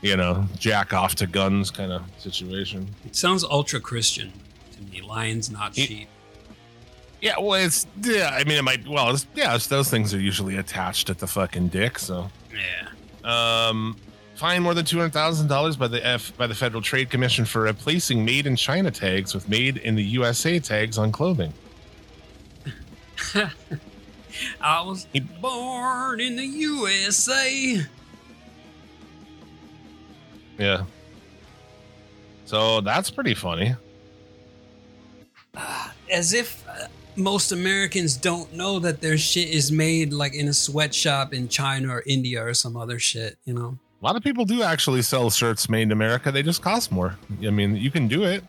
you 0.00 0.16
know, 0.16 0.46
jack 0.58 0.94
off 0.94 1.14
to 1.16 1.26
guns 1.26 1.70
kind 1.70 1.92
of 1.92 2.02
situation. 2.16 2.88
It 3.04 3.14
sounds 3.14 3.44
ultra 3.44 3.80
Christian 3.80 4.32
me. 4.90 5.00
Lions, 5.00 5.50
not 5.50 5.74
sheep. 5.74 6.08
Yeah, 7.20 7.38
well, 7.40 7.54
it's 7.64 7.86
yeah. 8.02 8.30
I 8.38 8.44
mean, 8.44 8.58
it 8.58 8.62
might. 8.62 8.86
Well, 8.86 9.10
it's, 9.10 9.26
yeah, 9.34 9.54
it's, 9.54 9.66
those 9.66 9.88
things 9.90 10.12
are 10.12 10.20
usually 10.20 10.56
attached 10.58 11.08
at 11.08 11.18
the 11.18 11.26
fucking 11.26 11.68
dick. 11.68 11.98
So, 11.98 12.30
Yeah. 12.52 12.88
um, 13.68 13.96
fine 14.34 14.62
more 14.62 14.74
than 14.74 14.84
two 14.84 14.98
hundred 14.98 15.14
thousand 15.14 15.48
dollars 15.48 15.76
by 15.76 15.88
the 15.88 16.04
F 16.06 16.36
by 16.36 16.46
the 16.46 16.54
Federal 16.54 16.82
Trade 16.82 17.08
Commission 17.08 17.44
for 17.46 17.62
replacing 17.62 18.24
"Made 18.24 18.46
in 18.46 18.56
China" 18.56 18.90
tags 18.90 19.32
with 19.34 19.48
"Made 19.48 19.78
in 19.78 19.94
the 19.94 20.04
USA" 20.04 20.58
tags 20.58 20.98
on 20.98 21.12
clothing. 21.12 21.52
I 24.60 24.82
was 24.82 25.06
born 25.40 26.20
in 26.20 26.36
the 26.36 26.44
USA. 26.44 27.80
Yeah. 30.58 30.84
So 32.44 32.80
that's 32.82 33.10
pretty 33.10 33.34
funny. 33.34 33.74
As 36.12 36.32
if 36.34 36.64
uh, 36.68 36.86
most 37.16 37.52
Americans 37.52 38.16
don't 38.16 38.52
know 38.52 38.78
that 38.80 39.00
their 39.00 39.16
shit 39.18 39.48
is 39.48 39.72
made 39.72 40.12
like 40.12 40.34
in 40.34 40.48
a 40.48 40.52
sweatshop 40.54 41.32
in 41.32 41.48
China 41.48 41.88
or 41.88 42.02
India 42.06 42.44
or 42.44 42.54
some 42.54 42.76
other 42.76 42.98
shit, 42.98 43.38
you 43.44 43.54
know? 43.54 43.78
A 44.02 44.04
lot 44.04 44.16
of 44.16 44.22
people 44.22 44.44
do 44.44 44.62
actually 44.62 45.00
sell 45.02 45.30
shirts 45.30 45.68
made 45.68 45.82
in 45.82 45.92
America. 45.92 46.30
They 46.30 46.42
just 46.42 46.60
cost 46.62 46.92
more. 46.92 47.16
I 47.44 47.50
mean, 47.50 47.76
you 47.76 47.90
can 47.90 48.06
do 48.06 48.24
it, 48.24 48.44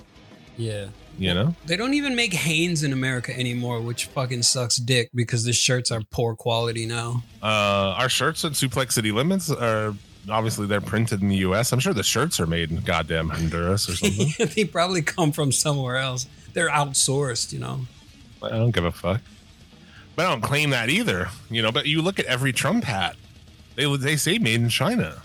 Yeah. 0.58 0.88
you 1.18 1.34
know? 1.34 1.56
They 1.66 1.78
don't 1.78 1.94
even 1.94 2.14
make 2.16 2.34
Hanes 2.34 2.84
in 2.84 2.92
America 2.92 3.38
anymore, 3.40 3.80
which 3.80 4.06
fucking 4.08 4.44
sucks 4.44 4.76
dick 4.76 5.10
because 5.16 5.46
the 5.46 5.54
shirts 5.54 5.92
are 5.92 6.02
poor 6.12 6.36
quality 6.36 6.86
now. 6.86 7.24
Uh, 7.42 7.96
our 7.98 8.10
shirts 8.10 8.44
at 8.44 8.52
Suplex 8.54 8.92
City 8.94 9.14
Limits 9.14 9.50
are 9.50 9.94
obviously 10.30 10.68
they're 10.68 10.82
printed 10.82 11.22
in 11.22 11.30
the 11.30 11.38
US. 11.38 11.72
I'm 11.72 11.80
sure 11.80 11.94
the 11.94 12.04
shirts 12.04 12.40
are 12.42 12.48
made 12.48 12.72
in 12.72 12.82
goddamn 12.82 13.30
Honduras 13.30 13.88
or 13.88 13.96
something. 13.96 14.48
they 14.56 14.66
probably 14.66 15.04
come 15.04 15.32
from 15.32 15.52
somewhere 15.54 15.96
else. 15.98 16.28
They're 16.56 16.70
outsourced, 16.70 17.54
you 17.54 17.60
know? 17.60 17.82
I 18.42 18.50
don't 18.50 18.72
give 18.72 18.86
a 18.86 18.92
fuck. 18.92 19.22
But 20.16 20.26
I 20.26 20.30
don't 20.30 20.42
claim 20.42 20.70
that 20.72 20.90
either, 20.90 21.28
you 21.52 21.62
know. 21.62 21.72
But 21.72 21.86
you 21.86 22.02
look 22.02 22.18
at 22.20 22.26
every 22.26 22.54
Trump 22.54 22.86
hat, 22.86 23.16
they 23.76 23.94
they 23.98 24.16
say 24.16 24.38
made 24.40 24.62
in 24.62 24.70
China, 24.70 25.22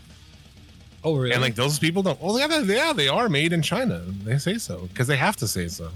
Oh, 1.04 1.14
really? 1.16 1.32
and 1.32 1.40
like 1.40 1.54
those 1.54 1.78
people 1.78 2.02
don't. 2.02 2.20
Well, 2.20 2.38
yeah, 2.38 2.48
they, 2.48 2.74
yeah, 2.76 2.92
they 2.92 3.06
are 3.08 3.28
made 3.28 3.52
in 3.52 3.62
China. 3.62 4.00
They 4.24 4.36
say 4.38 4.58
so 4.58 4.88
because 4.92 5.06
they 5.06 5.16
have 5.16 5.36
to 5.36 5.46
say 5.48 5.68
so. 5.68 5.90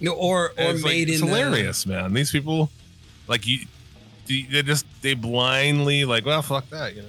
No, 0.00 0.12
or 0.12 0.46
or 0.46 0.52
it's, 0.56 0.82
like, 0.82 0.92
made 0.92 1.10
it's 1.10 1.20
in 1.20 1.26
the- 1.28 1.36
hilarious, 1.36 1.84
man. 1.86 2.14
These 2.14 2.30
people, 2.32 2.70
like 3.28 3.46
you, 3.46 3.66
they 4.26 4.62
just 4.62 4.86
they 5.02 5.12
blindly 5.14 6.06
like, 6.06 6.24
well, 6.24 6.40
fuck 6.40 6.68
that, 6.70 6.96
you 6.96 7.02
know. 7.02 7.08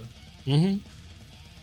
Mhm. 0.57 0.79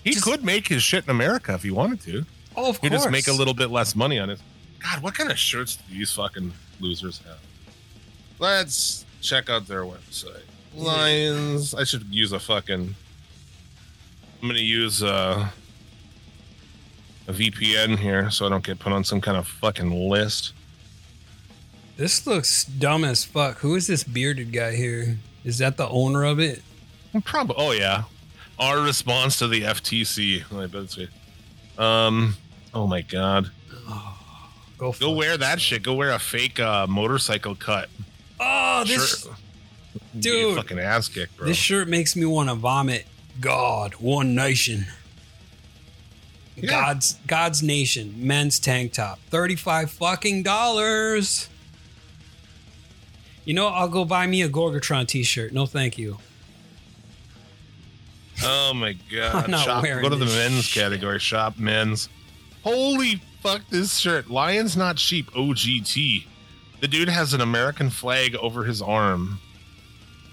He 0.05 0.13
Just- 0.13 0.25
could 0.25 0.43
make 0.43 0.69
his 0.69 0.83
shit 0.83 1.05
in 1.05 1.11
America 1.11 1.53
if 1.53 1.63
he 1.63 1.71
wanted 1.71 2.01
to. 2.03 2.25
Oh, 2.57 2.71
of 2.71 2.77
course. 2.77 2.79
He 2.81 2.89
course. 2.89 3.03
just 3.03 3.11
make 3.13 3.29
a 3.29 3.33
little 3.33 3.53
bit 3.55 3.71
less 3.71 3.95
money 3.95 4.19
on 4.19 4.31
it. 4.31 4.41
God, 4.83 5.03
what 5.03 5.15
kind 5.15 5.31
of 5.31 5.39
shirts 5.39 5.77
do 5.77 5.83
these 5.95 6.13
fucking 6.13 6.53
losers 6.81 7.19
have? 7.19 7.39
Let's 8.39 9.05
check 9.21 9.51
out 9.51 9.67
their 9.67 9.83
website. 9.83 10.43
Lions. 10.75 11.75
I 11.75 11.85
should 11.85 12.05
use 12.11 12.33
a 12.33 12.39
fucking. 12.41 12.95
I'm 14.43 14.49
gonna 14.49 14.61
use 14.61 15.03
uh, 15.03 15.49
a 17.29 17.33
VPN 17.33 17.99
here 17.99 18.31
so 18.31 18.47
I 18.47 18.49
don't 18.49 18.65
get 18.65 18.79
put 18.79 18.93
on 18.93 19.05
some 19.05 19.21
kind 19.21 19.37
of 19.37 19.47
fucking 19.47 20.09
list. 20.09 20.55
This 21.97 22.27
looks 22.27 22.65
dumb 22.65 23.05
as 23.05 23.25
fuck. 23.25 23.59
Who 23.59 23.75
is 23.75 23.87
this 23.87 24.05
bearded 24.05 24.53
guy 24.53 24.75
here? 24.75 25.19
Is 25.45 25.59
that 25.59 25.77
the 25.77 25.89
owner 25.89 26.25
of 26.25 26.39
it? 26.39 26.63
Probably. 27.25 27.57
Oh 27.59 27.73
yeah. 27.73 28.05
Our 28.59 28.81
response 28.81 29.39
to 29.39 29.49
the 29.49 29.63
FTC. 29.63 30.45
I 30.57 30.67
bet 30.67 30.83
it's 30.83 30.99
Um. 31.79 32.37
Oh 32.73 32.87
my 32.87 33.03
god. 33.03 33.51
Go 34.81 34.93
Go 34.99 35.11
wear 35.13 35.37
that 35.37 35.45
yourself. 35.45 35.61
shit. 35.61 35.83
Go 35.83 35.93
wear 35.95 36.11
a 36.13 36.19
fake 36.19 36.59
uh, 36.59 36.87
motorcycle 36.87 37.55
cut. 37.55 37.91
Oh, 38.41 38.83
this 38.87 39.23
shirt. 39.25 39.33
dude. 40.19 40.57
Fucking 40.57 40.79
ass 40.79 41.07
kicked, 41.09 41.37
bro. 41.37 41.47
this 41.47 41.59
shirt 41.59 41.87
makes 41.87 42.17
me 42.17 42.25
want 42.25 42.49
to 42.49 42.55
vomit. 42.55 43.05
God, 43.41 43.93
one 43.97 44.35
nation. 44.35 44.87
Yeah. 46.57 46.71
God's 46.71 47.15
God's 47.27 47.63
nation, 47.63 48.15
men's 48.17 48.59
tank 48.59 48.95
top, 48.95 49.19
thirty 49.29 49.55
five 49.55 49.91
fucking 49.91 50.43
dollars. 50.45 51.51
You 53.45 53.53
know, 53.53 53.69
I'll 53.69 53.89
go 53.89 54.07
buy 54.07 54.27
me 54.27 54.41
a 54.43 54.49
Gorgatron 54.49 55.07
t-shirt. 55.07 55.53
No, 55.53 55.67
thank 55.67 55.99
you. 55.99 56.17
oh 58.43 58.73
my 58.75 58.95
god. 59.15 59.45
I'm 59.45 59.51
not 59.51 59.65
shop, 59.67 59.83
wearing 59.83 60.03
go 60.03 60.09
to 60.09 60.17
the 60.17 60.25
men's 60.25 60.65
shit. 60.65 60.83
category. 60.83 61.19
Shop 61.19 61.59
men's. 61.59 62.09
Holy 62.63 63.21
fuck! 63.41 63.63
This 63.71 63.99
shirt. 63.99 64.31
Lions 64.31 64.77
not 64.77 64.99
sheep. 64.99 65.31
OGT. 65.33 66.27
The 66.81 66.89
dude 66.89 67.09
has 67.09 67.35
an 67.35 67.41
American 67.41 67.91
flag 67.91 68.35
over 68.37 68.65
his 68.65 68.81
arm 68.81 69.39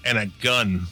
and 0.04 0.16
a 0.16 0.26
gun, 0.40 0.86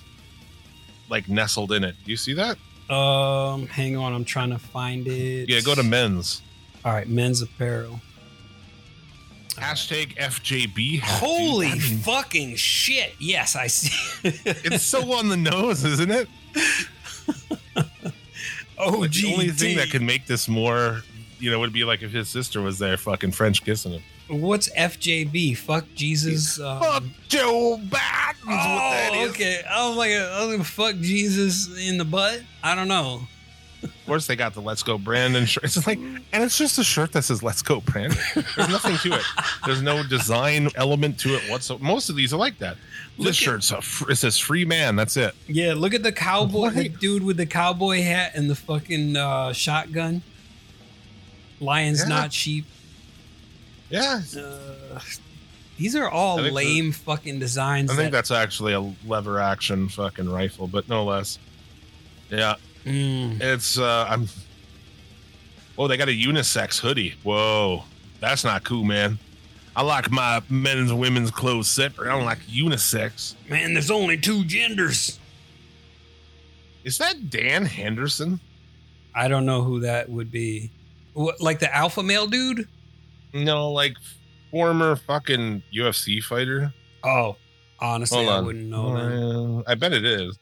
like 1.09 1.29
nestled 1.29 1.73
in 1.73 1.85
it. 1.85 1.95
Do 2.05 2.11
you 2.11 2.17
see 2.17 2.35
that? 2.35 2.59
Um, 2.95 3.67
hang 3.67 3.97
on, 3.97 4.13
I'm 4.13 4.25
trying 4.25 4.51
to 4.51 4.59
find 4.59 5.07
it. 5.09 5.49
Yeah. 5.49 5.61
Go 5.61 5.75
to 5.75 5.83
men's. 5.83 6.43
All 6.85 6.93
right, 6.93 7.09
men's 7.09 7.43
apparel. 7.43 8.01
Hashtag 9.55 10.15
FJB. 10.17 11.01
Holy 11.01 11.69
I 11.69 11.75
mean, 11.75 11.99
fucking 11.99 12.57
shit! 12.57 13.15
Yes, 13.19 13.57
I 13.57 13.69
see. 13.69 14.31
it's 14.45 14.85
so 14.85 15.13
on 15.15 15.29
the 15.29 15.37
nose, 15.37 15.83
isn't 15.83 16.11
it? 16.11 16.29
oh, 18.79 19.07
the 19.07 19.33
only 19.33 19.49
thing 19.49 19.79
that 19.79 19.91
could 19.91 20.03
make 20.03 20.27
this 20.27 20.47
more 20.47 21.01
you 21.39 21.51
know, 21.51 21.59
would 21.61 21.73
be 21.73 21.85
like 21.85 22.03
if 22.03 22.13
his 22.13 22.29
sister 22.29 22.61
was 22.63 22.79
there, 22.79 22.97
fucking 22.97 23.33
French 23.33 23.65
kissing 23.65 23.93
him. 23.93 24.03
What's 24.41 24.69
FJB? 24.71 25.57
Fuck 25.57 25.85
Jesus. 25.95 26.59
Um, 26.59 26.81
Fuck 26.81 27.03
Joe 27.29 27.79
Biden. 27.81 28.33
is 28.33 28.47
what 28.47 28.57
that 28.57 29.11
oh, 29.15 29.29
okay. 29.31 29.63
I 29.71 29.89
was 29.89 29.97
like, 29.97 30.11
I 30.13 30.45
was 30.47 30.57
like, 30.59 30.67
fuck 30.67 30.97
Jesus 30.97 31.69
in 31.89 31.97
the 31.99 32.05
butt. 32.05 32.41
I 32.63 32.75
don't 32.75 32.89
know. 32.89 33.23
Of 33.83 33.93
course, 34.07 34.27
they 34.27 34.35
got 34.37 34.55
the 34.55 34.61
"Let's 34.63 34.83
Go 34.83 34.99
Brandon" 34.99 35.45
shirt. 35.47 35.63
It's 35.65 35.87
like, 35.87 35.99
and 35.99 36.43
it's 36.43 36.57
just 36.59 36.79
a 36.79 36.83
shirt 36.85 37.13
that 37.13 37.23
says 37.23 37.43
"Let's 37.43 37.61
Go 37.63 37.81
Brandon." 37.83 38.19
There's 38.57 38.69
nothing 38.69 38.97
to 38.99 39.17
it. 39.17 39.23
There's 39.65 39.83
no 39.83 40.03
design 40.03 40.71
element 40.77 41.21
to 41.21 41.35
it 41.37 41.43
whatsoever. 41.51 41.85
Most 41.85 42.09
of 42.09 42.17
these 42.17 42.33
are 42.33 42.37
like 42.39 42.59
that. 42.59 42.79
Look 43.19 43.29
This 43.29 43.37
at- 43.37 43.43
shirt's 43.45 43.71
a 43.71 43.83
fr- 43.83 44.11
it 44.11 44.17
says 44.17 44.39
"Free 44.39 44.65
Man." 44.65 44.97
That's 44.97 45.17
it. 45.17 45.35
Yeah, 45.47 45.75
look 45.77 45.93
at 45.95 46.03
the 46.03 46.11
cowboy, 46.11 46.71
the 46.71 46.89
dude 46.89 47.23
with 47.23 47.37
the 47.37 47.47
cowboy 47.47 48.01
hat 48.03 48.33
and 48.35 48.49
the 48.51 48.57
fucking 48.57 49.15
uh, 49.17 49.53
shotgun. 49.53 50.23
Lions, 51.61 52.01
Yeah. 52.01 52.09
not 52.09 52.33
sheep. 52.33 52.67
Yeah, 53.91 54.21
Uh, 54.37 55.01
these 55.79 55.95
are 55.95 56.09
all 56.09 56.37
lame 56.39 56.93
fucking 56.93 57.39
designs. 57.39 57.91
I 57.91 57.95
think 57.97 58.07
that- 58.11 58.19
that's 58.19 58.31
actually 58.31 58.73
a 58.73 58.81
lever 59.07 59.39
action 59.41 59.89
fucking 59.89 60.29
rifle, 60.29 60.67
but 60.67 60.89
no 60.89 61.05
less. 61.05 61.39
Yeah, 62.31 62.55
Mm. 62.85 63.41
it's 63.41 63.79
uh 63.79 64.07
I'm 64.09 64.29
Oh, 65.79 65.87
they 65.89 65.99
got 65.99 66.09
a 66.09 66.13
unisex 66.13 66.79
hoodie. 66.81 67.15
Whoa. 67.23 67.85
That's 68.19 68.45
not 68.45 68.65
cool, 68.65 68.83
man. 68.83 69.19
I 69.77 69.83
like 69.83 70.11
my 70.11 70.41
men's 70.49 70.91
and 70.91 70.99
women's 70.99 71.31
clothes 71.31 71.69
separate. 71.69 72.09
I 72.11 72.17
don't 72.17 72.25
like 72.25 72.39
unisex. 72.47 73.35
Man, 73.47 73.75
there's 73.75 73.91
only 73.91 74.17
two 74.17 74.43
genders. 74.47 75.19
Is 76.83 76.97
that 76.97 77.29
Dan 77.29 77.67
Henderson? 77.67 78.41
I 79.15 79.29
don't 79.29 79.45
know 79.45 79.63
who 79.63 79.81
that 79.81 80.09
would 80.09 80.31
be. 80.31 80.71
What, 81.17 81.41
like 81.41 81.61
the 81.61 81.75
alpha 81.75 82.03
male 82.03 82.27
dude? 82.27 82.69
No, 83.33 83.71
like 83.73 83.95
former 84.51 84.97
fucking 84.97 85.63
UFC 85.75 86.23
fighter. 86.23 86.75
Oh, 87.03 87.37
honestly, 87.81 88.19
Hold 88.19 88.29
I 88.29 88.37
on. 88.39 88.45
wouldn't 88.47 88.67
know. 88.67 88.93
man. 88.93 89.59
Uh, 89.59 89.63
I 89.67 89.75
bet 89.77 89.93
it 89.95 90.05
is. 90.05 90.39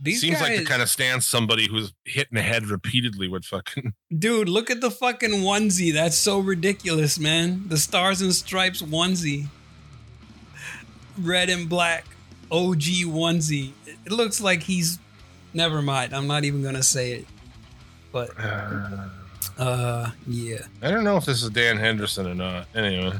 These 0.00 0.22
Seems 0.22 0.38
guys, 0.40 0.48
like 0.48 0.58
the 0.60 0.64
kind 0.64 0.80
of 0.82 0.88
stance 0.88 1.26
somebody 1.26 1.68
who's 1.68 1.92
hit 2.04 2.26
in 2.30 2.36
the 2.36 2.42
head 2.42 2.66
repeatedly 2.66 3.28
would 3.28 3.44
fucking. 3.44 3.92
dude. 4.18 4.48
Look 4.48 4.70
at 4.70 4.80
the 4.80 4.90
fucking 4.90 5.30
onesie. 5.30 5.92
That's 5.92 6.16
so 6.16 6.38
ridiculous, 6.40 7.18
man. 7.20 7.68
The 7.68 7.76
stars 7.76 8.20
and 8.22 8.34
stripes 8.34 8.80
onesie, 8.82 9.46
red 11.18 11.50
and 11.50 11.68
black, 11.68 12.06
OG 12.50 12.80
onesie. 13.06 13.72
It 13.86 14.10
looks 14.12 14.40
like 14.40 14.62
he's. 14.62 14.98
Never 15.54 15.82
mind. 15.82 16.14
I'm 16.14 16.26
not 16.26 16.44
even 16.44 16.62
gonna 16.62 16.82
say 16.82 17.12
it. 17.12 17.26
But 18.10 18.30
Uh, 18.38 19.08
uh, 19.58 20.10
yeah. 20.26 20.66
I 20.80 20.90
don't 20.90 21.04
know 21.04 21.16
if 21.16 21.24
this 21.24 21.42
is 21.42 21.50
Dan 21.50 21.76
Henderson 21.76 22.26
or 22.26 22.34
not. 22.34 22.66
Anyway. 22.74 23.18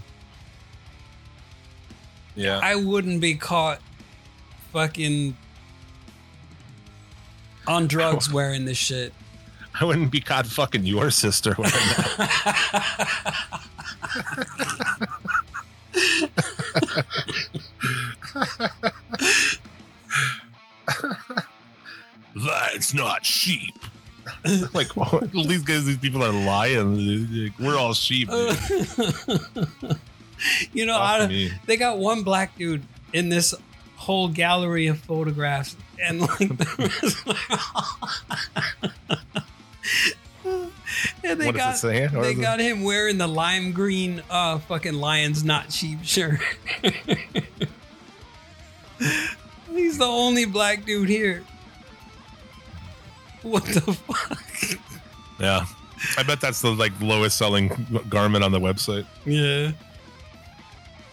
Yeah. 2.34 2.60
I 2.62 2.76
wouldn't 2.76 3.20
be 3.20 3.34
caught 3.34 3.80
fucking 4.72 5.36
on 7.66 7.86
drugs 7.86 8.32
wearing 8.32 8.64
this 8.64 8.78
shit. 8.78 9.12
I 9.78 9.84
wouldn't 9.84 10.10
be 10.10 10.20
caught 10.20 10.46
fucking 10.46 10.84
your 10.84 11.10
sister 11.10 11.54
wearing 11.58 11.72
that. 11.72 13.48
That's 22.34 22.92
not 22.94 23.24
sheep. 23.24 23.78
like 24.74 24.96
well, 24.96 25.20
these 25.32 25.62
guys, 25.62 25.84
these 25.84 25.98
people 25.98 26.22
are. 26.24 26.32
Like, 26.32 26.76
We're 27.58 27.76
all 27.76 27.92
sheep. 27.94 28.28
you 30.72 30.86
know, 30.86 30.96
I, 30.96 31.50
they 31.66 31.76
got 31.76 31.98
one 31.98 32.22
black 32.22 32.56
dude 32.56 32.82
in 33.12 33.28
this 33.28 33.54
whole 33.96 34.28
gallery 34.28 34.86
of 34.88 34.98
photographs, 35.00 35.76
and 36.02 36.20
like, 36.20 36.40
and 41.24 41.40
they 41.40 41.46
What 41.46 41.54
got 41.54 41.80
they 41.80 42.04
it? 42.04 42.40
got 42.40 42.58
him 42.60 42.82
wearing 42.82 43.18
the 43.18 43.28
lime 43.28 43.72
green 43.72 44.22
uh 44.30 44.58
fucking 44.58 44.94
lions 44.94 45.44
not 45.44 45.72
sheep 45.72 46.00
shirt. 46.02 46.40
He's 49.70 49.98
the 49.98 50.04
only 50.04 50.44
black 50.44 50.84
dude 50.84 51.08
here. 51.08 51.44
What 53.42 53.64
the 53.64 53.80
fuck? 53.80 54.78
Yeah, 55.40 55.64
I 56.16 56.22
bet 56.22 56.40
that's 56.40 56.60
the 56.60 56.70
like 56.70 56.92
lowest 57.00 57.36
selling 57.36 57.68
garment 58.08 58.44
on 58.44 58.52
the 58.52 58.60
website. 58.60 59.06
Yeah. 59.24 59.72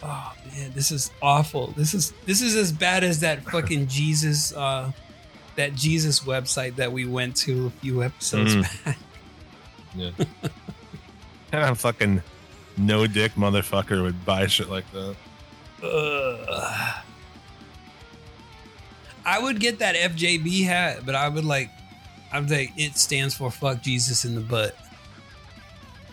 Oh 0.02 0.32
man, 0.54 0.72
this 0.74 0.90
is 0.92 1.10
awful. 1.20 1.68
This 1.76 1.92
is 1.94 2.12
this 2.26 2.40
is 2.40 2.54
as 2.56 2.72
bad 2.72 3.04
as 3.04 3.20
that 3.20 3.42
fucking 3.44 3.86
Jesus 3.88 4.54
uh 4.54 4.92
that 5.56 5.74
Jesus 5.74 6.20
website 6.20 6.76
that 6.76 6.92
we 6.92 7.04
went 7.04 7.36
to 7.38 7.66
a 7.66 7.70
few 7.80 8.02
episodes 8.02 8.54
Mm. 8.54 8.84
back. 8.84 8.98
Yeah. 9.94 10.10
kind 11.50 11.70
of 11.70 11.78
fucking 11.80 12.22
no 12.78 13.06
dick 13.06 13.32
motherfucker 13.34 14.02
would 14.02 14.24
buy 14.24 14.46
shit 14.46 14.70
like 14.70 14.90
that. 14.92 15.16
Ugh. 15.82 17.02
I 19.26 19.38
would 19.38 19.60
get 19.60 19.80
that 19.80 19.94
FJB 19.96 20.64
hat, 20.64 21.04
but 21.04 21.14
I 21.14 21.28
would 21.28 21.44
like 21.44 21.70
I 22.32 22.40
would 22.40 22.50
like 22.50 22.72
it 22.76 22.96
stands 22.96 23.34
for 23.34 23.50
fuck 23.50 23.82
Jesus 23.82 24.24
in 24.24 24.34
the 24.34 24.40
butt. 24.40 24.76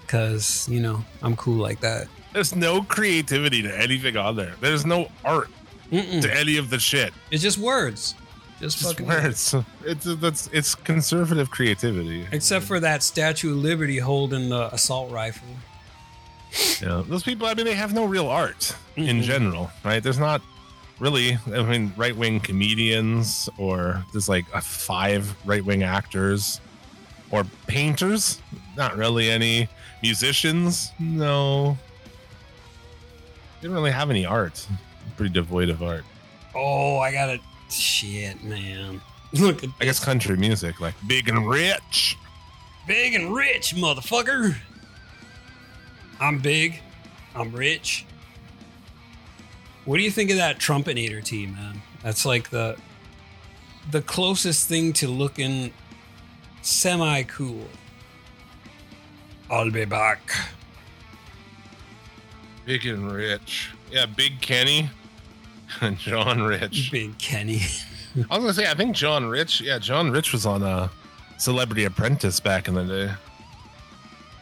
Cause, 0.08 0.68
you 0.70 0.80
know, 0.80 1.04
I'm 1.22 1.36
cool 1.36 1.58
like 1.58 1.82
that. 1.82 2.08
There's 2.34 2.56
no 2.56 2.82
creativity 2.82 3.62
to 3.64 3.78
anything 3.78 4.16
on 4.16 4.36
there. 4.36 4.54
There's 4.62 4.86
no 4.86 5.10
art 5.26 5.50
Mm-mm. 5.92 6.22
to 6.22 6.34
any 6.34 6.58
of 6.58 6.70
the 6.70 6.80
shit. 6.80 7.14
It's 7.30 7.44
just 7.44 7.58
words. 7.58 8.16
Just, 8.60 8.80
Just 8.80 8.90
fucking 8.98 9.06
words. 9.08 9.54
It's 9.86 10.06
that's 10.16 10.50
it's 10.52 10.74
conservative 10.76 11.52
creativity. 11.52 12.26
Except 12.32 12.66
for 12.66 12.80
that 12.80 13.04
Statue 13.04 13.52
of 13.52 13.58
Liberty 13.58 14.00
holding 14.00 14.50
the 14.50 14.74
assault 14.74 15.12
rifle. 15.12 15.48
Yeah, 16.82 17.04
those 17.08 17.24
people. 17.24 17.46
I 17.48 17.54
mean, 17.54 17.66
they 17.66 17.76
have 17.76 17.94
no 17.94 18.06
real 18.06 18.28
art 18.30 18.76
in 18.96 19.18
Mhm. 19.20 19.24
general, 19.24 19.70
right? 19.84 20.02
There's 20.02 20.18
not 20.18 20.42
really. 21.00 21.38
I 21.48 21.64
mean, 21.64 21.94
right 21.98 22.16
wing 22.16 22.40
comedians, 22.40 23.50
or 23.58 24.04
there's 24.12 24.30
like 24.30 24.46
a 24.54 24.62
five 24.62 25.36
right 25.46 25.64
wing 25.64 25.84
actors, 25.84 26.60
or 27.32 27.44
painters. 27.68 28.42
Not 28.76 28.96
really 28.98 29.30
any 29.30 29.68
musicians. 30.02 30.92
No, 31.00 31.78
don't 33.62 33.72
really 33.72 33.92
have 33.92 34.10
any 34.10 34.26
art. 34.26 34.66
Pretty 35.16 35.34
devoid 35.34 35.70
of 35.70 35.82
art. 35.82 36.04
Oh, 36.54 36.98
I 37.00 37.12
got 37.12 37.30
it. 37.30 37.42
Shit, 37.70 38.44
man. 38.44 39.02
Look 39.34 39.64
at 39.64 39.70
I 39.82 39.86
guess 39.86 40.04
country 40.04 40.38
music, 40.38 40.80
like 40.80 40.96
big 41.08 41.28
and 41.28 41.48
rich. 41.50 42.18
big 42.88 43.14
and 43.14 43.36
rich, 43.36 43.76
motherfucker. 43.76 44.56
I'm 46.20 46.40
big. 46.40 46.82
I'm 47.36 47.52
rich. 47.54 48.06
What 49.88 49.96
do 49.96 50.04
you 50.04 50.12
think 50.12 50.30
of 50.32 50.36
that 50.36 50.60
Trumpinator 50.60 51.24
team, 51.24 51.54
man? 51.54 51.82
That's 52.04 52.26
like 52.26 52.50
the 52.50 52.76
the 53.90 54.02
closest 54.02 54.68
thing 54.68 54.92
to 54.94 55.08
looking 55.08 55.72
semi 56.62 57.24
cool. 57.24 57.64
I'll 59.50 59.72
be 59.72 59.86
back. 59.86 60.30
Big 62.66 62.86
and 62.86 63.10
rich. 63.10 63.72
Yeah, 63.90 64.08
Big 64.08 64.42
Kenny 64.42 64.90
and 65.80 65.98
John 65.98 66.42
Rich. 66.42 66.92
Big 66.92 67.18
Kenny. 67.18 67.62
I 68.30 68.38
was 68.38 68.40
gonna 68.40 68.54
say, 68.54 68.70
I 68.70 68.74
think 68.74 68.94
John 68.94 69.28
Rich. 69.28 69.62
Yeah, 69.62 69.80
John 69.80 70.12
Rich 70.12 70.34
was 70.34 70.46
on 70.46 70.64
a 70.64 70.92
Celebrity 71.38 71.86
Apprentice 71.86 72.42
back 72.42 72.68
in 72.68 72.74
the 72.74 72.84
day 72.84 73.14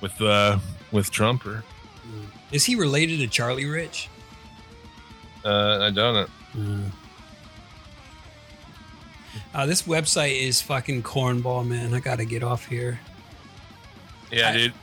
with 0.02 0.20
uh 0.24 0.58
with 0.91 1.12
Trumper. 1.12 1.64
Is 2.52 2.66
he 2.66 2.74
related 2.74 3.20
to 3.20 3.28
Charlie 3.28 3.66
Rich? 3.66 4.10
Uh, 5.46 5.80
I 5.84 5.89
don't. 5.91 6.30
Mm. 6.58 6.91
Uh, 9.54 9.66
this 9.66 9.84
website 9.84 10.41
is 10.41 10.62
fucking 10.62 11.04
cornball, 11.04 11.66
man. 11.66 11.93
I 11.93 12.00
gotta 12.00 12.26
get 12.26 12.43
off 12.43 12.66
here. 12.66 13.00
Yeah, 14.32 14.50
I- 14.50 14.54
dude. 14.54 14.74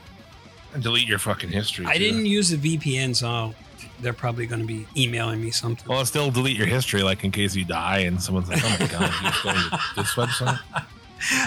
Delete 0.79 1.07
your 1.07 1.19
fucking 1.19 1.51
history. 1.51 1.85
I 1.85 1.93
too. 1.93 1.99
didn't 1.99 2.25
use 2.25 2.51
a 2.51 2.57
VPN, 2.57 3.15
so 3.15 3.53
they're 3.99 4.11
probably 4.11 4.47
gonna 4.47 4.63
be 4.63 4.87
emailing 4.97 5.39
me 5.39 5.51
something. 5.51 5.87
Well, 5.87 6.03
still 6.05 6.31
delete 6.31 6.57
your 6.57 6.65
history, 6.65 7.03
like 7.03 7.23
in 7.23 7.29
case 7.29 7.55
you 7.55 7.63
die 7.63 7.99
and 7.99 8.19
someone's 8.19 8.49
like, 8.49 8.63
"Oh 8.63 8.77
my 8.79 8.87
god, 8.87 9.13
you're 9.21 9.53
going 9.53 9.69
to 9.69 9.79
this 9.97 10.13
website." 10.15 10.59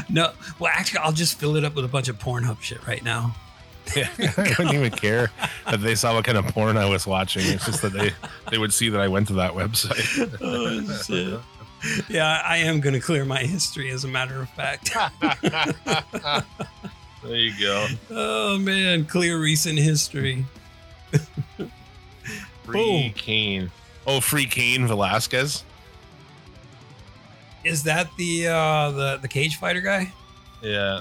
No, 0.08 0.32
well, 0.58 0.72
actually, 0.74 1.00
I'll 1.00 1.12
just 1.12 1.38
fill 1.38 1.54
it 1.56 1.64
up 1.64 1.74
with 1.74 1.84
a 1.84 1.88
bunch 1.88 2.08
of 2.08 2.18
Pornhub 2.18 2.62
shit 2.62 2.86
right 2.86 3.04
now. 3.04 3.36
Yeah, 3.94 4.08
I 4.18 4.54
wouldn't 4.58 4.74
even 4.74 4.90
care 4.90 5.30
that 5.70 5.80
they 5.80 5.94
saw 5.94 6.14
what 6.14 6.24
kind 6.24 6.38
of 6.38 6.46
porn 6.46 6.76
I 6.76 6.88
was 6.88 7.06
watching. 7.06 7.42
It's 7.46 7.66
just 7.66 7.82
that 7.82 7.92
they 7.92 8.12
they 8.50 8.58
would 8.58 8.72
see 8.72 8.88
that 8.88 9.00
I 9.00 9.08
went 9.08 9.28
to 9.28 9.34
that 9.34 9.52
website. 9.52 10.36
Oh, 10.40 11.02
shit. 11.02 11.40
Yeah, 12.08 12.42
I 12.44 12.56
am 12.58 12.80
gonna 12.80 13.00
clear 13.00 13.24
my 13.24 13.40
history, 13.40 13.90
as 13.90 14.04
a 14.04 14.08
matter 14.08 14.40
of 14.40 14.48
fact. 14.50 14.96
There 17.22 17.34
you 17.34 17.52
go. 17.60 17.86
Oh 18.10 18.58
man, 18.58 19.04
clear 19.04 19.40
recent 19.40 19.78
history. 19.78 20.44
Free 22.64 22.72
Boom. 22.72 23.12
Cain. 23.14 23.70
Oh, 24.06 24.20
free 24.20 24.46
Cain 24.46 24.86
Velasquez. 24.86 25.64
Is 27.64 27.82
that 27.82 28.08
the 28.16 28.46
uh 28.46 28.90
the 28.92 29.16
the 29.22 29.28
cage 29.28 29.56
fighter 29.56 29.80
guy? 29.80 30.12
Yeah. 30.62 31.00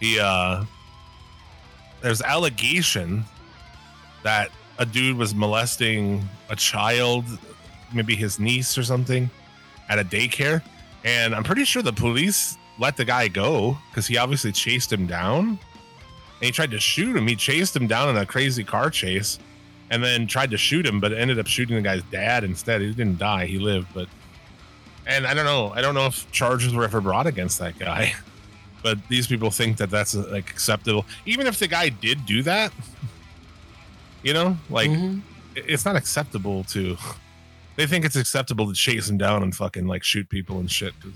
He 0.00 0.18
uh 0.18 0.64
there's 2.00 2.22
allegation 2.22 3.24
that 4.22 4.50
a 4.78 4.86
dude 4.86 5.16
was 5.16 5.34
molesting 5.34 6.26
a 6.48 6.56
child, 6.56 7.24
maybe 7.92 8.14
his 8.14 8.38
niece 8.38 8.76
or 8.78 8.82
something, 8.82 9.30
at 9.88 9.98
a 9.98 10.04
daycare. 10.04 10.62
And 11.04 11.34
I'm 11.34 11.44
pretty 11.44 11.64
sure 11.64 11.82
the 11.82 11.92
police 11.92 12.56
let 12.78 12.96
the 12.96 13.04
guy 13.04 13.28
go 13.28 13.76
because 13.90 14.06
he 14.06 14.16
obviously 14.16 14.52
chased 14.52 14.92
him 14.92 15.06
down. 15.06 15.48
And 15.48 16.46
he 16.46 16.50
tried 16.50 16.70
to 16.70 16.80
shoot 16.80 17.14
him. 17.14 17.26
He 17.26 17.36
chased 17.36 17.76
him 17.76 17.86
down 17.86 18.08
in 18.08 18.16
a 18.16 18.24
crazy 18.24 18.64
car 18.64 18.90
chase 18.90 19.38
and 19.90 20.02
then 20.02 20.26
tried 20.26 20.50
to 20.52 20.56
shoot 20.56 20.86
him, 20.86 21.00
but 21.00 21.12
ended 21.12 21.38
up 21.38 21.46
shooting 21.46 21.76
the 21.76 21.82
guy's 21.82 22.02
dad 22.04 22.44
instead. 22.44 22.80
He 22.80 22.92
didn't 22.92 23.18
die, 23.18 23.46
he 23.46 23.58
lived, 23.58 23.88
but 23.92 24.08
and 25.06 25.26
I 25.26 25.34
don't 25.34 25.44
know. 25.44 25.72
I 25.74 25.80
don't 25.80 25.94
know 25.94 26.06
if 26.06 26.30
charges 26.30 26.72
were 26.72 26.84
ever 26.84 27.00
brought 27.00 27.26
against 27.26 27.58
that 27.58 27.78
guy, 27.78 28.14
but 28.82 28.98
these 29.08 29.26
people 29.26 29.50
think 29.50 29.76
that 29.78 29.90
that's 29.90 30.14
like 30.14 30.50
acceptable. 30.50 31.04
Even 31.26 31.46
if 31.46 31.58
the 31.58 31.66
guy 31.68 31.88
did 31.88 32.24
do 32.26 32.42
that, 32.44 32.72
you 34.22 34.32
know, 34.34 34.58
like 34.68 34.90
Mhm. 34.90 35.22
it's 35.54 35.84
not 35.84 35.96
acceptable 35.96 36.64
to. 36.64 36.96
They 37.76 37.86
think 37.86 38.04
it's 38.04 38.16
acceptable 38.16 38.66
to 38.68 38.74
chase 38.74 39.08
him 39.08 39.16
down 39.18 39.42
and 39.42 39.54
fucking 39.54 39.86
like 39.86 40.04
shoot 40.04 40.28
people 40.28 40.58
and 40.60 40.70
shit. 40.70 40.92
'cause 41.00 41.12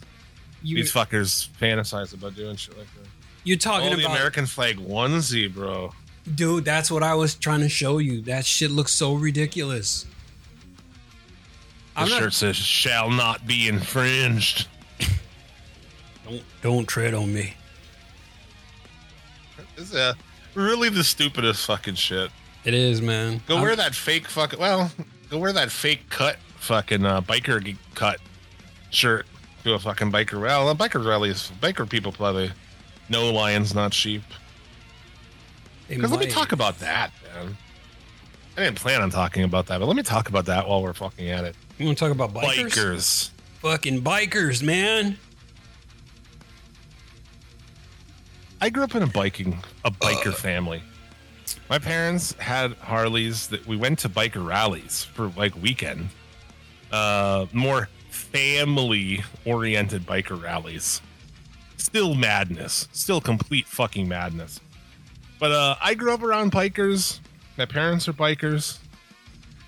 you, 0.62 0.77
these 0.77 0.93
fuckers 0.93 1.49
fantasize 1.61 2.15
about 2.15 2.35
doing 2.35 2.57
shit 2.57 2.77
like 2.79 2.87
that. 2.95 3.07
you're 3.45 3.59
talking 3.59 3.93
Oh, 3.93 3.97
the 3.97 4.05
about 4.05 4.17
American 4.17 4.47
flag 4.47 4.79
onesie, 4.79 5.53
bro. 5.53 5.93
dude. 6.35 6.65
That's 6.65 6.91
what 6.91 7.03
I 7.03 7.15
was 7.15 7.35
trying 7.35 7.61
to 7.61 7.69
show 7.69 7.99
you. 7.99 8.23
That 8.23 8.47
shit 8.47 8.71
looks 8.71 8.93
so 8.93 9.12
ridiculous. 9.12 10.07
The 11.95 12.01
I'm 12.01 12.09
not- 12.09 12.19
shirt 12.23 12.33
says 12.33 12.57
"shall 12.57 13.11
not 13.11 13.47
be 13.47 13.69
infringed." 13.69 14.67
Don't 16.27 16.43
don't 16.62 16.87
tread 16.87 17.14
on 17.14 17.33
me. 17.33 17.55
It's 19.77 19.95
uh, 19.95 20.14
really 20.55 20.89
the 20.89 21.05
stupidest 21.05 21.66
fucking 21.66 21.95
shit. 21.95 22.31
It 22.64 22.75
is, 22.75 23.03
man. 23.03 23.43
Go 23.47 23.57
I'm- 23.57 23.62
wear 23.62 23.77
that 23.77 23.95
fake 23.95 24.29
fucking 24.29 24.59
well. 24.59 24.91
Go 25.31 25.39
wear 25.39 25.53
that 25.53 25.70
fake 25.70 26.09
cut 26.11 26.37
fucking 26.57 27.05
uh, 27.05 27.20
biker 27.20 27.77
cut 27.95 28.20
shirt 28.91 29.27
to 29.64 29.75
a 29.75 29.79
fucking 29.79 30.12
biker. 30.12 30.41
Well, 30.41 30.70
a 30.70 30.75
biker 30.75 31.05
rallies, 31.05 31.51
biker 31.61 31.89
people 31.89 32.12
probably 32.12 32.51
no 33.09 33.31
lions, 33.33 33.75
not 33.75 33.93
sheep. 33.93 34.22
Because 35.89 36.11
let 36.11 36.20
me 36.20 36.27
talk 36.27 36.53
about 36.53 36.79
that, 36.79 37.11
man. 37.35 37.57
I 38.57 38.64
didn't 38.64 38.77
plan 38.77 39.03
on 39.03 39.11
talking 39.11 39.43
about 39.43 39.66
that, 39.66 39.81
but 39.81 39.87
let 39.87 39.97
me 39.97 40.03
talk 40.03 40.29
about 40.29 40.47
that 40.47 40.68
while 40.68 40.83
we're 40.83 40.93
fucking 40.93 41.29
at 41.29 41.45
it. 41.45 41.57
You 41.79 41.87
want 41.87 41.99
to 41.99 42.05
talk 42.05 42.12
about 42.12 42.33
bikers? 42.33 42.70
Bikers. 42.70 43.31
Fucking 43.61 44.03
bikers, 44.03 44.62
man. 44.62 45.18
I 48.65 48.71
grew 48.71 48.83
up 48.83 48.95
in 48.95 49.03
a 49.03 49.07
biking 49.07 49.62
a 49.85 49.91
biker 49.91 50.33
family. 50.33 50.83
My 51.69 51.79
parents 51.79 52.33
had 52.39 52.73
Harleys 52.77 53.49
that 53.49 53.67
we 53.67 53.77
went 53.77 53.99
to 53.99 54.09
biker 54.09 54.43
rallies 54.43 55.05
for 55.05 55.27
like 55.37 55.55
weekend. 55.61 56.09
Uh 56.91 57.45
more 57.53 57.91
family 58.09 59.23
oriented 59.45 60.07
biker 60.07 60.43
rallies. 60.43 61.03
Still 61.77 62.15
madness. 62.15 62.89
Still 62.93 63.21
complete 63.21 63.67
fucking 63.67 64.09
madness. 64.09 64.61
But 65.39 65.53
uh 65.53 65.77
I 65.83 65.93
grew 65.93 66.15
up 66.15 66.23
around 66.23 66.51
bikers. 66.51 67.21
My 67.59 67.67
parents 67.67 68.09
are 68.09 68.15
bikers. 68.15 68.79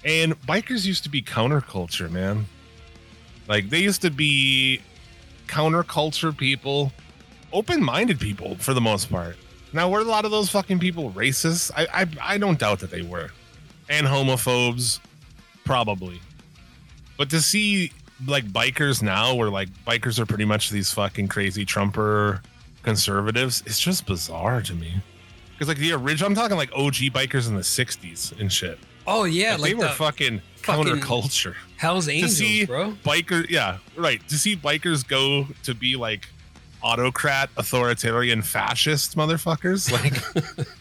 And 0.06 0.40
bikers 0.46 0.86
used 0.86 1.02
to 1.02 1.10
be 1.10 1.20
counterculture, 1.20 2.10
man. 2.10 2.46
Like 3.46 3.68
they 3.68 3.80
used 3.80 4.00
to 4.00 4.10
be 4.10 4.80
counterculture 5.48 6.34
people 6.34 6.92
open-minded 7.56 8.20
people 8.20 8.54
for 8.56 8.74
the 8.74 8.80
most 8.80 9.10
part. 9.10 9.36
Now, 9.72 9.88
were 9.88 10.00
a 10.00 10.04
lot 10.04 10.24
of 10.24 10.30
those 10.30 10.48
fucking 10.50 10.78
people 10.78 11.10
racist? 11.12 11.70
I, 11.76 12.02
I 12.02 12.34
I 12.34 12.38
don't 12.38 12.58
doubt 12.58 12.80
that 12.80 12.90
they 12.90 13.02
were, 13.02 13.30
and 13.88 14.06
homophobes, 14.06 15.00
probably. 15.64 16.20
But 17.18 17.30
to 17.30 17.40
see 17.40 17.92
like 18.26 18.44
bikers 18.46 19.02
now, 19.02 19.34
where 19.34 19.50
like 19.50 19.68
bikers 19.86 20.18
are 20.18 20.26
pretty 20.26 20.44
much 20.44 20.70
these 20.70 20.92
fucking 20.92 21.28
crazy 21.28 21.64
Trumper 21.64 22.42
conservatives, 22.82 23.62
it's 23.66 23.80
just 23.80 24.06
bizarre 24.06 24.62
to 24.62 24.74
me. 24.74 24.94
Because 25.52 25.68
like 25.68 25.78
the 25.78 25.92
original, 25.92 26.28
I'm 26.28 26.34
talking 26.34 26.56
like 26.56 26.70
OG 26.72 26.94
bikers 27.12 27.48
in 27.48 27.54
the 27.56 27.62
'60s 27.62 28.38
and 28.38 28.52
shit. 28.52 28.78
Oh 29.06 29.24
yeah, 29.24 29.52
Like, 29.52 29.60
like, 29.60 29.70
they 29.70 29.74
were 29.74 29.84
the 29.84 29.88
fucking, 29.90 30.40
fucking- 30.56 30.84
counterculture 30.96 31.54
Hell's 31.76 32.08
Angels, 32.08 32.36
see 32.36 32.64
bro. 32.66 32.92
biker 33.04 33.48
yeah 33.48 33.78
right 33.94 34.26
to 34.28 34.36
see 34.36 34.56
bikers 34.56 35.06
go 35.06 35.46
to 35.62 35.74
be 35.74 35.94
like 35.94 36.26
autocrat 36.82 37.48
authoritarian 37.56 38.42
fascist 38.42 39.16
motherfuckers 39.16 39.90
like 40.34 40.74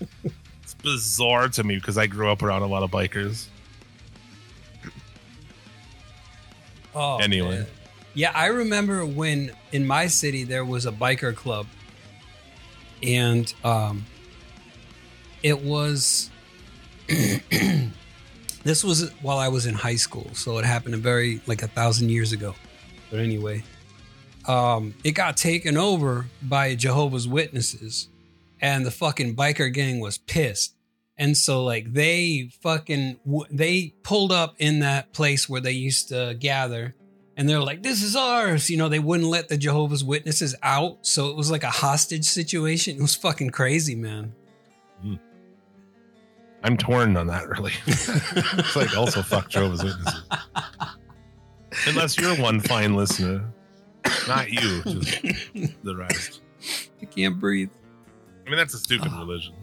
it's 0.64 0.74
bizarre 0.76 1.48
to 1.48 1.64
me 1.64 1.76
because 1.76 1.98
i 1.98 2.06
grew 2.08 2.30
up 2.30 2.44
around 2.44 2.62
a 2.62 2.68
lot 2.68 2.84
of 2.84 2.92
bikers 2.92 3.48
Oh, 6.98 7.18
Anyway. 7.18 7.50
man. 7.58 7.68
Yeah, 8.14 8.32
I 8.34 8.46
remember 8.48 9.06
when 9.06 9.52
in 9.74 9.86
my 9.86 10.08
city 10.08 10.46
there 10.46 10.64
was 10.64 10.86
a 10.86 10.92
biker 10.94 11.36
club, 11.36 11.68
and 13.04 13.54
um, 13.66 14.06
it 15.44 15.62
was. 15.62 16.30
this 18.64 18.82
was 18.86 19.12
while 19.22 19.38
I 19.38 19.50
was 19.50 19.66
in 19.66 19.74
high 19.76 19.98
school, 19.98 20.30
so 20.34 20.58
it 20.58 20.64
happened 20.64 20.94
a 20.96 20.98
very 20.98 21.42
like 21.46 21.62
a 21.64 21.68
thousand 21.68 22.08
years 22.10 22.32
ago. 22.32 22.56
But 23.12 23.20
anyway, 23.20 23.64
um, 24.48 24.94
it 25.04 25.12
got 25.12 25.38
taken 25.38 25.78
over 25.78 26.28
by 26.42 26.76
Jehovah's 26.76 27.28
Witnesses, 27.28 28.10
and 28.62 28.86
the 28.86 28.92
fucking 28.92 29.36
biker 29.36 29.72
gang 29.74 30.00
was 30.00 30.18
pissed. 30.18 30.76
And 31.18 31.38
so, 31.38 31.64
like, 31.64 31.94
they 31.94 32.50
fucking 32.62 33.20
they 33.50 33.94
pulled 34.04 34.32
up 34.32 34.56
in 34.60 34.80
that 34.80 35.14
place 35.14 35.48
where 35.48 35.62
they 35.62 35.72
used 35.72 36.10
to 36.10 36.36
gather, 36.40 36.94
and 37.38 37.48
they're 37.48 37.62
like, 37.62 37.84
"This 37.84 38.04
is 38.04 38.16
ours." 38.16 38.70
You 38.70 38.78
know, 38.78 38.90
they 38.90 39.00
wouldn't 39.00 39.30
let 39.30 39.48
the 39.48 39.58
Jehovah's 39.58 40.04
Witnesses 40.04 40.56
out, 40.62 41.06
so 41.06 41.30
it 41.30 41.36
was 41.36 41.50
like 41.50 41.64
a 41.64 41.70
hostage 41.70 42.26
situation. 42.26 42.98
It 42.98 43.02
was 43.02 43.16
fucking 43.16 43.52
crazy, 43.52 43.96
man. 43.96 44.34
i'm 46.64 46.76
torn 46.78 47.16
on 47.16 47.28
that 47.28 47.48
really 47.48 47.72
it's 47.86 48.76
like 48.76 48.98
also 48.98 49.22
fuck 49.22 49.48
jehovah's 49.50 49.84
witnesses 49.84 50.24
unless 51.88 52.18
you're 52.18 52.36
one 52.38 52.60
fine 52.60 52.96
listener 52.96 53.46
not 54.28 54.50
you 54.52 54.82
just 54.84 55.22
the 55.84 55.96
rest 55.96 56.42
I 57.02 57.06
can't 57.06 57.40
breathe. 57.40 57.70
i 58.46 58.50
mean 58.50 58.58
that's 58.58 58.74
a 58.74 58.80
stupid 58.80 59.10
Ah. 59.14 59.20
religion 59.20 59.54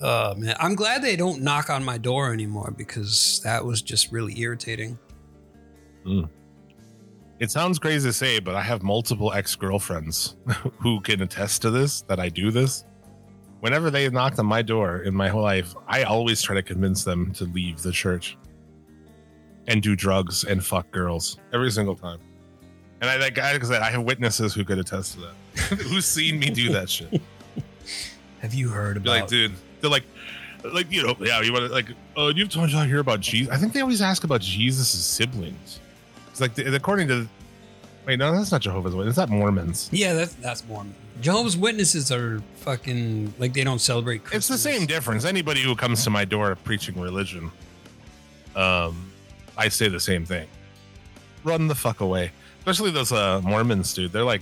Oh 0.00 0.34
man, 0.34 0.56
I'm 0.58 0.74
glad 0.74 1.02
they 1.02 1.14
don't 1.16 1.40
knock 1.40 1.70
on 1.70 1.82
my 1.84 1.96
door 1.98 2.32
anymore 2.32 2.74
because 2.76 3.40
that 3.44 3.64
was 3.64 3.80
just 3.80 4.10
really 4.12 4.38
irritating. 4.40 4.98
It 7.38 7.50
sounds 7.50 7.78
crazy 7.78 8.08
to 8.08 8.12
say, 8.12 8.38
but 8.40 8.54
I 8.54 8.60
have 8.62 8.82
multiple 8.82 9.32
ex 9.32 9.54
girlfriends 9.54 10.36
who 10.80 11.00
can 11.00 11.22
attest 11.22 11.62
to 11.62 11.70
this 11.70 12.02
that 12.02 12.18
I 12.20 12.28
do 12.28 12.50
this. 12.50 12.84
Whenever 13.60 13.88
they 13.90 14.10
knocked 14.10 14.38
on 14.38 14.46
my 14.46 14.62
door 14.62 15.02
in 15.02 15.14
my 15.14 15.28
whole 15.28 15.42
life, 15.42 15.74
I 15.86 16.02
always 16.02 16.42
try 16.42 16.54
to 16.56 16.62
convince 16.62 17.04
them 17.04 17.32
to 17.34 17.44
leave 17.44 17.80
the 17.82 17.92
church 17.92 18.36
and 19.68 19.80
do 19.82 19.96
drugs 19.96 20.44
and 20.44 20.62
fuck 20.62 20.90
girls 20.90 21.38
every 21.52 21.70
single 21.70 21.96
time. 21.96 22.18
And 23.04 23.10
I, 23.10 23.26
like 23.26 23.38
I 23.38 23.58
said, 23.58 23.82
I 23.82 23.90
have 23.90 24.02
witnesses 24.02 24.54
who 24.54 24.64
could 24.64 24.78
attest 24.78 25.12
to 25.14 25.20
that, 25.20 25.34
who's 25.78 26.06
seen 26.06 26.38
me 26.38 26.48
do 26.48 26.72
that 26.72 26.88
shit. 26.88 27.20
Have 28.40 28.54
you 28.54 28.70
heard 28.70 28.96
about? 28.96 29.10
like, 29.10 29.28
dude, 29.28 29.52
they're 29.82 29.90
like, 29.90 30.04
like 30.72 30.90
you 30.90 31.02
know, 31.02 31.14
yeah, 31.20 31.42
you 31.42 31.52
want 31.52 31.66
to 31.66 31.70
like, 31.72 31.88
uh, 32.16 32.32
you've 32.34 32.48
told 32.48 32.70
you 32.70 32.78
hear 32.80 33.00
about 33.00 33.20
Jesus. 33.20 33.52
I 33.52 33.58
think 33.58 33.74
they 33.74 33.82
always 33.82 34.00
ask 34.00 34.24
about 34.24 34.40
Jesus' 34.40 34.88
siblings. 34.88 35.80
It's 36.30 36.40
like 36.40 36.54
the- 36.54 36.74
according 36.74 37.08
to, 37.08 37.28
wait, 38.06 38.18
no, 38.18 38.34
that's 38.34 38.50
not 38.50 38.62
Jehovah's 38.62 38.94
Witness. 38.94 39.16
That's 39.16 39.30
Mormons. 39.30 39.90
yeah, 39.92 40.14
that's 40.14 40.32
that's 40.36 40.66
Mormon. 40.66 40.94
Jehovah's 41.20 41.58
Witnesses 41.58 42.10
are 42.10 42.42
fucking 42.56 43.34
like 43.38 43.52
they 43.52 43.64
don't 43.64 43.82
celebrate. 43.82 44.24
Christmas. 44.24 44.48
It's 44.48 44.64
the 44.64 44.70
same 44.70 44.86
difference. 44.86 45.26
Anybody 45.26 45.62
who 45.62 45.76
comes 45.76 46.04
to 46.04 46.10
my 46.10 46.24
door 46.24 46.56
preaching 46.64 46.98
religion, 46.98 47.50
um, 48.56 49.10
I 49.58 49.68
say 49.68 49.88
the 49.88 50.00
same 50.00 50.24
thing. 50.24 50.48
Run 51.44 51.68
the 51.68 51.74
fuck 51.74 52.00
away. 52.00 52.32
Especially 52.66 52.90
those 52.90 53.12
uh, 53.12 53.42
Mormons, 53.42 53.92
dude. 53.92 54.10
They're 54.10 54.24
like 54.24 54.40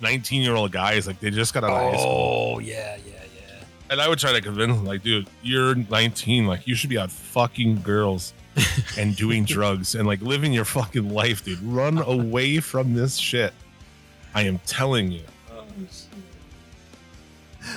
19 0.00 0.40
year 0.40 0.54
old 0.54 0.72
guys. 0.72 1.06
Like 1.06 1.20
they 1.20 1.30
just 1.30 1.52
got 1.52 1.62
out 1.62 1.70
of 1.70 1.92
high 1.92 1.98
school. 1.98 2.54
Oh 2.54 2.58
yeah, 2.58 2.96
yeah, 3.06 3.12
yeah. 3.12 3.64
And 3.90 4.00
I 4.00 4.08
would 4.08 4.18
try 4.18 4.32
to 4.32 4.40
convince 4.40 4.74
them, 4.74 4.86
like, 4.86 5.02
dude, 5.02 5.28
you're 5.42 5.74
19. 5.74 6.46
Like, 6.46 6.66
you 6.66 6.74
should 6.74 6.88
be 6.88 6.96
out 6.96 7.10
fucking 7.10 7.82
girls 7.82 8.32
and 8.98 9.14
doing 9.14 9.44
drugs 9.44 9.94
and 9.94 10.06
like 10.06 10.22
living 10.22 10.54
your 10.54 10.64
fucking 10.64 11.10
life, 11.10 11.44
dude. 11.44 11.62
Run 11.62 11.98
away 11.98 12.60
from 12.60 12.94
this 12.94 13.16
shit. 13.16 13.52
I 14.34 14.42
am 14.44 14.58
telling 14.66 15.12
you. 15.12 15.22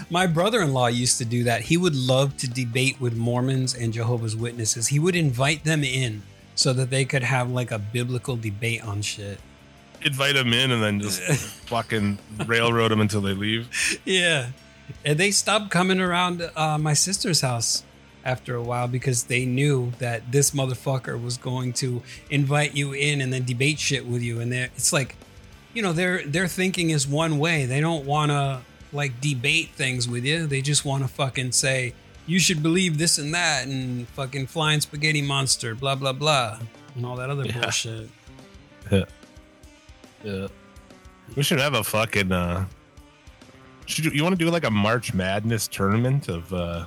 My 0.09 0.27
brother-in-law 0.27 0.87
used 0.87 1.17
to 1.17 1.25
do 1.25 1.43
that. 1.43 1.63
He 1.63 1.75
would 1.75 1.95
love 1.95 2.37
to 2.37 2.49
debate 2.49 3.01
with 3.01 3.17
Mormons 3.17 3.75
and 3.75 3.91
Jehovah's 3.91 4.35
Witnesses. 4.35 4.87
He 4.87 4.97
would 4.99 5.15
invite 5.15 5.65
them 5.65 5.83
in 5.83 6.23
so 6.55 6.71
that 6.71 6.89
they 6.89 7.03
could 7.03 7.23
have 7.23 7.49
like 7.51 7.69
a 7.71 7.79
biblical 7.79 8.37
debate 8.37 8.81
on 8.85 9.01
shit. 9.01 9.39
Invite 10.05 10.35
them 10.35 10.53
in 10.53 10.71
and 10.71 10.81
then 10.83 10.99
just 10.99 11.21
fucking 11.67 12.19
railroad 12.45 12.89
them 12.91 12.99
until 13.01 13.21
they 13.21 13.33
leave. 13.33 13.69
Yeah. 14.05 14.49
And 15.05 15.17
they 15.17 15.31
stopped 15.31 15.69
coming 15.71 15.99
around 16.01 16.49
uh, 16.55 16.77
my 16.77 16.93
sister's 16.93 17.41
house 17.41 17.83
after 18.25 18.55
a 18.55 18.61
while 18.63 18.87
because 18.87 19.23
they 19.25 19.45
knew 19.45 19.91
that 19.99 20.31
this 20.31 20.51
motherfucker 20.51 21.21
was 21.21 21.37
going 21.37 21.73
to 21.73 22.01
invite 22.29 22.75
you 22.75 22.93
in 22.93 23.21
and 23.21 23.31
then 23.33 23.43
debate 23.43 23.79
shit 23.79 24.05
with 24.05 24.21
you. 24.21 24.39
And 24.39 24.51
they're, 24.51 24.69
it's 24.75 24.93
like, 24.93 25.15
you 25.73 25.81
know, 25.81 25.93
their 25.93 26.23
their 26.25 26.47
thinking 26.47 26.89
is 26.91 27.07
one 27.07 27.39
way. 27.39 27.65
They 27.65 27.79
don't 27.81 28.05
want 28.05 28.31
to 28.31 28.61
like 28.91 29.19
debate 29.21 29.69
things 29.75 30.07
with 30.07 30.23
you. 30.23 30.45
They 30.47 30.61
just 30.61 30.85
want 30.85 31.03
to 31.03 31.09
fucking 31.09 31.51
say 31.53 31.93
you 32.27 32.39
should 32.39 32.61
believe 32.61 32.97
this 32.97 33.17
and 33.17 33.33
that 33.33 33.65
and 33.67 34.07
fucking 34.09 34.47
flying 34.47 34.81
spaghetti 34.81 35.21
monster, 35.21 35.73
blah 35.75 35.95
blah 35.95 36.13
blah, 36.13 36.59
and 36.95 37.05
all 37.05 37.15
that 37.15 37.29
other 37.29 37.45
Yeah. 37.45 37.59
bullshit. 37.61 38.09
Yeah. 38.91 39.05
We 41.35 41.43
should 41.43 41.59
have 41.59 41.73
a 41.73 41.83
fucking 41.83 42.31
uh 42.31 42.65
should 43.85 44.05
you, 44.05 44.11
you 44.11 44.23
want 44.23 44.37
to 44.37 44.43
do 44.45 44.49
like 44.49 44.63
a 44.63 44.71
March 44.71 45.13
Madness 45.13 45.67
tournament 45.67 46.29
of 46.29 46.53
uh 46.53 46.85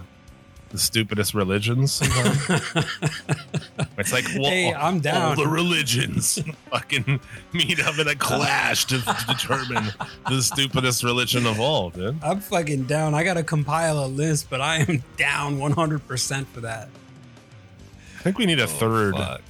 the 0.71 0.79
stupidest 0.79 1.33
religions 1.33 2.01
it's 3.99 4.13
like 4.13 4.25
well, 4.37 4.51
Hey, 4.51 4.75
I'm 4.75 4.95
all 4.95 5.01
down. 5.01 5.37
the 5.37 5.47
religions 5.47 6.41
fucking 6.71 7.21
meet 7.53 7.81
up 7.87 7.99
in 7.99 8.09
a 8.09 8.17
clash 8.17 8.85
to, 8.87 9.01
to 9.01 9.25
determine 9.29 9.85
the 10.29 10.43
stupidest 10.43 11.05
religion 11.05 11.47
of 11.47 11.61
all, 11.61 11.91
dude. 11.91 12.19
I'm 12.23 12.41
fucking 12.41 12.85
down. 12.85 13.15
I 13.15 13.23
gotta 13.25 13.45
compile 13.45 14.05
a 14.05 14.09
list, 14.09 14.51
but 14.51 14.61
I 14.61 14.79
am 14.79 15.05
down 15.17 15.59
100% 15.59 16.47
for 16.47 16.61
that. 16.61 16.89
I 18.19 18.23
think 18.23 18.39
we 18.39 18.47
need 18.47 18.59
a 18.61 18.67
third 18.67 19.15
Fuck. 19.15 19.41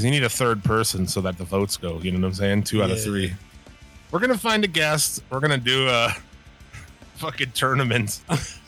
Because 0.00 0.04
you 0.06 0.10
need 0.18 0.24
a 0.24 0.30
third 0.30 0.64
person 0.64 1.06
so 1.06 1.20
that 1.20 1.36
the 1.36 1.44
votes 1.44 1.76
go. 1.76 1.98
You 1.98 2.10
know 2.12 2.20
what 2.20 2.28
I'm 2.28 2.34
saying? 2.34 2.62
Two 2.62 2.82
out 2.82 2.90
of 2.90 3.02
three. 3.02 3.34
We're 4.10 4.18
gonna 4.20 4.38
find 4.38 4.64
a 4.64 4.68
guest. 4.68 5.22
We're 5.28 5.40
gonna 5.40 5.58
do 5.58 5.88
a 5.88 6.14
fucking 7.16 7.52
tournament 7.52 8.20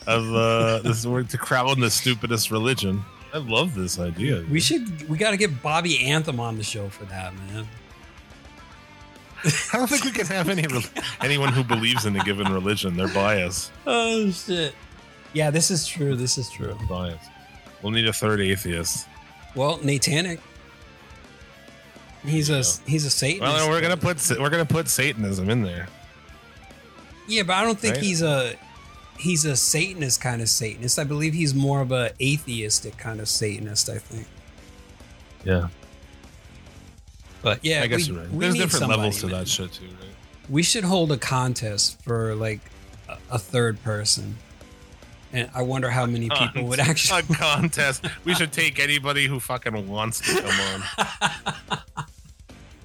of 0.05 0.35
uh 0.35 0.79
this 0.83 1.05
we're 1.07 1.23
to 1.23 1.37
crown 1.39 1.79
the 1.79 1.89
stupidest 1.89 2.51
religion. 2.51 3.03
I 3.33 3.39
love 3.39 3.73
this 3.73 3.99
idea. 3.99 4.45
We 4.49 4.59
should. 4.59 5.09
We 5.09 5.17
gotta 5.17 5.37
get 5.37 5.63
Bobby 5.63 6.05
Anthem 6.05 6.39
on 6.39 6.57
the 6.57 6.63
show 6.63 6.87
for 6.89 7.05
that, 7.05 7.33
man. 7.33 7.67
I 9.43 9.77
don't 9.77 9.89
think 9.89 10.05
we 10.05 10.11
can 10.11 10.27
have 10.27 10.49
any 10.49 10.65
anyone 11.19 11.51
who 11.51 11.63
believes 11.63 12.05
in 12.05 12.15
a 12.15 12.23
given 12.23 12.53
religion. 12.53 12.95
They're 12.95 13.07
biased. 13.07 13.71
Oh 13.87 14.29
shit. 14.29 14.75
Yeah, 15.33 15.49
this 15.49 15.71
is 15.71 15.87
true. 15.87 16.15
This 16.15 16.37
is 16.37 16.47
true. 16.51 16.77
Biased. 16.87 17.31
We'll 17.81 17.91
need 17.91 18.07
a 18.07 18.13
third 18.13 18.39
atheist. 18.39 19.07
Well, 19.55 19.79
Natanic. 19.79 20.39
He's 22.25 22.49
a 22.49 22.63
he's 22.89 23.05
a 23.05 23.09
Satanist. 23.09 23.41
Well, 23.41 23.57
then 23.57 23.69
we're 23.69 23.81
gonna 23.81 23.97
put 23.97 24.21
we're 24.39 24.49
gonna 24.49 24.65
put 24.65 24.87
Satanism 24.87 25.49
in 25.49 25.61
there. 25.63 25.87
Yeah, 27.27 27.43
but 27.43 27.53
I 27.53 27.63
don't 27.63 27.77
think 27.79 27.95
Right? 27.95 28.03
he's 28.03 28.21
a 28.21 28.55
he's 29.17 29.45
a 29.45 29.55
Satanist 29.55 30.21
kind 30.21 30.41
of 30.41 30.49
Satanist. 30.49 30.99
I 30.99 31.03
believe 31.03 31.33
he's 31.33 31.53
more 31.53 31.81
of 31.81 31.91
a 31.91 32.11
atheistic 32.21 32.97
kind 32.97 33.19
of 33.19 33.27
Satanist. 33.27 33.89
I 33.89 33.97
think. 33.97 34.27
Yeah, 35.45 35.67
But 37.41 37.59
yeah, 37.65 37.81
I 37.83 37.87
guess 37.87 38.07
we, 38.07 38.13
you're 38.15 38.23
right. 38.23 38.39
There's 38.39 38.53
different 38.53 38.71
somebody, 38.71 39.01
levels 39.01 39.19
to 39.19 39.27
man. 39.27 39.39
that 39.39 39.47
shit 39.49 39.73
too, 39.73 39.85
right? 39.85 40.15
We 40.49 40.63
should 40.63 40.85
hold 40.85 41.11
a 41.11 41.17
contest 41.17 42.01
for 42.01 42.33
like 42.35 42.61
a, 43.09 43.17
a 43.31 43.37
third 43.39 43.83
person, 43.83 44.37
and 45.33 45.49
I 45.53 45.63
wonder 45.63 45.89
how 45.89 46.05
many 46.05 46.29
people 46.29 46.63
would 46.67 46.79
actually. 46.79 47.19
a 47.29 47.33
contest. 47.35 48.05
We 48.23 48.33
should 48.35 48.53
take 48.53 48.79
anybody 48.79 49.27
who 49.27 49.41
fucking 49.41 49.89
wants 49.89 50.21
to 50.21 50.41
come 50.41 50.83
on. 51.67 52.05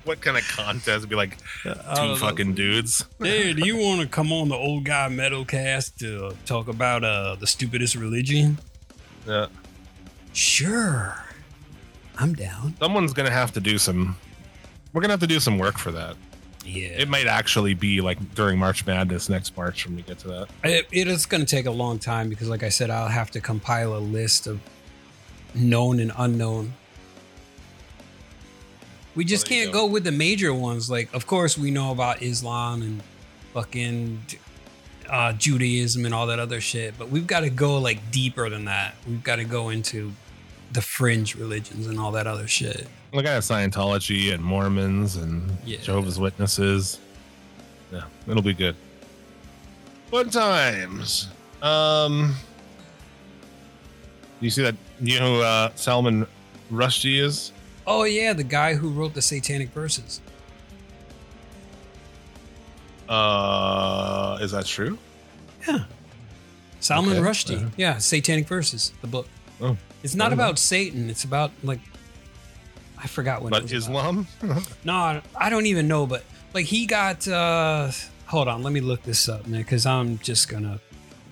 what 0.08 0.20
kind 0.20 0.36
of 0.36 0.42
contest? 0.48 1.02
would 1.02 1.08
Be 1.10 1.14
like 1.16 1.36
two 1.62 1.72
don't 1.94 2.08
know. 2.08 2.16
fucking 2.16 2.54
dudes. 2.54 3.04
Hey, 3.20 3.52
do 3.52 3.64
you 3.66 3.76
want 3.84 4.00
to 4.00 4.08
come 4.08 4.32
on 4.32 4.48
the 4.48 4.56
old 4.56 4.84
guy 4.84 5.08
metal 5.08 5.44
cast 5.44 5.98
to 6.00 6.32
talk 6.46 6.66
about 6.66 7.04
uh 7.04 7.36
the 7.36 7.46
stupidest 7.46 7.94
religion? 7.94 8.58
Yeah. 9.26 9.46
Sure. 10.32 11.14
I'm 12.18 12.34
down. 12.34 12.74
Someone's 12.80 13.12
gonna 13.12 13.30
have 13.30 13.52
to 13.52 13.60
do 13.60 13.78
some. 13.78 14.16
We're 14.92 15.02
gonna 15.02 15.12
have 15.12 15.20
to 15.20 15.26
do 15.26 15.38
some 15.38 15.58
work 15.58 15.78
for 15.78 15.92
that. 15.92 16.16
Yeah. 16.64 16.88
It 16.88 17.08
might 17.08 17.26
actually 17.26 17.74
be 17.74 18.00
like 18.00 18.34
during 18.34 18.58
March 18.58 18.84
Madness 18.86 19.28
next 19.28 19.56
March 19.56 19.86
when 19.86 19.96
we 19.96 20.02
get 20.02 20.18
to 20.20 20.28
that. 20.28 20.48
It, 20.64 20.86
it 20.92 21.08
is 21.08 21.24
going 21.24 21.40
to 21.44 21.46
take 21.46 21.64
a 21.64 21.70
long 21.70 21.98
time 21.98 22.28
because, 22.28 22.50
like 22.50 22.62
I 22.62 22.68
said, 22.68 22.90
I'll 22.90 23.08
have 23.08 23.30
to 23.30 23.40
compile 23.40 23.96
a 23.96 23.98
list 23.98 24.46
of 24.46 24.60
known 25.54 25.98
and 25.98 26.12
unknown. 26.18 26.74
We 29.14 29.24
just 29.24 29.48
can't 29.48 29.72
go. 29.72 29.86
go 29.86 29.92
with 29.92 30.04
the 30.04 30.12
major 30.12 30.54
ones. 30.54 30.90
Like, 30.90 31.12
of 31.14 31.26
course, 31.26 31.58
we 31.58 31.70
know 31.70 31.90
about 31.90 32.22
Islam 32.22 32.82
and 32.82 33.02
fucking 33.52 34.20
uh, 35.08 35.32
Judaism 35.32 36.04
and 36.04 36.14
all 36.14 36.26
that 36.28 36.38
other 36.38 36.60
shit, 36.60 36.94
but 36.98 37.08
we've 37.08 37.26
got 37.26 37.40
to 37.40 37.50
go 37.50 37.78
like 37.78 38.10
deeper 38.10 38.48
than 38.48 38.66
that. 38.66 38.94
We've 39.08 39.24
got 39.24 39.36
to 39.36 39.44
go 39.44 39.70
into 39.70 40.12
the 40.72 40.82
fringe 40.82 41.34
religions 41.34 41.86
and 41.86 41.98
all 41.98 42.12
that 42.12 42.26
other 42.26 42.46
shit. 42.46 42.86
Look 43.12 43.24
at 43.24 43.42
Scientology 43.42 44.34
and 44.34 44.44
Mormons 44.44 45.16
and 45.16 45.56
Yeah. 45.64 45.78
Jehovah's 45.80 46.20
Witnesses. 46.20 46.98
Yeah, 47.90 48.02
it'll 48.28 48.42
be 48.42 48.52
good. 48.52 48.76
Fun 50.10 50.28
times. 50.30 51.28
Um, 51.62 52.34
you 54.40 54.50
see 54.50 54.62
that? 54.62 54.76
You 55.00 55.18
know 55.18 55.36
who 55.36 55.42
uh, 55.42 55.70
Salman 55.74 56.26
Rushdie 56.70 57.20
is? 57.20 57.52
Oh 57.90 58.04
yeah, 58.04 58.34
the 58.34 58.44
guy 58.44 58.74
who 58.74 58.90
wrote 58.90 59.14
the 59.14 59.22
Satanic 59.22 59.70
Verses. 59.70 60.20
Uh, 63.08 64.36
is 64.42 64.50
that 64.52 64.66
true? 64.66 64.98
Yeah. 65.66 65.84
Salman 66.80 67.14
Okay. 67.16 67.20
Rushdie. 67.26 67.56
Uh-huh. 67.56 67.70
Yeah, 67.78 67.96
Satanic 67.96 68.46
Verses, 68.46 68.92
the 69.00 69.06
book. 69.06 69.26
Oh, 69.62 69.78
It's 70.02 70.14
not 70.14 70.28
don't 70.28 70.36
know. 70.36 70.44
about 70.44 70.58
Satan. 70.58 71.08
It's 71.08 71.24
about 71.24 71.50
like 71.62 71.80
I 72.98 73.06
forgot 73.06 73.40
what. 73.40 73.48
it 73.48 73.50
but 73.52 73.60
about. 73.62 73.72
Islam? 73.72 74.26
No, 74.84 75.22
I 75.34 75.48
don't 75.48 75.64
even 75.66 75.88
know. 75.88 76.06
But 76.06 76.24
like 76.54 76.66
he 76.66 76.84
got. 76.86 77.26
uh 77.26 77.90
Hold 78.26 78.48
on, 78.48 78.62
let 78.62 78.74
me 78.74 78.80
look 78.82 79.02
this 79.04 79.26
up, 79.30 79.46
man, 79.46 79.62
because 79.62 79.86
I'm 79.86 80.18
just 80.18 80.50
gonna 80.50 80.78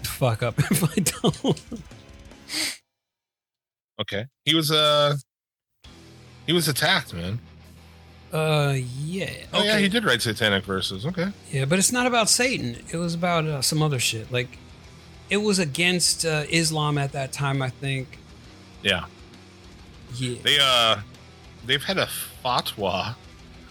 fuck 0.02 0.42
up 0.42 0.58
if 0.70 0.82
I 0.82 1.02
don't. 1.02 1.60
okay, 4.00 4.24
he 4.46 4.54
was 4.54 4.70
uh, 4.70 5.14
he 6.46 6.52
was 6.52 6.68
attacked, 6.68 7.12
man. 7.14 7.38
Uh, 8.32 8.74
yeah. 8.76 9.30
Oh 9.52 9.62
yeah, 9.62 9.72
okay. 9.72 9.82
he 9.82 9.88
did 9.88 10.04
write 10.04 10.20
Satanic 10.20 10.64
verses. 10.64 11.06
Okay, 11.06 11.28
Yeah, 11.50 11.64
but 11.64 11.78
it's 11.78 11.92
not 11.92 12.06
about 12.06 12.28
Satan. 12.28 12.76
It 12.90 12.96
was 12.96 13.14
about 13.14 13.44
uh, 13.46 13.62
some 13.62 13.82
other 13.82 13.98
shit. 13.98 14.30
Like 14.32 14.58
it 15.30 15.38
was 15.38 15.58
against 15.58 16.24
uh, 16.26 16.44
Islam 16.50 16.98
at 16.98 17.12
that 17.12 17.32
time. 17.32 17.62
I 17.62 17.70
think. 17.70 18.18
yeah, 18.82 19.04
Yeah. 20.14 20.36
they 20.42 20.58
uh, 20.60 21.00
they've 21.64 21.82
had 21.84 21.98
a 21.98 22.08
fatwa 22.44 23.14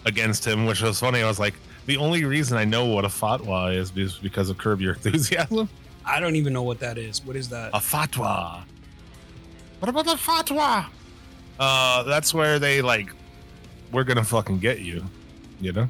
against 0.04 0.46
him, 0.46 0.66
which 0.66 0.80
was 0.82 0.98
funny. 1.00 1.22
I 1.22 1.28
was 1.28 1.38
like, 1.38 1.54
the 1.86 1.98
only 1.98 2.24
reason 2.24 2.56
I 2.56 2.64
know 2.64 2.86
what 2.86 3.04
a 3.04 3.08
fatwa 3.08 3.74
is 3.76 3.92
is 3.96 4.16
because 4.18 4.48
of 4.50 4.56
Curb 4.58 4.80
Your 4.80 4.94
Enthusiasm. 4.94 5.68
I 6.04 6.18
don't 6.20 6.36
even 6.36 6.52
know 6.52 6.62
what 6.62 6.78
that 6.80 6.98
is. 6.98 7.24
What 7.24 7.36
is 7.36 7.48
that? 7.50 7.70
A 7.74 7.78
fatwa. 7.78 8.62
What 9.80 9.88
about 9.88 10.06
the 10.06 10.12
fatwa? 10.14 10.86
Uh, 11.58 12.02
that's 12.04 12.34
where 12.34 12.58
they 12.58 12.82
like, 12.82 13.08
we're 13.92 14.04
gonna 14.04 14.24
fucking 14.24 14.58
get 14.58 14.80
you. 14.80 15.04
You 15.60 15.72
know, 15.72 15.88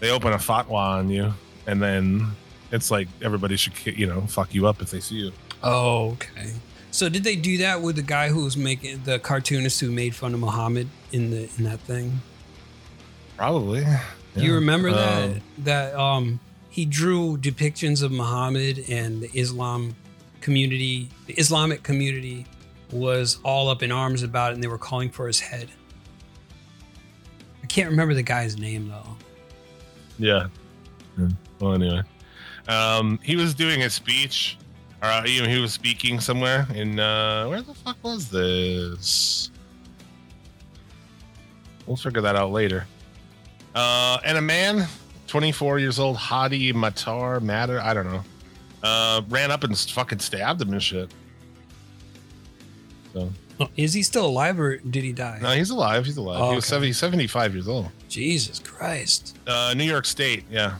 they 0.00 0.10
open 0.10 0.32
a 0.32 0.36
fatwa 0.38 0.74
on 0.98 1.10
you, 1.10 1.34
and 1.66 1.82
then 1.82 2.26
it's 2.70 2.90
like 2.90 3.08
everybody 3.20 3.56
should, 3.56 3.74
you 3.86 4.06
know, 4.06 4.22
fuck 4.22 4.54
you 4.54 4.66
up 4.66 4.80
if 4.80 4.90
they 4.90 5.00
see 5.00 5.16
you. 5.16 5.32
Oh, 5.62 6.12
okay. 6.12 6.52
So 6.90 7.08
did 7.08 7.24
they 7.24 7.36
do 7.36 7.58
that 7.58 7.80
with 7.82 7.96
the 7.96 8.02
guy 8.02 8.28
who 8.28 8.44
was 8.44 8.56
making 8.56 9.02
the 9.04 9.18
cartoonist 9.18 9.80
who 9.80 9.90
made 9.90 10.14
fun 10.14 10.34
of 10.34 10.40
Muhammad 10.40 10.88
in 11.10 11.30
the 11.30 11.48
in 11.58 11.64
that 11.64 11.80
thing? 11.80 12.20
Probably. 13.36 13.80
Do 14.34 14.42
you 14.42 14.50
Yeah. 14.50 14.54
remember 14.56 14.92
that 14.92 15.24
Um, 15.30 15.40
that 15.58 15.94
um 15.94 16.40
he 16.70 16.84
drew 16.86 17.36
depictions 17.36 18.02
of 18.02 18.10
Muhammad 18.12 18.84
and 18.88 19.20
the 19.22 19.30
Islam 19.38 19.94
community, 20.40 21.08
the 21.26 21.34
Islamic 21.34 21.82
community 21.82 22.46
was 22.92 23.38
all 23.42 23.68
up 23.68 23.82
in 23.82 23.90
arms 23.90 24.22
about 24.22 24.52
it 24.52 24.54
and 24.54 24.62
they 24.62 24.68
were 24.68 24.78
calling 24.78 25.10
for 25.10 25.26
his 25.26 25.40
head. 25.40 25.68
I 27.62 27.66
can't 27.66 27.90
remember 27.90 28.14
the 28.14 28.22
guy's 28.22 28.58
name 28.58 28.88
though. 28.88 29.16
Yeah. 30.18 30.48
Well, 31.58 31.74
anyway, 31.74 32.02
um, 32.68 33.18
he 33.22 33.36
was 33.36 33.54
doing 33.54 33.82
a 33.82 33.90
speech, 33.90 34.58
or 35.02 35.08
uh, 35.08 35.24
you 35.24 35.42
know, 35.42 35.48
he 35.48 35.60
was 35.60 35.72
speaking 35.72 36.20
somewhere 36.20 36.66
in 36.74 36.98
uh, 36.98 37.46
where 37.46 37.62
the 37.62 37.74
fuck 37.74 37.96
was 38.02 38.28
this? 38.28 39.50
We'll 41.86 41.96
figure 41.96 42.20
that 42.20 42.36
out 42.36 42.52
later. 42.52 42.86
Uh, 43.74 44.18
and 44.24 44.38
a 44.38 44.40
man, 44.40 44.86
24 45.26 45.78
years 45.78 45.98
old, 45.98 46.16
Hadi 46.16 46.72
Matar 46.72 47.40
Matter, 47.40 47.80
I 47.80 47.94
don't 47.94 48.06
know. 48.06 48.22
Uh, 48.82 49.22
ran 49.28 49.50
up 49.50 49.64
and 49.64 49.76
fucking 49.78 50.18
stabbed 50.18 50.60
him 50.60 50.72
and 50.72 50.82
shit. 50.82 51.12
So 53.12 53.30
Oh, 53.60 53.68
Is 53.76 53.92
he 53.92 54.02
still 54.02 54.26
alive 54.26 54.58
or 54.58 54.78
did 54.78 55.04
he 55.04 55.12
die? 55.12 55.38
no, 55.42 55.50
he's 55.50 55.70
alive. 55.70 56.06
He's 56.06 56.16
alive. 56.16 56.40
Oh, 56.40 56.50
he 56.50 56.56
was 56.56 56.64
okay. 56.64 56.92
70, 56.92 56.92
75 56.94 57.54
years 57.54 57.68
old. 57.68 57.88
Jesus 58.08 58.58
Christ. 58.58 59.36
Uh, 59.46 59.74
New 59.76 59.84
York 59.84 60.04
State, 60.06 60.44
yeah. 60.50 60.76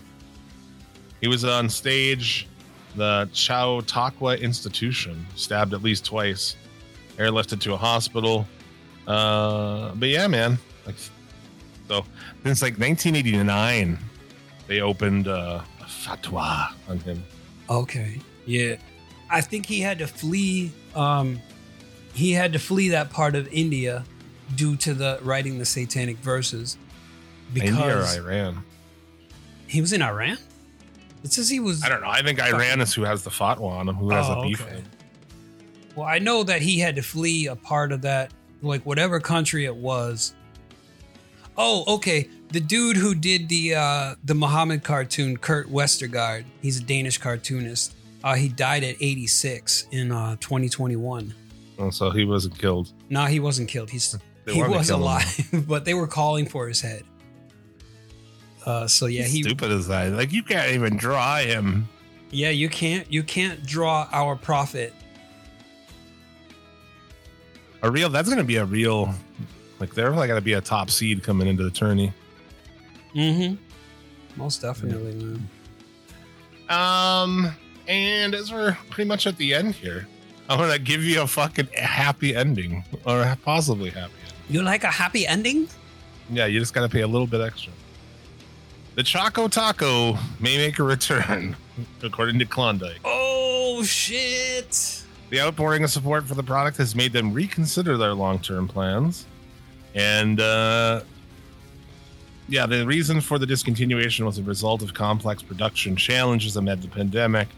He 1.20 1.28
was 1.28 1.44
on 1.44 1.68
stage, 1.68 2.48
the 2.96 3.28
Chautauqua 3.32 4.36
Institution, 4.36 5.24
stabbed 5.36 5.74
at 5.74 5.82
least 5.82 6.04
twice, 6.04 6.56
airlifted 7.18 7.60
to 7.60 7.74
a 7.74 7.76
hospital. 7.76 8.46
Uh, 9.06 9.94
but 9.94 10.08
yeah, 10.08 10.26
man, 10.26 10.58
like 10.86 10.96
so 11.88 12.04
since 12.42 12.62
like 12.62 12.78
1989, 12.78 13.98
they 14.66 14.80
opened 14.80 15.28
uh, 15.28 15.60
a 15.80 15.84
fatwa 15.84 16.72
on 16.88 16.98
him. 17.00 17.22
Okay. 17.70 18.18
Yeah. 18.46 18.76
I 19.30 19.40
think 19.40 19.66
he 19.66 19.80
had 19.80 19.98
to 19.98 20.06
flee 20.06 20.72
um 20.96 21.40
he 22.14 22.32
had 22.32 22.52
to 22.52 22.58
flee 22.58 22.90
that 22.90 23.10
part 23.10 23.34
of 23.34 23.48
India 23.52 24.04
due 24.54 24.76
to 24.76 24.94
the 24.94 25.18
writing 25.22 25.58
the 25.58 25.64
satanic 25.64 26.16
verses 26.18 26.76
India 27.54 27.72
or 27.72 27.76
because 27.76 28.16
Iran? 28.18 28.64
he 29.66 29.80
was 29.80 29.92
in 29.92 30.02
Iran. 30.02 30.36
It 31.24 31.32
says 31.32 31.48
he 31.48 31.60
was 31.60 31.82
I 31.84 31.88
don't 31.88 32.00
know. 32.02 32.08
I 32.10 32.22
think 32.22 32.40
Iran 32.40 32.80
is 32.80 32.92
who 32.94 33.02
has 33.02 33.22
the 33.24 33.30
fatwa 33.30 33.70
on 33.70 33.88
him, 33.88 33.94
who 33.96 34.10
has 34.10 34.26
Oh, 34.28 34.40
a 34.40 34.42
beef. 34.42 34.60
okay. 34.62 34.82
Well, 35.94 36.06
I 36.06 36.18
know 36.18 36.42
that 36.42 36.62
he 36.62 36.78
had 36.80 36.96
to 36.96 37.02
flee 37.02 37.46
a 37.46 37.54
part 37.56 37.92
of 37.92 38.02
that, 38.02 38.32
like 38.62 38.84
whatever 38.84 39.20
country 39.20 39.64
it 39.66 39.76
was. 39.76 40.34
Oh, 41.56 41.84
okay. 41.96 42.28
The 42.48 42.60
dude 42.60 42.96
who 42.96 43.14
did 43.14 43.48
the 43.48 43.74
uh 43.74 44.14
the 44.24 44.34
Muhammad 44.34 44.82
cartoon, 44.84 45.36
Kurt 45.36 45.70
Westergaard, 45.70 46.44
he's 46.60 46.78
a 46.80 46.82
Danish 46.82 47.18
cartoonist. 47.18 47.94
Uh, 48.24 48.34
he 48.34 48.48
died 48.48 48.84
at 48.84 48.96
86 49.00 49.86
in 49.90 50.12
uh 50.12 50.36
2021. 50.40 51.34
Oh, 51.82 51.90
so 51.90 52.10
he 52.10 52.24
wasn't 52.24 52.56
killed. 52.58 52.92
No, 53.10 53.24
he 53.24 53.40
wasn't 53.40 53.68
killed. 53.68 53.90
He's 53.90 54.16
They 54.44 54.54
he 54.54 54.62
was 54.62 54.90
alive, 54.90 55.48
but 55.68 55.84
they 55.84 55.94
were 55.94 56.08
calling 56.08 56.46
for 56.46 56.66
his 56.66 56.80
head. 56.80 57.04
Uh, 58.66 58.86
so 58.86 59.06
yeah, 59.06 59.22
he 59.24 59.42
stupid 59.42 59.70
as 59.70 59.88
that. 59.88 60.12
Like 60.12 60.32
you 60.32 60.42
can't 60.42 60.72
even 60.72 60.96
draw 60.96 61.38
him. 61.38 61.88
yeah 62.30 62.50
you 62.50 62.68
can't 62.68 63.10
you 63.12 63.22
can't 63.22 63.64
draw 63.64 64.08
our 64.12 64.34
prophet. 64.36 64.94
A 67.82 67.90
real. 67.90 68.08
That's 68.08 68.28
gonna 68.28 68.44
be 68.44 68.56
a 68.56 68.64
real. 68.64 69.14
Like 69.78 69.94
they're 69.94 70.10
like 70.10 70.28
gonna 70.28 70.40
be 70.40 70.52
a 70.54 70.60
top 70.60 70.90
seed 70.90 71.22
coming 71.22 71.46
into 71.48 71.62
the 71.64 71.70
tourney. 71.70 72.12
Mm-hmm. 73.14 73.56
Most 74.40 74.62
definitely, 74.62 75.14
man. 75.14 75.48
Um, 76.68 77.52
and 77.86 78.34
as 78.34 78.52
we're 78.52 78.76
pretty 78.90 79.08
much 79.08 79.26
at 79.26 79.36
the 79.36 79.54
end 79.54 79.74
here, 79.74 80.06
I'm 80.52 80.58
gonna 80.58 80.78
give 80.78 81.02
you 81.02 81.22
a 81.22 81.26
fucking 81.26 81.68
happy 81.74 82.36
ending, 82.36 82.84
or 83.06 83.36
possibly 83.42 83.88
happy. 83.88 84.12
Ending. 84.22 84.36
You 84.50 84.62
like 84.62 84.84
a 84.84 84.88
happy 84.90 85.26
ending? 85.26 85.66
Yeah, 86.28 86.44
you 86.44 86.60
just 86.60 86.74
gotta 86.74 86.90
pay 86.90 87.00
a 87.00 87.06
little 87.06 87.26
bit 87.26 87.40
extra. 87.40 87.72
The 88.94 89.02
Choco 89.02 89.48
Taco 89.48 90.18
may 90.40 90.58
make 90.58 90.78
a 90.78 90.82
return, 90.82 91.56
according 92.02 92.38
to 92.40 92.44
Klondike. 92.44 93.00
Oh 93.02 93.82
shit! 93.82 95.02
The 95.30 95.40
outpouring 95.40 95.84
of 95.84 95.90
support 95.90 96.28
for 96.28 96.34
the 96.34 96.42
product 96.42 96.76
has 96.76 96.94
made 96.94 97.14
them 97.14 97.32
reconsider 97.32 97.96
their 97.96 98.12
long-term 98.12 98.68
plans, 98.68 99.24
and 99.94 100.38
uh, 100.38 101.00
yeah, 102.46 102.66
the 102.66 102.84
reason 102.84 103.22
for 103.22 103.38
the 103.38 103.46
discontinuation 103.46 104.26
was 104.26 104.36
a 104.36 104.42
result 104.42 104.82
of 104.82 104.92
complex 104.92 105.42
production 105.42 105.96
challenges 105.96 106.56
amid 106.56 106.82
the 106.82 106.88
pandemic. 106.88 107.48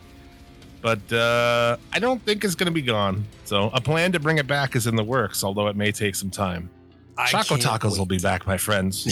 But 0.85 1.11
uh, 1.15 1.79
I 1.95 1.99
don't 1.99 2.23
think 2.27 2.45
it's 2.45 2.55
going 2.55 2.67
to 2.67 2.71
be 2.71 2.83
gone. 2.83 3.25
So 3.47 3.71
a 3.73 3.81
plan 3.81 4.13
to 4.13 4.21
bring 4.21 4.37
it 4.37 4.47
back 4.47 4.77
is 4.77 4.87
in 4.87 4.97
the 4.97 5.03
works, 5.03 5.43
although 5.43 5.67
it 5.69 5.77
may 5.77 5.91
take 5.91 6.15
some 6.15 6.29
time. 6.29 6.69
I 7.17 7.27
Choco 7.29 7.57
tacos 7.57 7.97
will 7.97 8.05
be 8.05 8.19
back, 8.19 8.47
my 8.47 8.59
friends. 8.59 9.11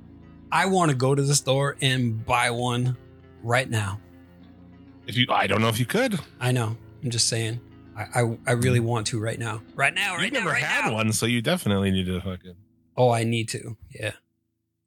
I 0.52 0.66
want 0.66 0.90
to 0.90 0.96
go 0.96 1.14
to 1.14 1.22
the 1.22 1.36
store 1.36 1.76
and 1.80 2.26
buy 2.26 2.50
one 2.50 2.96
right 3.44 3.70
now. 3.70 4.00
if 5.06 5.16
you, 5.16 5.26
I 5.30 5.46
don't 5.46 5.60
know 5.60 5.68
if 5.68 5.78
you 5.78 5.86
could. 5.86 6.18
I 6.40 6.50
know. 6.50 6.76
I'm 7.04 7.10
just 7.10 7.28
saying. 7.28 7.60
I 7.96 8.06
I, 8.12 8.38
I 8.48 8.52
really 8.54 8.80
want 8.80 9.06
to 9.08 9.20
right 9.20 9.38
now. 9.38 9.62
Right 9.76 9.94
now. 9.94 10.16
Right 10.16 10.18
now. 10.18 10.24
You've 10.24 10.32
now. 10.32 10.38
never 10.40 10.50
right 10.50 10.62
had 10.64 10.86
now. 10.88 10.94
one, 10.94 11.12
so 11.12 11.26
you 11.26 11.40
definitely 11.40 11.92
need 11.92 12.06
to 12.06 12.20
fucking. 12.22 12.56
Oh, 12.96 13.10
I 13.10 13.22
need 13.22 13.48
to. 13.50 13.76
Yeah. 13.94 14.14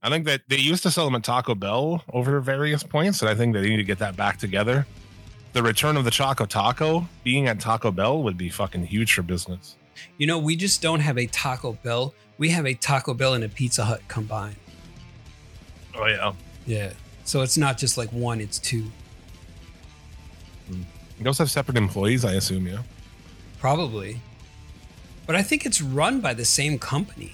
I 0.03 0.09
think 0.09 0.25
that 0.25 0.41
they 0.49 0.57
used 0.57 0.83
to 0.83 0.91
sell 0.91 1.05
them 1.05 1.15
at 1.15 1.23
Taco 1.23 1.55
Bell 1.55 2.03
over 2.11 2.41
various 2.41 2.83
points, 2.83 3.21
and 3.21 3.29
I 3.29 3.35
think 3.35 3.53
they 3.53 3.61
need 3.61 3.77
to 3.77 3.83
get 3.85 3.99
that 3.99 4.17
back 4.17 4.39
together. 4.39 4.85
The 5.53 5.63
return 5.63 5.97
of 5.97 6.05
the 6.05 6.11
Choco 6.11 6.45
Taco 6.45 7.07
being 7.23 7.47
at 7.47 7.59
Taco 7.59 7.91
Bell 7.91 8.21
would 8.23 8.37
be 8.37 8.49
fucking 8.49 8.85
huge 8.85 9.13
for 9.13 9.21
business. 9.23 9.75
You 10.17 10.27
know, 10.27 10.37
we 10.37 10.55
just 10.55 10.81
don't 10.81 10.99
have 10.99 11.17
a 11.17 11.25
Taco 11.27 11.73
Bell. 11.83 12.13
We 12.37 12.49
have 12.49 12.67
a 12.67 12.73
Taco 12.75 13.13
Bell 13.13 13.33
and 13.33 13.43
a 13.43 13.49
Pizza 13.49 13.83
Hut 13.85 14.01
combined. 14.07 14.55
Oh 15.95 16.05
yeah, 16.05 16.33
Yeah. 16.65 16.93
So 17.23 17.41
it's 17.41 17.57
not 17.57 17.77
just 17.77 17.97
like 17.97 18.09
one, 18.13 18.39
it's 18.39 18.59
two. 18.59 18.85
Hmm. 20.69 20.83
those 21.21 21.37
have 21.39 21.49
separate 21.49 21.77
employees, 21.77 22.23
I 22.23 22.33
assume. 22.33 22.67
Yeah, 22.67 22.83
Probably. 23.59 24.21
But 25.25 25.35
I 25.35 25.41
think 25.41 25.65
it's 25.65 25.81
run 25.81 26.21
by 26.21 26.33
the 26.33 26.45
same 26.45 26.77
company. 26.79 27.33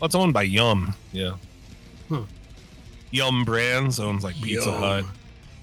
well, 0.00 0.06
it's 0.06 0.14
owned 0.14 0.32
by 0.32 0.42
Yum. 0.42 0.94
Yeah, 1.12 1.34
Huh. 2.08 2.22
Yum 3.10 3.44
Brands 3.44 4.00
owns 4.00 4.24
like 4.24 4.34
Pizza 4.36 4.70
Yum. 4.70 4.80
Hut, 4.80 5.04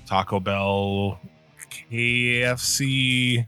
Taco 0.05 0.39
Bell, 0.39 1.19
KFC. 1.91 3.47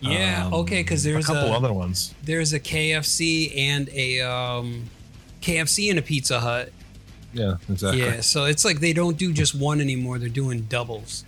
Yeah, 0.00 0.46
um, 0.46 0.54
okay, 0.54 0.82
because 0.82 1.02
there's 1.02 1.28
a 1.28 1.32
couple 1.32 1.52
a, 1.52 1.56
other 1.56 1.72
ones. 1.72 2.14
there's 2.22 2.52
a 2.52 2.60
KFC 2.60 3.56
and 3.56 3.88
a 3.90 4.20
um, 4.20 4.84
KFC 5.40 5.90
and 5.90 5.98
a 5.98 6.02
Pizza 6.02 6.40
Hut. 6.40 6.72
Yeah, 7.32 7.56
exactly. 7.68 8.02
Yeah, 8.02 8.20
so 8.20 8.44
it's 8.44 8.64
like 8.64 8.80
they 8.80 8.92
don't 8.92 9.16
do 9.18 9.32
just 9.32 9.54
one 9.54 9.80
anymore; 9.80 10.18
they're 10.18 10.28
doing 10.28 10.62
doubles. 10.62 11.24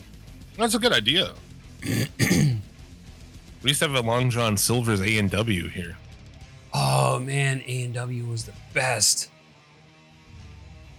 That's 0.57 0.75
a 0.75 0.79
good 0.79 0.93
idea. 0.93 1.33
we 1.85 2.61
used 3.63 3.81
to 3.81 3.89
have 3.89 3.95
a 3.95 4.01
Long 4.01 4.31
John 4.31 4.57
Silver's 4.57 5.01
A 5.01 5.19
and 5.19 5.31
W 5.31 5.69
here. 5.69 5.97
Oh 6.73 7.19
man, 7.19 7.63
A 7.67 7.85
and 7.85 7.95
W 7.95 8.25
was 8.25 8.45
the 8.45 8.53
best, 8.75 9.31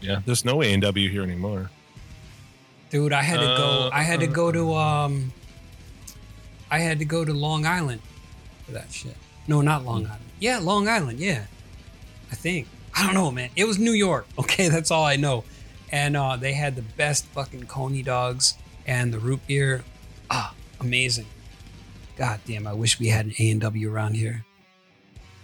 Yeah, 0.01 0.21
there's 0.25 0.45
no 0.45 0.61
A 0.63 0.73
and 0.73 0.81
W 0.81 1.09
here 1.09 1.23
anymore. 1.23 1.69
Dude. 2.89 3.13
I 3.13 3.21
had 3.23 3.37
to 3.39 3.45
go. 3.45 3.87
Uh, 3.87 3.89
I 3.93 4.01
had 4.03 4.19
to 4.21 4.27
uh, 4.27 4.31
go 4.31 4.51
to 4.51 4.73
um. 4.75 5.33
I 6.69 6.79
had 6.79 6.99
to 6.99 7.05
go 7.05 7.23
to 7.23 7.33
Long 7.33 7.65
Island 7.65 8.01
for 8.65 8.73
that 8.73 8.91
shit. 8.91 9.15
No, 9.47 9.61
not 9.61 9.85
Long 9.85 10.01
Hmm. 10.05 10.11
Island. 10.11 10.25
Yeah, 10.39 10.59
Long 10.59 10.87
Island. 10.87 11.19
Yeah, 11.19 11.45
I 12.31 12.35
think. 12.35 12.67
I 12.93 13.05
don't 13.05 13.13
know, 13.13 13.31
man. 13.31 13.49
It 13.55 13.65
was 13.65 13.77
New 13.79 13.91
York. 13.93 14.27
Okay, 14.39 14.69
that's 14.69 14.91
all 14.91 15.03
I 15.05 15.15
know. 15.15 15.43
And 15.91 16.17
uh, 16.17 16.35
they 16.35 16.53
had 16.53 16.75
the 16.75 16.81
best 16.81 17.25
fucking 17.27 17.67
coney 17.67 18.03
dogs 18.03 18.55
and 18.85 19.13
the 19.13 19.19
root 19.19 19.45
beer. 19.47 19.83
Ah, 20.29 20.53
amazing. 20.81 21.27
God 22.17 22.39
damn, 22.45 22.65
I 22.67 22.73
wish 22.73 22.99
we 22.99 23.07
had 23.07 23.27
an 23.27 23.33
A 23.39 23.51
and 23.51 23.61
W 23.61 23.91
around 23.91 24.15
here. 24.15 24.43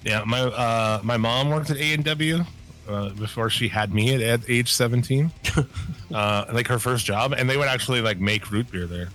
Yeah, 0.04 0.24
my 0.26 0.42
uh, 0.42 1.00
my 1.04 1.16
mom 1.18 1.50
worked 1.50 1.70
at 1.70 1.78
A 1.78 1.94
and 1.94 2.04
W 2.04 2.44
uh, 2.88 3.10
before 3.10 3.50
she 3.50 3.68
had 3.68 3.94
me 3.94 4.14
at, 4.16 4.22
at 4.22 4.50
age 4.50 4.72
17. 4.72 5.32
uh, 6.14 6.46
like 6.52 6.68
her 6.68 6.80
first 6.80 7.06
job, 7.06 7.34
and 7.34 7.50
they 7.50 7.58
would 7.58 7.68
actually 7.68 8.02
like 8.02 8.20
make 8.20 8.52
root 8.52 8.72
beer 8.72 8.86
there. 8.86 9.10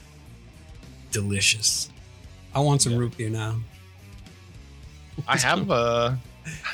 Delicious. 1.10 1.90
I 2.54 2.60
want 2.60 2.82
some 2.82 2.96
root 2.96 3.16
beer 3.16 3.30
now. 3.30 3.60
I 5.26 5.38
have 5.38 5.70
uh, 5.70 6.14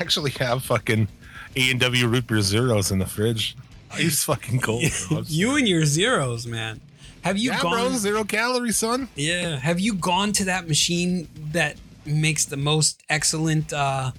actually 0.01 0.33
have 0.33 0.63
fucking 0.65 1.09
A 1.57 1.71
and 1.71 1.81
W 1.81 2.07
root 2.07 2.27
beer 2.27 2.41
zeros 2.43 2.91
in 2.91 2.99
the 2.99 3.07
fridge. 3.07 3.57
Ice 3.93 4.25
fucking 4.25 4.61
cold. 4.61 4.83
you 5.27 5.57
and 5.57 5.69
your 5.69 5.85
zeros, 5.85 6.47
man. 6.47 6.81
Have 7.23 7.39
you 7.39 7.53
yeah, 7.53 7.63
gone? 7.63 7.73
bro, 7.73 7.91
zero 7.93 8.25
calories, 8.25 8.77
son. 8.77 9.09
Yeah. 9.15 9.57
Have 9.57 9.81
you 9.81 9.95
gone 9.95 10.33
to 10.33 10.45
that 10.45 10.69
machine 10.69 11.29
that 11.53 11.77
makes 12.05 12.45
the 12.45 12.57
most 12.57 13.03
excellent 13.09 13.73
uh, 13.73 14.13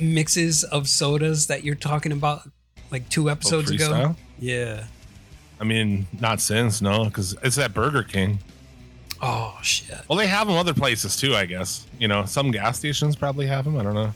mixes 0.00 0.64
of 0.64 0.88
sodas 0.88 1.46
that 1.48 1.64
you're 1.64 1.74
talking 1.74 2.12
about 2.12 2.42
like 2.90 3.08
two 3.08 3.30
episodes 3.30 3.70
ago? 3.70 4.16
Yeah. 4.38 4.84
I 5.60 5.64
mean, 5.64 6.06
not 6.20 6.40
since 6.40 6.80
no, 6.80 7.04
because 7.04 7.36
it's 7.42 7.58
at 7.58 7.74
Burger 7.74 8.02
King. 8.02 8.38
Oh 9.20 9.58
shit. 9.62 9.98
Well, 10.08 10.16
they 10.16 10.28
have 10.28 10.46
them 10.46 10.56
other 10.56 10.74
places 10.74 11.16
too, 11.16 11.34
I 11.34 11.46
guess. 11.46 11.86
You 11.98 12.06
know, 12.08 12.24
some 12.24 12.50
gas 12.52 12.78
stations 12.78 13.16
probably 13.16 13.46
have 13.46 13.64
them. 13.64 13.76
I 13.76 13.82
don't 13.82 13.94
know. 13.94 14.14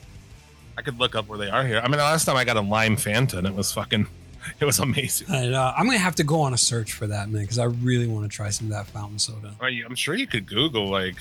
I 0.78 0.82
could 0.82 0.98
look 0.98 1.14
up 1.14 1.26
where 1.28 1.38
they 1.38 1.50
are 1.50 1.66
here. 1.66 1.78
I 1.78 1.82
mean, 1.82 1.92
the 1.98 2.04
last 2.04 2.24
time 2.24 2.36
I 2.36 2.44
got 2.44 2.56
a 2.56 2.60
lime 2.60 2.96
Fanta, 2.96 3.34
and 3.34 3.46
it 3.46 3.54
was 3.54 3.72
fucking, 3.72 4.06
it 4.60 4.64
was 4.64 4.78
amazing. 4.78 5.26
And, 5.30 5.54
uh, 5.54 5.74
I'm 5.76 5.86
gonna 5.86 5.98
have 5.98 6.14
to 6.16 6.24
go 6.24 6.40
on 6.40 6.54
a 6.54 6.58
search 6.58 6.92
for 6.92 7.06
that, 7.08 7.28
man, 7.28 7.42
because 7.42 7.58
I 7.58 7.64
really 7.64 8.06
want 8.06 8.30
to 8.30 8.34
try 8.34 8.48
some 8.50 8.68
of 8.68 8.72
that 8.72 8.86
fountain 8.86 9.18
soda. 9.18 9.54
You- 9.70 9.84
I'm 9.84 9.96
sure 9.96 10.14
you 10.14 10.26
could 10.28 10.46
Google 10.46 10.88
like 10.88 11.16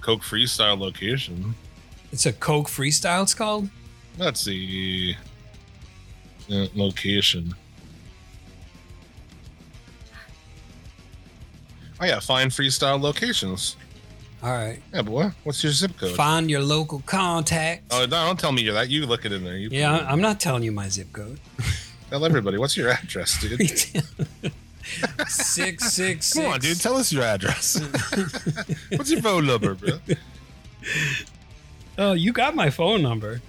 Coke 0.00 0.22
Freestyle 0.22 0.78
location. 0.78 1.54
It's 2.12 2.26
a 2.26 2.32
Coke 2.32 2.68
Freestyle. 2.68 3.22
It's 3.22 3.34
called. 3.34 3.68
Let's 4.18 4.40
see. 4.40 5.16
Uh, 6.50 6.66
location. 6.74 7.54
I 11.98 12.08
got 12.08 12.22
fine 12.22 12.48
freestyle 12.48 13.00
locations. 13.00 13.76
All 14.42 14.50
right. 14.50 14.82
Yeah, 14.92 15.02
boy. 15.02 15.30
What's 15.44 15.62
your 15.62 15.72
zip 15.72 15.96
code? 15.96 16.16
Find 16.16 16.50
your 16.50 16.60
local 16.62 17.00
contact. 17.06 17.84
Oh, 17.92 18.00
no, 18.00 18.06
don't 18.06 18.38
tell 18.40 18.50
me 18.50 18.62
you're 18.62 18.74
that. 18.74 18.90
You 18.90 19.06
look 19.06 19.24
it 19.24 19.32
in 19.32 19.44
there. 19.44 19.56
You 19.56 19.68
yeah, 19.70 19.98
I- 19.98 20.10
I'm 20.10 20.20
not 20.20 20.40
telling 20.40 20.64
you 20.64 20.72
my 20.72 20.88
zip 20.88 21.12
code. 21.12 21.38
Tell 22.10 22.26
everybody. 22.26 22.58
What's 22.58 22.76
your 22.76 22.90
address, 22.90 23.40
dude? 23.40 23.66
six 23.70 24.04
six 25.28 25.92
six. 25.94 26.34
Come 26.34 26.44
on, 26.44 26.60
dude. 26.60 26.78
Tell 26.78 26.96
us 26.96 27.10
your 27.10 27.22
address. 27.22 27.80
What's 28.90 29.10
your 29.10 29.22
phone 29.22 29.46
number, 29.46 29.74
bro? 29.74 29.98
Oh, 31.98 32.12
you 32.12 32.32
got 32.32 32.54
my 32.54 32.70
phone 32.70 33.02
number. 33.02 33.42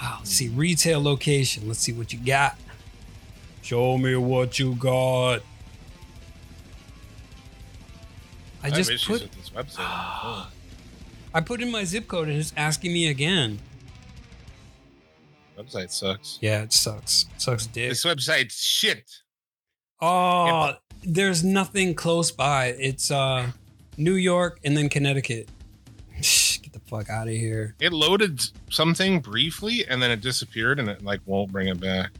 Oh, 0.00 0.16
let's 0.18 0.30
see 0.30 0.48
retail 0.48 1.02
location. 1.02 1.66
Let's 1.66 1.80
see 1.80 1.92
what 1.92 2.12
you 2.12 2.18
got. 2.18 2.56
Show 3.62 3.98
me 3.98 4.16
what 4.16 4.58
you 4.58 4.74
got. 4.74 5.40
I 8.62 8.68
I 8.68 8.70
just 8.70 9.06
put 9.06 9.30
this 9.32 9.50
website. 9.50 9.76
Oh, 9.78 10.50
I 11.34 11.40
put 11.40 11.60
in 11.60 11.70
my 11.70 11.84
zip 11.84 12.08
code 12.08 12.28
and 12.28 12.38
it's 12.38 12.52
asking 12.56 12.92
me 12.92 13.08
again. 13.08 13.60
website 15.56 15.90
sucks. 15.90 16.38
Yeah, 16.40 16.62
it 16.62 16.72
sucks. 16.72 17.26
sucks 17.36 17.66
dick. 17.66 17.90
This 17.90 18.04
website's 18.04 18.60
shit. 18.60 19.22
Oh, 20.00 20.74
there's 21.02 21.44
nothing 21.44 21.94
close 21.94 22.30
by. 22.30 22.68
It's 22.78 23.10
uh 23.10 23.50
New 23.96 24.14
York 24.14 24.60
and 24.64 24.76
then 24.76 24.88
Connecticut. 24.88 25.48
Fuck 26.88 27.10
out 27.10 27.28
of 27.28 27.34
here. 27.34 27.74
It 27.80 27.92
loaded 27.92 28.42
something 28.70 29.20
briefly 29.20 29.86
and 29.86 30.02
then 30.02 30.10
it 30.10 30.22
disappeared 30.22 30.78
and 30.78 30.88
it 30.88 31.04
like 31.04 31.20
won't 31.26 31.52
bring 31.52 31.68
it 31.68 31.78
back. 31.78 32.12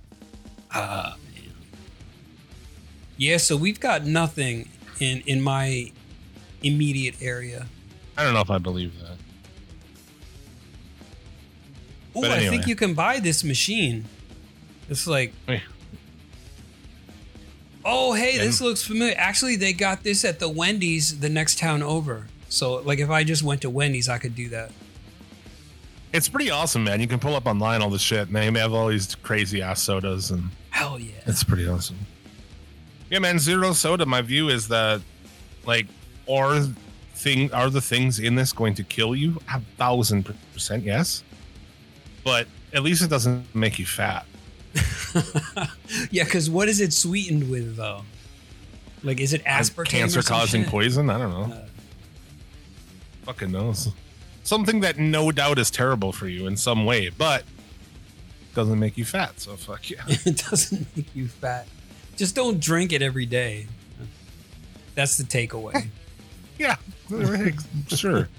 Ah, 0.74 1.16
man. 1.34 1.52
Yeah, 3.16 3.38
so 3.38 3.56
we've 3.56 3.80
got 3.80 4.04
nothing 4.04 4.68
in 5.00 5.22
in 5.26 5.40
my 5.40 5.90
immediate 6.62 7.16
area. 7.22 7.66
I 8.16 8.24
don't 8.24 8.34
know 8.34 8.40
if 8.40 8.50
I 8.50 8.58
believe 8.58 8.98
that. 9.00 9.16
Oh, 12.14 12.22
But 12.22 12.32
I 12.32 12.48
think 12.50 12.66
you 12.66 12.76
can 12.76 12.94
buy 12.94 13.20
this 13.20 13.42
machine. 13.44 14.04
It's 14.90 15.06
like 15.06 15.32
Wait. 15.46 15.62
Oh, 17.84 18.12
hey, 18.12 18.36
this 18.36 18.60
looks 18.60 18.82
familiar. 18.82 19.14
Actually, 19.16 19.56
they 19.56 19.72
got 19.72 20.02
this 20.02 20.22
at 20.24 20.40
the 20.40 20.48
Wendy's 20.48 21.20
the 21.20 21.30
next 21.30 21.58
town 21.58 21.82
over. 21.82 22.26
So, 22.48 22.76
like, 22.76 22.98
if 22.98 23.10
I 23.10 23.24
just 23.24 23.42
went 23.42 23.62
to 23.62 23.70
Wendy's, 23.70 24.08
I 24.08 24.18
could 24.18 24.34
do 24.34 24.48
that. 24.50 24.70
It's 26.12 26.28
pretty 26.28 26.50
awesome, 26.50 26.84
man. 26.84 27.00
You 27.00 27.06
can 27.06 27.18
pull 27.18 27.34
up 27.34 27.46
online 27.46 27.82
all 27.82 27.90
the 27.90 27.98
shit, 27.98 28.28
and 28.28 28.36
they 28.36 28.44
have 28.58 28.72
all 28.72 28.88
these 28.88 29.14
crazy 29.16 29.60
ass 29.60 29.82
sodas, 29.82 30.30
and 30.30 30.50
Hell 30.70 30.98
yeah. 30.98 31.12
it's 31.26 31.44
pretty 31.44 31.68
awesome. 31.68 31.98
Yeah, 33.10 33.18
man. 33.18 33.38
Zero 33.38 33.72
soda. 33.72 34.06
My 34.06 34.22
view 34.22 34.48
is 34.48 34.68
that, 34.68 35.02
like, 35.66 35.86
are 36.28 36.60
thing 37.14 37.52
are 37.52 37.68
the 37.68 37.80
things 37.80 38.18
in 38.18 38.34
this 38.36 38.52
going 38.52 38.74
to 38.74 38.84
kill 38.84 39.14
you? 39.14 39.38
A 39.52 39.60
thousand 39.76 40.34
percent, 40.52 40.84
yes. 40.84 41.24
But 42.24 42.46
at 42.72 42.82
least 42.82 43.02
it 43.02 43.08
doesn't 43.08 43.54
make 43.54 43.78
you 43.78 43.86
fat. 43.86 44.26
yeah, 46.10 46.24
because 46.24 46.48
what 46.48 46.68
is 46.68 46.80
it 46.80 46.92
sweetened 46.92 47.50
with, 47.50 47.76
though? 47.76 48.02
Like, 49.02 49.20
is 49.20 49.32
it 49.32 49.44
aspartame? 49.44 49.86
Cancer 49.88 50.22
causing 50.22 50.62
shit? 50.62 50.70
poison? 50.70 51.10
I 51.10 51.18
don't 51.18 51.30
know. 51.30 51.54
Uh, 51.54 51.67
Fucking 53.28 53.52
knows. 53.52 53.92
Something 54.42 54.80
that 54.80 54.96
no 54.96 55.30
doubt 55.30 55.58
is 55.58 55.70
terrible 55.70 56.12
for 56.12 56.28
you 56.28 56.46
in 56.46 56.56
some 56.56 56.86
way, 56.86 57.10
but 57.10 57.44
doesn't 58.54 58.78
make 58.78 58.96
you 58.96 59.04
fat. 59.04 59.38
So 59.38 59.54
fuck 59.54 59.90
yeah. 59.90 60.00
it 60.08 60.42
doesn't 60.48 60.96
make 60.96 61.14
you 61.14 61.28
fat. 61.28 61.66
Just 62.16 62.34
don't 62.34 62.58
drink 62.58 62.90
it 62.90 63.02
every 63.02 63.26
day. 63.26 63.66
That's 64.94 65.18
the 65.18 65.24
takeaway. 65.24 65.88
yeah. 66.58 66.76
sure. 67.88 68.30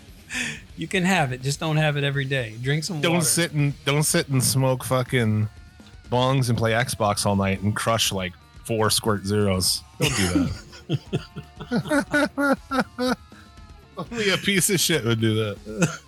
you 0.78 0.88
can 0.88 1.04
have 1.04 1.32
it, 1.32 1.42
just 1.42 1.60
don't 1.60 1.76
have 1.76 1.98
it 1.98 2.04
every 2.04 2.24
day. 2.24 2.54
Drink 2.62 2.84
some 2.84 3.02
Don't 3.02 3.16
water. 3.16 3.26
sit 3.26 3.52
and 3.52 3.74
don't 3.84 4.04
sit 4.04 4.28
and 4.28 4.42
smoke 4.42 4.82
fucking 4.82 5.46
bongs 6.10 6.48
and 6.48 6.56
play 6.56 6.72
Xbox 6.72 7.26
all 7.26 7.36
night 7.36 7.60
and 7.60 7.76
crush 7.76 8.12
like 8.12 8.32
four 8.64 8.88
squirt 8.88 9.26
zeros. 9.26 9.82
Don't 10.00 10.16
do 10.16 10.48
that. 10.88 13.16
Only 13.98 14.30
a 14.30 14.36
piece 14.36 14.68
of 14.70 14.78
shit 14.80 15.04
would 15.04 15.20
do 15.20 15.34
that. 15.34 16.00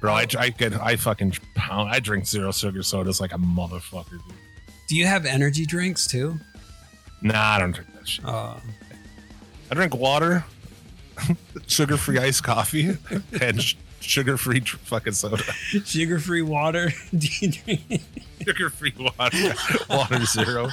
Bro, 0.00 0.12
I, 0.14 0.26
I 0.38 0.50
get 0.50 0.74
I 0.74 0.96
fucking 0.96 1.34
pound. 1.54 1.88
I 1.90 1.98
drink 1.98 2.26
zero 2.26 2.52
sugar 2.52 2.82
sodas 2.82 3.20
like 3.20 3.32
a 3.32 3.38
motherfucker, 3.38 4.10
dude. 4.10 4.20
Do 4.88 4.96
you 4.96 5.06
have 5.06 5.24
energy 5.24 5.64
drinks 5.64 6.06
too? 6.06 6.38
Nah, 7.22 7.54
I 7.54 7.58
don't 7.58 7.72
drink 7.72 7.92
that 7.94 8.06
shit. 8.06 8.24
Uh, 8.24 8.54
I 9.70 9.74
drink 9.74 9.94
water, 9.96 10.44
sugar 11.66 11.96
free 11.96 12.18
iced 12.18 12.44
coffee, 12.44 12.98
and 13.40 13.62
sh- 13.62 13.76
sugar 14.00 14.36
free 14.36 14.60
tr- 14.60 14.76
fucking 14.76 15.14
soda. 15.14 15.42
sugar 15.42 16.18
free 16.18 16.42
water. 16.42 16.90
Do 17.16 17.26
you 17.40 17.52
drink? 17.52 18.02
Sugar 18.44 18.68
free 18.68 18.92
water, 18.98 19.54
water 19.88 20.24
zero 20.26 20.68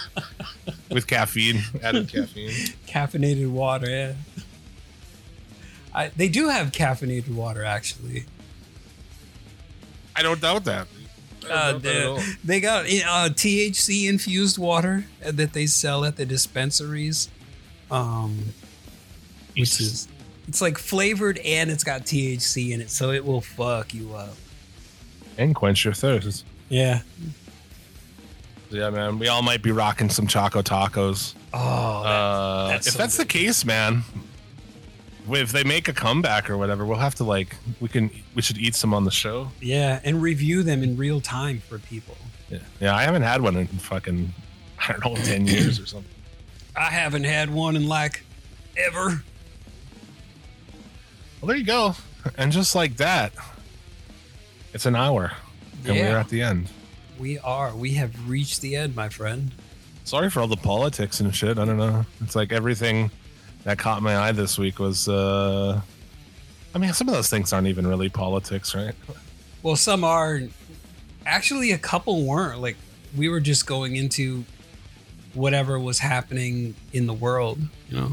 with 0.92 1.08
caffeine, 1.08 1.62
added 1.82 2.10
caffeine. 2.10 2.52
caffeinated 2.86 3.50
water. 3.50 3.90
Yeah. 3.90 4.14
I, 5.96 6.10
they 6.10 6.28
do 6.30 6.50
have 6.50 6.72
caffeinated 6.72 7.34
water 7.34 7.64
actually. 7.64 8.26
I 10.16 10.24
don't 10.24 10.41
doubt 10.41 10.64
that. 10.66 10.88
Don't 11.41 11.52
Uh, 11.52 11.72
doubt 11.74 11.82
that 11.82 12.38
they, 12.44 12.60
got 12.60 12.86
uh, 12.86 13.30
THC 13.30 14.08
infused 14.10 14.58
water 14.58 15.06
that 15.22 15.54
they 15.54 15.66
sell 15.66 16.06
at 16.06 16.16
the 16.16 16.26
dispensaries. 16.26 17.30
Um, 17.91 18.54
which 19.56 19.80
is 19.80 20.08
it's 20.48 20.62
like 20.62 20.78
flavored 20.78 21.38
and 21.39 21.70
it's 21.70 21.84
got 21.84 22.02
THC 22.06 22.72
in 22.72 22.82
it, 22.82 22.89
so 22.89 23.12
it 23.12 23.24
will 23.26 23.41
fuck 23.41 23.94
you 23.94 24.14
up. 24.16 24.36
and 25.38 25.54
quench 25.56 25.84
your 25.86 25.94
thirst. 25.94 26.46
Yeah. 26.70 27.02
Yeah, 28.72 28.89
man. 28.89 29.20
We 29.20 29.28
all 29.28 29.44
might 29.44 29.62
be 29.62 29.72
rocking 29.72 30.10
some 30.10 30.26
Choco 30.26 30.62
Tacos. 30.64 31.34
Oh, 31.54 32.04
that- 32.04 32.10
Uh, 32.10 32.68
that's 32.70 32.88
if 32.88 32.94
so 32.94 32.98
that's 33.00 33.18
the 33.18 33.26
case, 33.26 33.64
man, 33.66 34.04
if 35.30 35.52
they 35.52 35.64
make 35.64 35.88
a 35.88 35.94
comeback 35.94 36.50
or 36.50 36.58
whatever, 36.58 36.86
we'll 36.86 36.98
have 36.98 37.16
to 37.16 37.24
like 37.24 37.56
we 37.80 37.88
can 37.90 38.10
we 38.36 38.42
should 38.42 38.58
eat 38.58 38.76
some 38.76 38.94
on 38.94 39.04
the 39.06 39.12
show. 39.12 39.52
yeah, 39.62 40.00
and 40.04 40.22
review 40.22 40.64
them 40.64 40.84
in 40.84 40.98
real 40.98 41.22
time 41.22 41.60
for 41.68 41.80
people. 41.80 42.18
Yeah, 42.50 42.60
yeah. 42.80 42.96
I 42.96 43.04
haven't 43.04 43.22
had 43.24 43.42
one 43.42 43.56
in 43.56 43.68
fucking 43.68 44.34
I 44.80 44.92
don't 44.94 45.06
know 45.06 45.16
ten 45.24 45.48
years 45.48 45.80
or 45.80 45.86
something. 45.86 46.12
I 46.76 46.90
haven't 46.90 47.24
had 47.26 47.50
one 47.52 47.76
in 47.76 47.88
like 47.88 48.24
ever. 48.78 49.24
Well, 51.42 51.48
there 51.48 51.58
you 51.58 51.66
go. 51.66 51.96
And 52.38 52.52
just 52.52 52.74
like 52.76 52.98
that, 52.98 53.34
it's 54.74 54.86
an 54.86 54.96
hour, 54.96 55.34
and 55.86 55.96
Yeah. 55.96 56.12
we're 56.12 56.18
at 56.18 56.30
the 56.30 56.42
end. 56.42 56.70
We 57.20 57.38
are. 57.40 57.76
We 57.76 57.92
have 57.94 58.30
reached 58.30 58.62
the 58.62 58.76
end, 58.76 58.96
my 58.96 59.10
friend. 59.10 59.52
Sorry 60.06 60.30
for 60.30 60.40
all 60.42 60.48
the 60.48 60.56
politics 60.58 61.20
and 61.20 61.34
shit. 61.36 61.58
I 61.58 61.66
don't 61.66 61.78
know. 61.78 62.06
It's 62.22 62.36
like 62.36 62.52
everything 62.52 63.12
that 63.64 63.78
caught 63.78 64.01
my 64.01 64.18
eye 64.18 64.32
this 64.32 64.57
week 64.57 64.80
was. 64.80 65.07
uh 65.07 65.82
I 66.76 66.80
mean, 66.80 66.91
some 66.93 67.07
of 67.07 67.14
those 67.14 67.30
things 67.30 67.53
aren't 67.53 67.68
even 67.68 67.86
really 67.86 68.09
politics, 68.09 68.74
right? 68.74 68.95
Well, 69.61 69.76
some 69.76 70.03
are. 70.03 70.41
Actually, 71.26 71.72
a 71.72 71.78
couple 71.78 72.26
weren't. 72.26 72.61
Like, 72.61 72.78
we 73.16 73.30
were 73.30 73.39
just 73.39 73.68
going 73.68 73.95
into 73.95 74.43
whatever 75.34 75.80
was 75.80 75.99
happening 75.99 76.76
in 76.91 77.05
the 77.05 77.14
world, 77.14 77.59
you 77.89 77.97
know? 77.97 78.11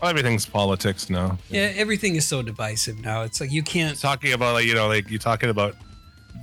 Well, 0.00 0.10
everything's 0.10 0.46
politics 0.46 1.10
now. 1.10 1.38
Yeah, 1.50 1.72
everything 1.74 2.16
is 2.16 2.26
so 2.26 2.40
divisive 2.40 3.00
now. 3.00 3.22
It's 3.22 3.40
like 3.40 3.52
you 3.52 3.62
can't. 3.62 3.98
talking 4.00 4.32
about 4.32 4.54
like 4.54 4.64
you 4.64 4.74
know 4.74 4.88
like 4.88 5.10
you're 5.10 5.18
talking 5.18 5.50
about 5.50 5.74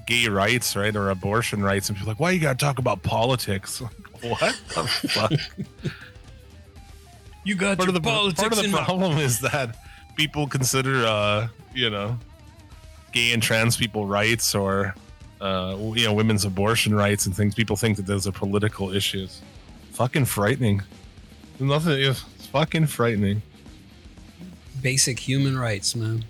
gay 0.06 0.28
rights 0.28 0.76
right 0.76 0.96
or 0.96 1.10
abortion 1.10 1.64
rights 1.64 1.90
and 1.90 1.98
people 1.98 2.10
are 2.10 2.14
like 2.14 2.20
why 2.20 2.32
you 2.32 2.40
gotta 2.40 2.58
talk 2.58 2.78
about 2.80 3.02
politics 3.04 3.82
Like, 4.24 4.42
what 4.42 4.56
the 4.70 4.84
fuck 5.10 5.32
You 7.48 7.56
got 7.56 7.78
part 7.78 7.88
your 7.88 7.96
of 7.96 8.04
the 8.04 8.08
politics 8.10 8.40
part 8.40 8.52
of 8.54 8.58
the 8.60 8.66
in 8.66 8.72
my- 8.72 8.84
problem 8.84 9.18
is 9.18 9.40
that 9.40 9.78
people 10.16 10.48
consider 10.48 11.06
uh 11.06 11.48
you 11.74 11.90
know 11.90 12.18
gay 13.12 13.32
and 13.34 13.42
trans 13.42 13.78
people 13.78 14.06
rights 14.06 14.54
or 14.56 14.94
uh 15.42 15.76
you 15.96 16.06
know 16.06 16.14
women's 16.14 16.44
abortion 16.46 16.94
rights 16.94 17.26
and 17.26 17.36
things 17.36 17.54
people 17.56 17.76
think 17.76 17.96
that 17.98 18.06
those 18.06 18.28
are 18.28 18.32
political 18.32 18.92
issues 18.94 19.42
fucking 19.92 20.26
frightening 20.26 20.82
nothing 21.60 22.00
it's 22.00 22.24
fucking 22.52 22.86
frightening 22.88 23.42
basic 24.82 25.18
human 25.20 25.58
rights, 25.58 25.96
man. 25.96 26.24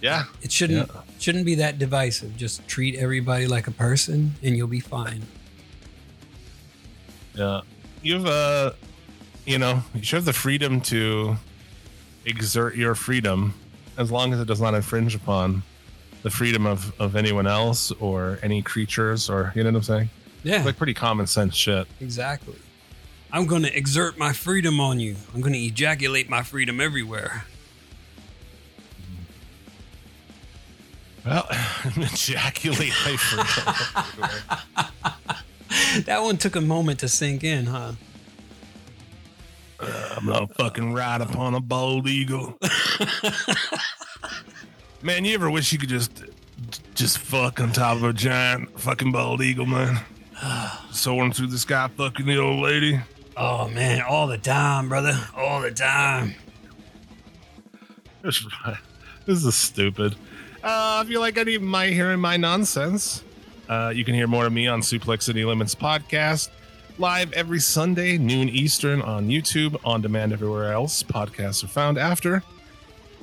yeah 0.00 0.24
It 0.42 0.50
shouldn't 0.52 0.90
shouldn't 1.18 1.44
be 1.46 1.54
that 1.56 1.78
divisive. 1.78 2.36
Just 2.36 2.66
treat 2.68 2.94
everybody 2.96 3.46
like 3.46 3.66
a 3.66 3.70
person, 3.70 4.34
and 4.42 4.56
you'll 4.56 4.66
be 4.66 4.80
fine. 4.80 5.22
Yeah. 7.34 7.60
You've 8.02 8.26
uh 8.26 8.72
you 9.46 9.58
know, 9.58 9.82
you 9.94 10.02
should 10.02 10.16
have 10.16 10.24
the 10.24 10.32
freedom 10.32 10.80
to 10.82 11.36
exert 12.24 12.76
your 12.76 12.94
freedom 12.94 13.54
as 13.98 14.10
long 14.10 14.32
as 14.32 14.40
it 14.40 14.46
does 14.46 14.60
not 14.60 14.74
infringe 14.74 15.14
upon 15.14 15.62
the 16.22 16.30
freedom 16.30 16.66
of, 16.66 16.98
of 17.00 17.16
anyone 17.16 17.46
else 17.46 17.90
or 17.92 18.38
any 18.42 18.62
creatures 18.62 19.28
or 19.28 19.52
you 19.54 19.62
know 19.62 19.70
what 19.70 19.76
I'm 19.76 19.82
saying? 19.82 20.10
Yeah, 20.42 20.62
Like 20.64 20.76
pretty 20.76 20.94
common 20.94 21.26
sense 21.26 21.54
shit. 21.54 21.86
exactly. 22.00 22.56
I'm 23.32 23.46
gonna 23.46 23.68
exert 23.68 24.16
my 24.16 24.32
freedom 24.32 24.78
on 24.80 25.00
you. 25.00 25.16
I'm 25.34 25.40
gonna 25.40 25.56
ejaculate 25.58 26.28
my 26.30 26.42
freedom 26.42 26.80
everywhere. 26.80 27.44
Well, 31.26 31.46
ejaculate 31.96 32.92
my 33.04 33.16
freedom. 33.16 33.74
That 36.06 36.22
one 36.22 36.36
took 36.38 36.54
a 36.56 36.60
moment 36.60 37.00
to 37.00 37.08
sink 37.08 37.42
in, 37.44 37.66
huh? 37.66 37.92
I'm 39.80 40.26
gonna 40.26 40.46
fucking 40.46 40.92
ride 40.92 41.20
upon 41.20 41.54
a 41.54 41.60
bald 41.60 42.08
eagle. 42.08 42.58
man, 45.02 45.24
you 45.24 45.34
ever 45.34 45.50
wish 45.50 45.72
you 45.72 45.78
could 45.78 45.88
just 45.88 46.24
just 46.94 47.18
fuck 47.18 47.60
on 47.60 47.72
top 47.72 47.96
of 47.96 48.04
a 48.04 48.12
giant 48.12 48.80
fucking 48.80 49.12
bald 49.12 49.42
eagle, 49.42 49.66
man? 49.66 50.00
Soaring 50.90 51.32
through 51.32 51.48
the 51.48 51.58
sky, 51.58 51.88
fucking 51.96 52.26
the 52.26 52.38
old 52.38 52.60
lady. 52.60 53.00
Oh 53.36 53.68
man, 53.68 54.02
all 54.02 54.26
the 54.26 54.38
time, 54.38 54.88
brother. 54.88 55.18
All 55.36 55.60
the 55.60 55.70
time. 55.70 56.34
This 58.22 59.44
is 59.44 59.54
stupid. 59.54 60.16
Uh, 60.62 61.02
if 61.04 61.10
you 61.10 61.18
like 61.20 61.36
any 61.36 61.56
of 61.56 61.62
my 61.62 61.88
hearing 61.88 62.20
my 62.20 62.36
nonsense, 62.36 63.22
uh, 63.68 63.92
you 63.94 64.04
can 64.04 64.14
hear 64.14 64.26
more 64.26 64.46
of 64.46 64.52
me 64.52 64.66
on 64.66 64.80
Suplex 64.80 65.24
City 65.24 65.44
Limits 65.44 65.74
podcast, 65.74 66.48
live 66.98 67.32
every 67.32 67.60
Sunday, 67.60 68.18
noon 68.18 68.48
Eastern 68.48 69.02
on 69.02 69.28
YouTube, 69.28 69.76
on 69.84 70.00
demand 70.00 70.32
everywhere 70.32 70.72
else. 70.72 71.02
Podcasts 71.02 71.64
are 71.64 71.68
found 71.68 71.98
after. 71.98 72.42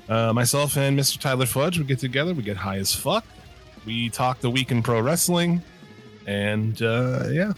Uh, 0.10 0.34
myself 0.34 0.78
and 0.78 1.00
Mr. 1.00 1.18
Tyler 1.20 1.46
Fudge, 1.46 1.78
we 1.78 1.86
get 1.86 2.00
together, 2.00 2.34
we 2.34 2.44
get 2.44 2.58
high 2.58 2.78
as 2.78 2.94
fuck. 2.94 3.26
We 3.86 4.10
talk 4.10 4.40
the 4.40 4.50
week 4.50 4.72
in 4.72 4.84
pro 4.84 5.00
wrestling, 5.00 5.62
and 6.28 6.82
uh, 6.82 7.28
yeah, 7.30 7.54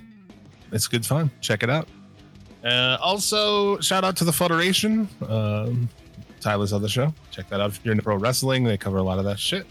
it's 0.71 0.87
good 0.87 1.05
fun. 1.05 1.31
Check 1.41 1.63
it 1.63 1.69
out. 1.69 1.87
Uh, 2.63 2.97
also, 3.01 3.79
shout 3.79 4.03
out 4.03 4.15
to 4.17 4.23
the 4.23 4.31
Federation. 4.31 5.09
Um, 5.27 5.89
Tyler's 6.39 6.71
other 6.73 6.87
show. 6.87 7.13
Check 7.31 7.49
that 7.49 7.59
out 7.59 7.71
if 7.71 7.83
you're 7.83 7.91
into 7.91 8.03
pro 8.03 8.15
wrestling. 8.15 8.63
They 8.63 8.77
cover 8.77 8.97
a 8.97 9.03
lot 9.03 9.19
of 9.19 9.25
that 9.25 9.39
shit. 9.39 9.65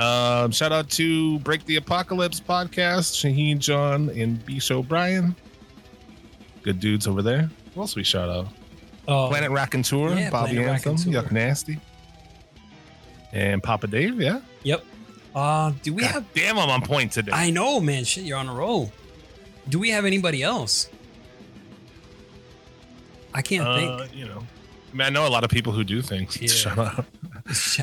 Um, 0.00 0.50
shout 0.50 0.72
out 0.72 0.88
to 0.90 1.38
Break 1.40 1.66
the 1.66 1.76
Apocalypse 1.76 2.40
podcast, 2.40 3.12
Shaheen 3.20 3.58
John 3.58 4.08
and 4.10 4.38
Beesh 4.46 4.70
O'Brien. 4.70 5.36
Good 6.62 6.80
dudes 6.80 7.06
over 7.06 7.20
there. 7.20 7.50
Who 7.74 7.80
else 7.82 7.96
we 7.96 8.02
shout 8.02 8.30
out? 8.30 8.48
Oh, 9.06 9.28
Planet 9.28 9.50
Raconteur, 9.50 10.14
yeah, 10.14 10.30
Bobby 10.30 10.52
Planet 10.54 10.68
Anthem, 10.68 10.92
Raconteur. 10.96 11.22
Yuck 11.22 11.32
Nasty. 11.32 11.80
And 13.32 13.62
Papa 13.62 13.88
Dave, 13.88 14.18
yeah. 14.20 14.40
Yep. 14.62 14.84
Uh, 15.34 15.72
do 15.82 15.92
we 15.92 16.02
God 16.02 16.12
have? 16.12 16.32
damn, 16.34 16.58
I'm 16.58 16.70
on 16.70 16.80
point 16.82 17.12
today. 17.12 17.32
I 17.32 17.50
know, 17.50 17.78
man. 17.78 18.04
Shit, 18.04 18.24
you're 18.24 18.38
on 18.38 18.48
a 18.48 18.54
roll. 18.54 18.90
Do 19.68 19.78
we 19.78 19.90
have 19.90 20.06
anybody 20.06 20.42
else? 20.42 20.88
I 23.34 23.42
can't 23.42 23.66
uh, 23.66 24.06
you 24.14 24.24
know, 24.26 24.42
I, 24.92 24.96
mean, 24.96 25.06
I 25.06 25.10
know 25.10 25.26
a 25.26 25.30
lot 25.30 25.44
of 25.44 25.50
people 25.50 25.72
who 25.72 25.84
do 25.84 26.00
things. 26.00 26.36
Yeah. 26.40 26.48
Shout 26.48 26.78
out. 26.78 27.04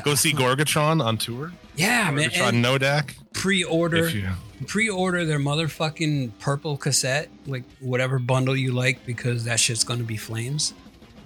Go 0.04 0.14
see 0.14 0.32
Gorgatron 0.32 1.04
on 1.04 1.18
tour. 1.18 1.52
yeah, 1.76 2.10
man. 2.10 2.30
Gorgatron 2.30 2.48
and 2.48 2.64
Nodak. 2.64 3.14
pre-order, 3.32 4.08
you, 4.08 4.30
pre-order 4.66 5.24
their 5.24 5.38
motherfucking 5.38 6.32
purple 6.40 6.76
cassette, 6.76 7.28
like 7.46 7.64
whatever 7.80 8.18
bundle 8.18 8.56
you 8.56 8.72
like, 8.72 9.04
because 9.06 9.44
that 9.44 9.60
shit's 9.60 9.84
gonna 9.84 10.04
be 10.04 10.16
flames. 10.16 10.74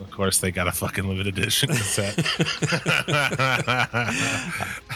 Of 0.01 0.11
course, 0.11 0.39
they 0.39 0.51
got 0.51 0.67
a 0.67 0.73
fucking 0.73 1.07
limited 1.07 1.39
edition 1.39 1.69
cassette. 1.77 2.19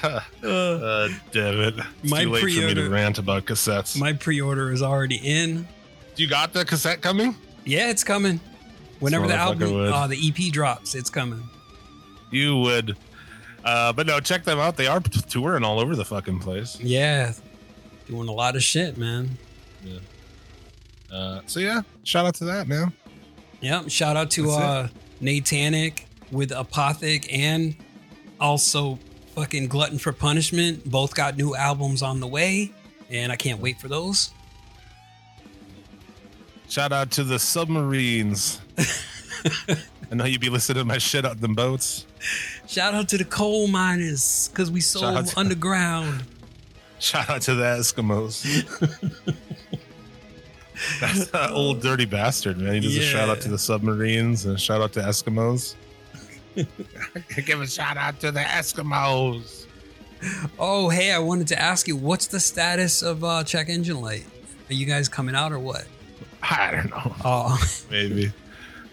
uh, 0.02 1.08
damn 1.32 1.60
it. 1.60 1.74
It's 2.02 2.10
My 2.10 2.24
too 2.24 2.30
late 2.30 2.40
for 2.40 2.46
me 2.66 2.74
to 2.74 2.88
rant 2.90 3.18
about 3.18 3.44
cassettes. 3.46 3.98
My 3.98 4.12
pre-order 4.12 4.72
is 4.72 4.82
already 4.82 5.16
in. 5.22 5.66
you 6.16 6.26
got 6.28 6.52
the 6.52 6.64
cassette 6.64 7.00
coming? 7.02 7.36
Yeah, 7.64 7.90
it's 7.90 8.04
coming. 8.04 8.40
Whenever 9.00 9.26
the 9.26 9.34
album, 9.34 9.74
uh, 9.92 10.06
the 10.06 10.16
EP 10.28 10.52
drops, 10.52 10.94
it's 10.94 11.10
coming. 11.10 11.42
You 12.30 12.56
would. 12.58 12.96
Uh, 13.66 13.92
but 13.92 14.06
no, 14.06 14.20
check 14.20 14.44
them 14.44 14.60
out. 14.60 14.76
They 14.76 14.86
are 14.86 15.00
touring 15.00 15.64
all 15.64 15.80
over 15.80 15.96
the 15.96 16.04
fucking 16.04 16.38
place. 16.38 16.78
Yeah, 16.80 17.32
doing 18.06 18.28
a 18.28 18.32
lot 18.32 18.54
of 18.54 18.62
shit, 18.62 18.96
man. 18.96 19.36
Uh, 21.12 21.40
so 21.46 21.58
yeah, 21.60 21.82
shout 22.04 22.26
out 22.26 22.34
to 22.36 22.44
that, 22.44 22.68
man. 22.68 22.92
Yep. 23.60 23.90
Shout 23.90 24.16
out 24.16 24.30
to 24.32 24.42
That's 24.42 24.56
it. 24.56 24.62
uh 24.62 24.88
Natanic 25.20 26.04
with 26.30 26.50
Apothic 26.50 27.26
and 27.32 27.74
also 28.40 28.98
fucking 29.34 29.66
Glutton 29.68 29.98
for 29.98 30.12
Punishment. 30.12 30.88
Both 30.88 31.14
got 31.14 31.36
new 31.36 31.54
albums 31.56 32.02
on 32.02 32.20
the 32.20 32.26
way, 32.28 32.72
and 33.10 33.32
I 33.32 33.36
can't 33.36 33.60
wait 33.60 33.80
for 33.80 33.88
those. 33.88 34.30
Shout 36.68 36.92
out 36.92 37.10
to 37.12 37.24
the 37.24 37.38
submarines. 37.38 38.60
I 40.10 40.14
know 40.14 40.24
you'd 40.24 40.40
be 40.40 40.48
listening 40.50 40.78
to 40.82 40.84
my 40.84 40.98
shit 40.98 41.24
out 41.24 41.40
them 41.40 41.54
boats. 41.54 42.06
Shout 42.68 42.94
out 42.94 43.08
to 43.10 43.18
the 43.18 43.24
coal 43.24 43.66
miners 43.68 44.48
because 44.52 44.70
we 44.70 44.80
Shout 44.80 45.02
out 45.16 45.26
to- 45.26 45.38
underground. 45.40 46.22
Shout 46.98 47.28
out 47.28 47.42
to 47.42 47.54
the 47.54 47.64
Eskimos. 47.64 48.42
That's 51.00 51.28
that 51.30 51.50
old 51.52 51.80
dirty 51.80 52.04
bastard, 52.04 52.58
man. 52.58 52.74
He 52.74 52.80
does 52.80 52.96
a 52.98 53.00
shout 53.02 53.28
out 53.30 53.40
to 53.42 53.48
the 53.48 53.58
submarines 53.58 54.44
and 54.44 54.56
a 54.56 54.58
shout 54.58 54.80
out 54.82 54.92
to 54.94 55.00
Eskimos. 55.00 55.74
Give 56.54 57.60
a 57.60 57.66
shout 57.66 57.96
out 57.96 58.20
to 58.20 58.30
the 58.30 58.40
Eskimos. 58.40 59.66
Oh, 60.58 60.88
hey, 60.90 61.12
I 61.12 61.18
wanted 61.18 61.48
to 61.48 61.60
ask 61.60 61.88
you, 61.88 61.96
what's 61.96 62.26
the 62.26 62.40
status 62.40 63.02
of 63.02 63.24
uh, 63.24 63.42
Check 63.44 63.68
Engine 63.68 64.00
Light? 64.00 64.26
Are 64.70 64.74
you 64.74 64.84
guys 64.86 65.08
coming 65.08 65.34
out 65.34 65.52
or 65.52 65.58
what? 65.58 65.86
I 66.42 66.70
don't 66.72 66.90
know. 66.90 67.14
Oh, 67.24 67.62
Maybe. 67.90 68.32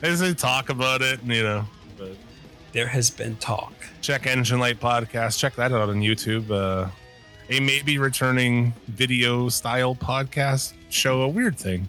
They 0.03 0.13
say 0.17 0.33
talk 0.33 0.67
about 0.67 1.01
it, 1.01 1.23
you 1.23 1.43
know. 1.43 1.65
But 1.97 2.17
there 2.73 2.87
has 2.87 3.09
been 3.09 3.37
talk. 3.37 3.71
check 4.01 4.27
Engine 4.27 4.59
Light 4.59 4.77
podcast. 4.77 5.39
Check 5.39 5.55
that 5.55 5.71
out 5.71 5.87
on 5.87 6.01
YouTube. 6.01 6.51
Uh, 6.51 6.89
a 7.49 7.61
maybe 7.61 7.97
returning 7.97 8.73
video 8.87 9.47
style 9.47 9.95
podcast 9.95 10.73
show. 10.89 11.21
A 11.21 11.27
weird 11.29 11.57
thing. 11.57 11.87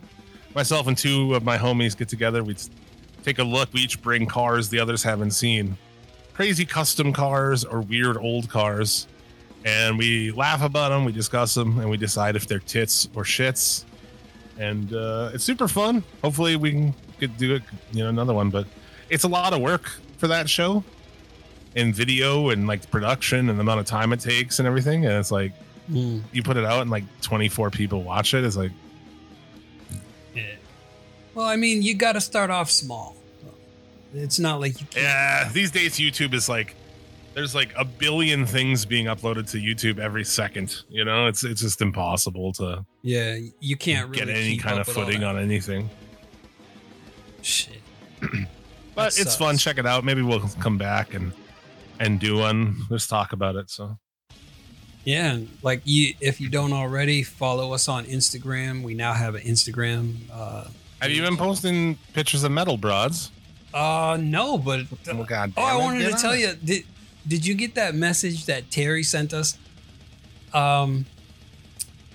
Myself 0.55 0.87
and 0.87 0.97
two 0.97 1.35
of 1.35 1.43
my 1.43 1.59
homies 1.59 1.97
get 1.97 2.09
together. 2.09 2.45
We 2.45 2.55
take 3.25 3.41
a 3.41 3.43
look. 3.43 3.73
We 3.73 3.81
each 3.81 4.01
bring 4.01 4.27
cars 4.27 4.69
the 4.69 4.79
others 4.79 5.03
haven't 5.03 5.33
seen. 5.33 5.77
Crazy 6.35 6.65
custom 6.65 7.13
cars 7.13 7.65
or 7.65 7.81
weird 7.81 8.17
old 8.17 8.49
cars. 8.49 9.09
And 9.65 9.99
we 9.99 10.31
laugh 10.31 10.63
about 10.63 10.91
them. 10.91 11.05
We 11.05 11.11
discuss 11.11 11.53
them, 11.55 11.81
and 11.81 11.91
we 11.91 11.97
decide 11.97 12.37
if 12.37 12.47
they're 12.47 12.61
tits 12.61 13.09
or 13.17 13.25
shits. 13.25 13.85
And 14.57 14.95
uh, 14.95 15.33
it's 15.35 15.43
super 15.43 15.67
fun. 15.67 16.05
Hopefully, 16.23 16.55
we 16.55 16.71
can 16.71 16.95
could 17.19 17.37
do 17.37 17.55
it, 17.55 17.63
you 17.93 18.03
know, 18.03 18.09
another 18.09 18.35
one. 18.35 18.51
But 18.51 18.67
it's 19.11 19.25
a 19.25 19.29
lot 19.29 19.53
of 19.53 19.61
work 19.61 19.91
for 20.19 20.29
that 20.29 20.49
show 20.49 20.83
in 21.75 21.93
video 21.93 22.51
and 22.51 22.67
like 22.67 22.91
production 22.91 23.49
and 23.51 23.59
the 23.59 23.63
amount 23.63 23.81
of 23.81 23.87
time 23.87 24.13
it 24.13 24.21
takes 24.21 24.59
and 24.59 24.67
everything. 24.69 25.05
And 25.07 25.15
it's 25.15 25.31
like 25.31 25.53
Hmm. 25.87 26.21
you 26.33 26.43
put 26.43 26.57
it 26.57 26.65
out 26.65 26.81
and 26.81 26.91
like 26.91 27.05
24 27.21 27.71
people 27.71 28.03
watch 28.03 28.33
it. 28.33 28.43
It's 28.45 28.57
like 28.57 28.73
Yeah. 30.35 30.43
Well, 31.35 31.47
I 31.47 31.57
mean, 31.57 31.83
you 31.83 31.95
got 31.95 32.13
to 32.13 32.21
start 32.21 32.51
off 32.51 32.71
small. 32.71 33.17
It's 34.15 34.39
not 34.39 34.61
like 34.61 34.81
you 34.81 34.87
can't. 34.87 35.03
yeah. 35.05 35.51
These 35.53 35.73
days, 35.73 35.99
YouTube 35.99 36.35
is 36.35 36.49
like 36.49 36.75
there's 37.35 37.53
like 37.55 37.73
a 37.77 37.85
billion 37.85 38.47
things 38.47 38.85
being 38.87 39.07
uploaded 39.07 39.51
to 39.51 39.59
YouTube 39.59 39.99
every 39.99 40.25
second. 40.25 40.83
You 40.89 41.05
know, 41.05 41.27
it's 41.27 41.43
it's 41.43 41.61
just 41.61 41.83
impossible 41.83 42.53
to 42.55 42.87
Yeah, 43.03 43.37
you 43.61 43.77
can't 43.77 44.09
really 44.09 44.25
get 44.25 44.35
any 44.35 44.57
kind 44.57 44.79
of 44.79 44.87
footing 44.87 45.25
on 45.25 45.37
anything. 45.37 45.91
Shit. 47.45 47.81
But 48.95 49.19
it's 49.19 49.37
fun. 49.37 49.57
Check 49.59 49.79
it 49.79 49.87
out. 49.87 50.05
Maybe 50.05 50.23
we'll 50.23 50.41
come 50.61 50.79
back 50.79 51.15
and 51.15 51.33
and 52.01 52.19
do 52.19 52.39
one. 52.39 52.77
Let's 52.91 53.07
talk 53.07 53.33
about 53.33 53.55
it. 53.57 53.71
So 53.71 53.99
Yeah, 55.05 55.41
like 55.63 55.83
you, 55.85 56.15
if 56.21 56.41
you 56.41 56.49
don't 56.49 56.73
already, 56.73 57.23
follow 57.23 57.73
us 57.73 57.89
on 57.89 58.05
Instagram. 58.07 58.83
We 58.83 58.95
now 58.95 59.13
have 59.13 59.35
an 59.35 59.43
Instagram. 59.43 60.15
Uh, 60.33 60.65
have 61.01 61.11
you 61.11 61.23
been 61.23 61.37
posting 61.37 61.99
pictures 62.15 62.43
of 62.45 62.53
metal 62.53 62.77
broads? 62.77 63.31
uh 63.75 64.17
no, 64.21 64.57
but 64.57 64.83
Oh, 65.11 65.25
God 65.25 65.53
oh, 65.57 65.63
I 65.63 65.77
wanted 65.77 66.05
to 66.11 66.17
tell 66.17 66.33
it. 66.33 66.39
you 66.41 66.55
did 66.65 66.85
did 67.27 67.45
you 67.47 67.55
get 67.55 67.75
that 67.75 67.95
message 67.95 68.47
that 68.47 68.71
Terry 68.71 69.03
sent 69.03 69.33
us? 69.35 69.59
Um, 70.53 71.07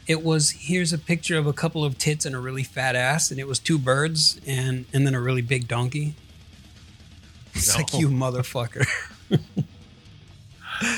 it 0.10 0.24
was 0.24 0.49
here's 0.51 0.91
a 0.91 0.97
picture 0.97 1.38
of 1.38 1.47
a 1.47 1.53
couple 1.53 1.86
of 1.86 1.97
tits 1.97 2.26
and 2.26 2.36
a 2.36 2.39
really 2.39 2.64
fat 2.64 2.95
ass, 2.97 3.32
and 3.32 3.39
it 3.39 3.47
was 3.47 3.60
two 3.60 3.78
birds 3.78 4.41
and 4.45 4.86
and 4.91 5.05
then 5.07 5.14
a 5.16 5.22
really 5.22 5.41
big 5.41 5.68
donkey. 5.70 6.16
It's 7.53 7.76
like 7.78 7.93
you 7.93 8.10
motherfucker. 8.10 8.86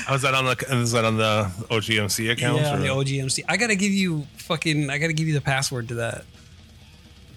Oh, 0.08 0.14
is 0.14 0.22
that 0.22 0.32
on 0.34 0.44
the 0.44 0.56
is 0.70 0.92
that 0.92 1.04
on 1.04 1.16
the 1.16 1.50
OGMC 1.68 2.30
account? 2.30 2.60
Yeah, 2.60 2.76
or- 2.76 2.78
the 2.78 2.86
OGMC. 2.86 3.42
I 3.48 3.56
gotta 3.56 3.74
give 3.74 3.90
you 3.90 4.26
fucking. 4.36 4.90
I 4.90 4.98
gotta 4.98 5.12
give 5.12 5.26
you 5.26 5.34
the 5.34 5.40
password 5.40 5.88
to 5.88 5.94
that. 5.94 6.24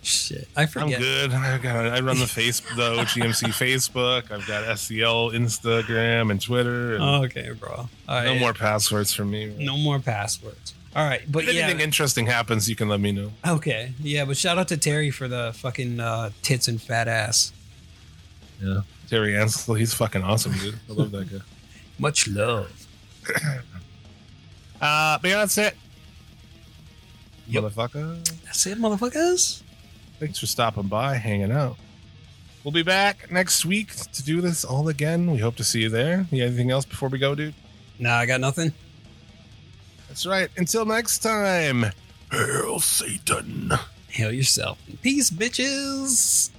Shit, 0.04 0.48
I 0.56 0.68
forget. 0.68 0.98
I'm 0.98 1.02
good. 1.02 1.32
I 1.34 1.58
got. 1.58 1.88
I 1.88 2.00
run 2.02 2.20
the 2.20 2.28
face 2.28 2.60
the 2.60 2.92
OGMC 2.98 3.48
Facebook. 3.50 4.30
I've 4.32 4.46
got 4.46 4.78
SEL 4.78 5.32
Instagram 5.32 6.30
and 6.30 6.40
Twitter. 6.40 6.96
And 6.98 7.26
Okay, 7.26 7.52
bro. 7.60 7.72
All 7.72 7.90
right. 8.08 8.26
no 8.26 8.36
more 8.36 8.54
passwords 8.54 9.12
for 9.12 9.26
me. 9.26 9.56
No 9.58 9.76
more 9.78 9.98
passwords. 9.98 10.76
All 10.96 11.04
right, 11.06 11.22
but 11.30 11.44
If 11.44 11.50
anything 11.50 11.82
interesting 11.82 12.26
happens, 12.26 12.70
you 12.70 12.76
can 12.76 12.88
let 12.88 13.02
me 13.02 13.12
know. 13.12 13.32
Okay, 13.46 13.92
yeah, 14.00 14.24
but 14.24 14.38
shout 14.38 14.58
out 14.58 14.70
to 14.70 14.78
Terry 14.78 15.12
for 15.12 15.28
the 15.28 15.52
fucking 15.56 16.00
uh, 16.00 16.30
tits 16.42 16.70
and 16.70 16.82
fat 16.82 17.10
ass. 17.10 17.52
Yeah. 18.62 18.82
Terry 19.10 19.38
Ansel, 19.38 19.76
he's 19.76 19.94
fucking 19.94 20.24
awesome, 20.24 20.54
dude. 20.54 20.80
I 20.90 20.94
love 20.94 21.12
that 21.12 21.30
guy. 21.30 21.40
Much 22.00 22.28
love. 22.28 22.88
Uh, 24.82 25.18
but 25.22 25.30
yeah, 25.30 25.38
that's 25.38 25.58
it. 25.58 25.74
Yep. 27.48 27.64
Motherfucker. 27.64 28.44
That's 28.44 28.66
it, 28.68 28.78
motherfuckers. 28.78 29.64
Thanks 30.20 30.38
for 30.38 30.48
stopping 30.48 30.88
by, 30.88 31.16
hanging 31.16 31.50
out. 31.52 31.78
We'll 32.64 32.74
be 32.74 32.84
back 32.84 33.32
next 33.32 33.66
week 33.66 33.96
to 33.96 34.22
do 34.22 34.42
this 34.42 34.66
all 34.66 34.90
again. 34.90 35.32
We 35.32 35.38
hope 35.38 35.56
to 35.56 35.64
see 35.64 35.82
you 35.82 35.90
there. 35.90 36.28
You 36.30 36.40
got 36.40 36.48
anything 36.48 36.72
else 36.72 36.84
before 36.84 37.08
we 37.08 37.20
go, 37.20 37.34
dude? 37.36 37.54
Nah, 38.00 38.16
I 38.18 38.26
got 38.26 38.42
nothing. 38.42 38.74
That's 40.16 40.26
right. 40.26 40.50
Until 40.56 40.86
next 40.86 41.20
time, 41.20 41.88
Hail 42.32 42.80
Satan. 42.80 43.74
Hail 44.08 44.32
yourself. 44.32 44.80
Peace, 45.02 45.30
bitches. 45.30 46.52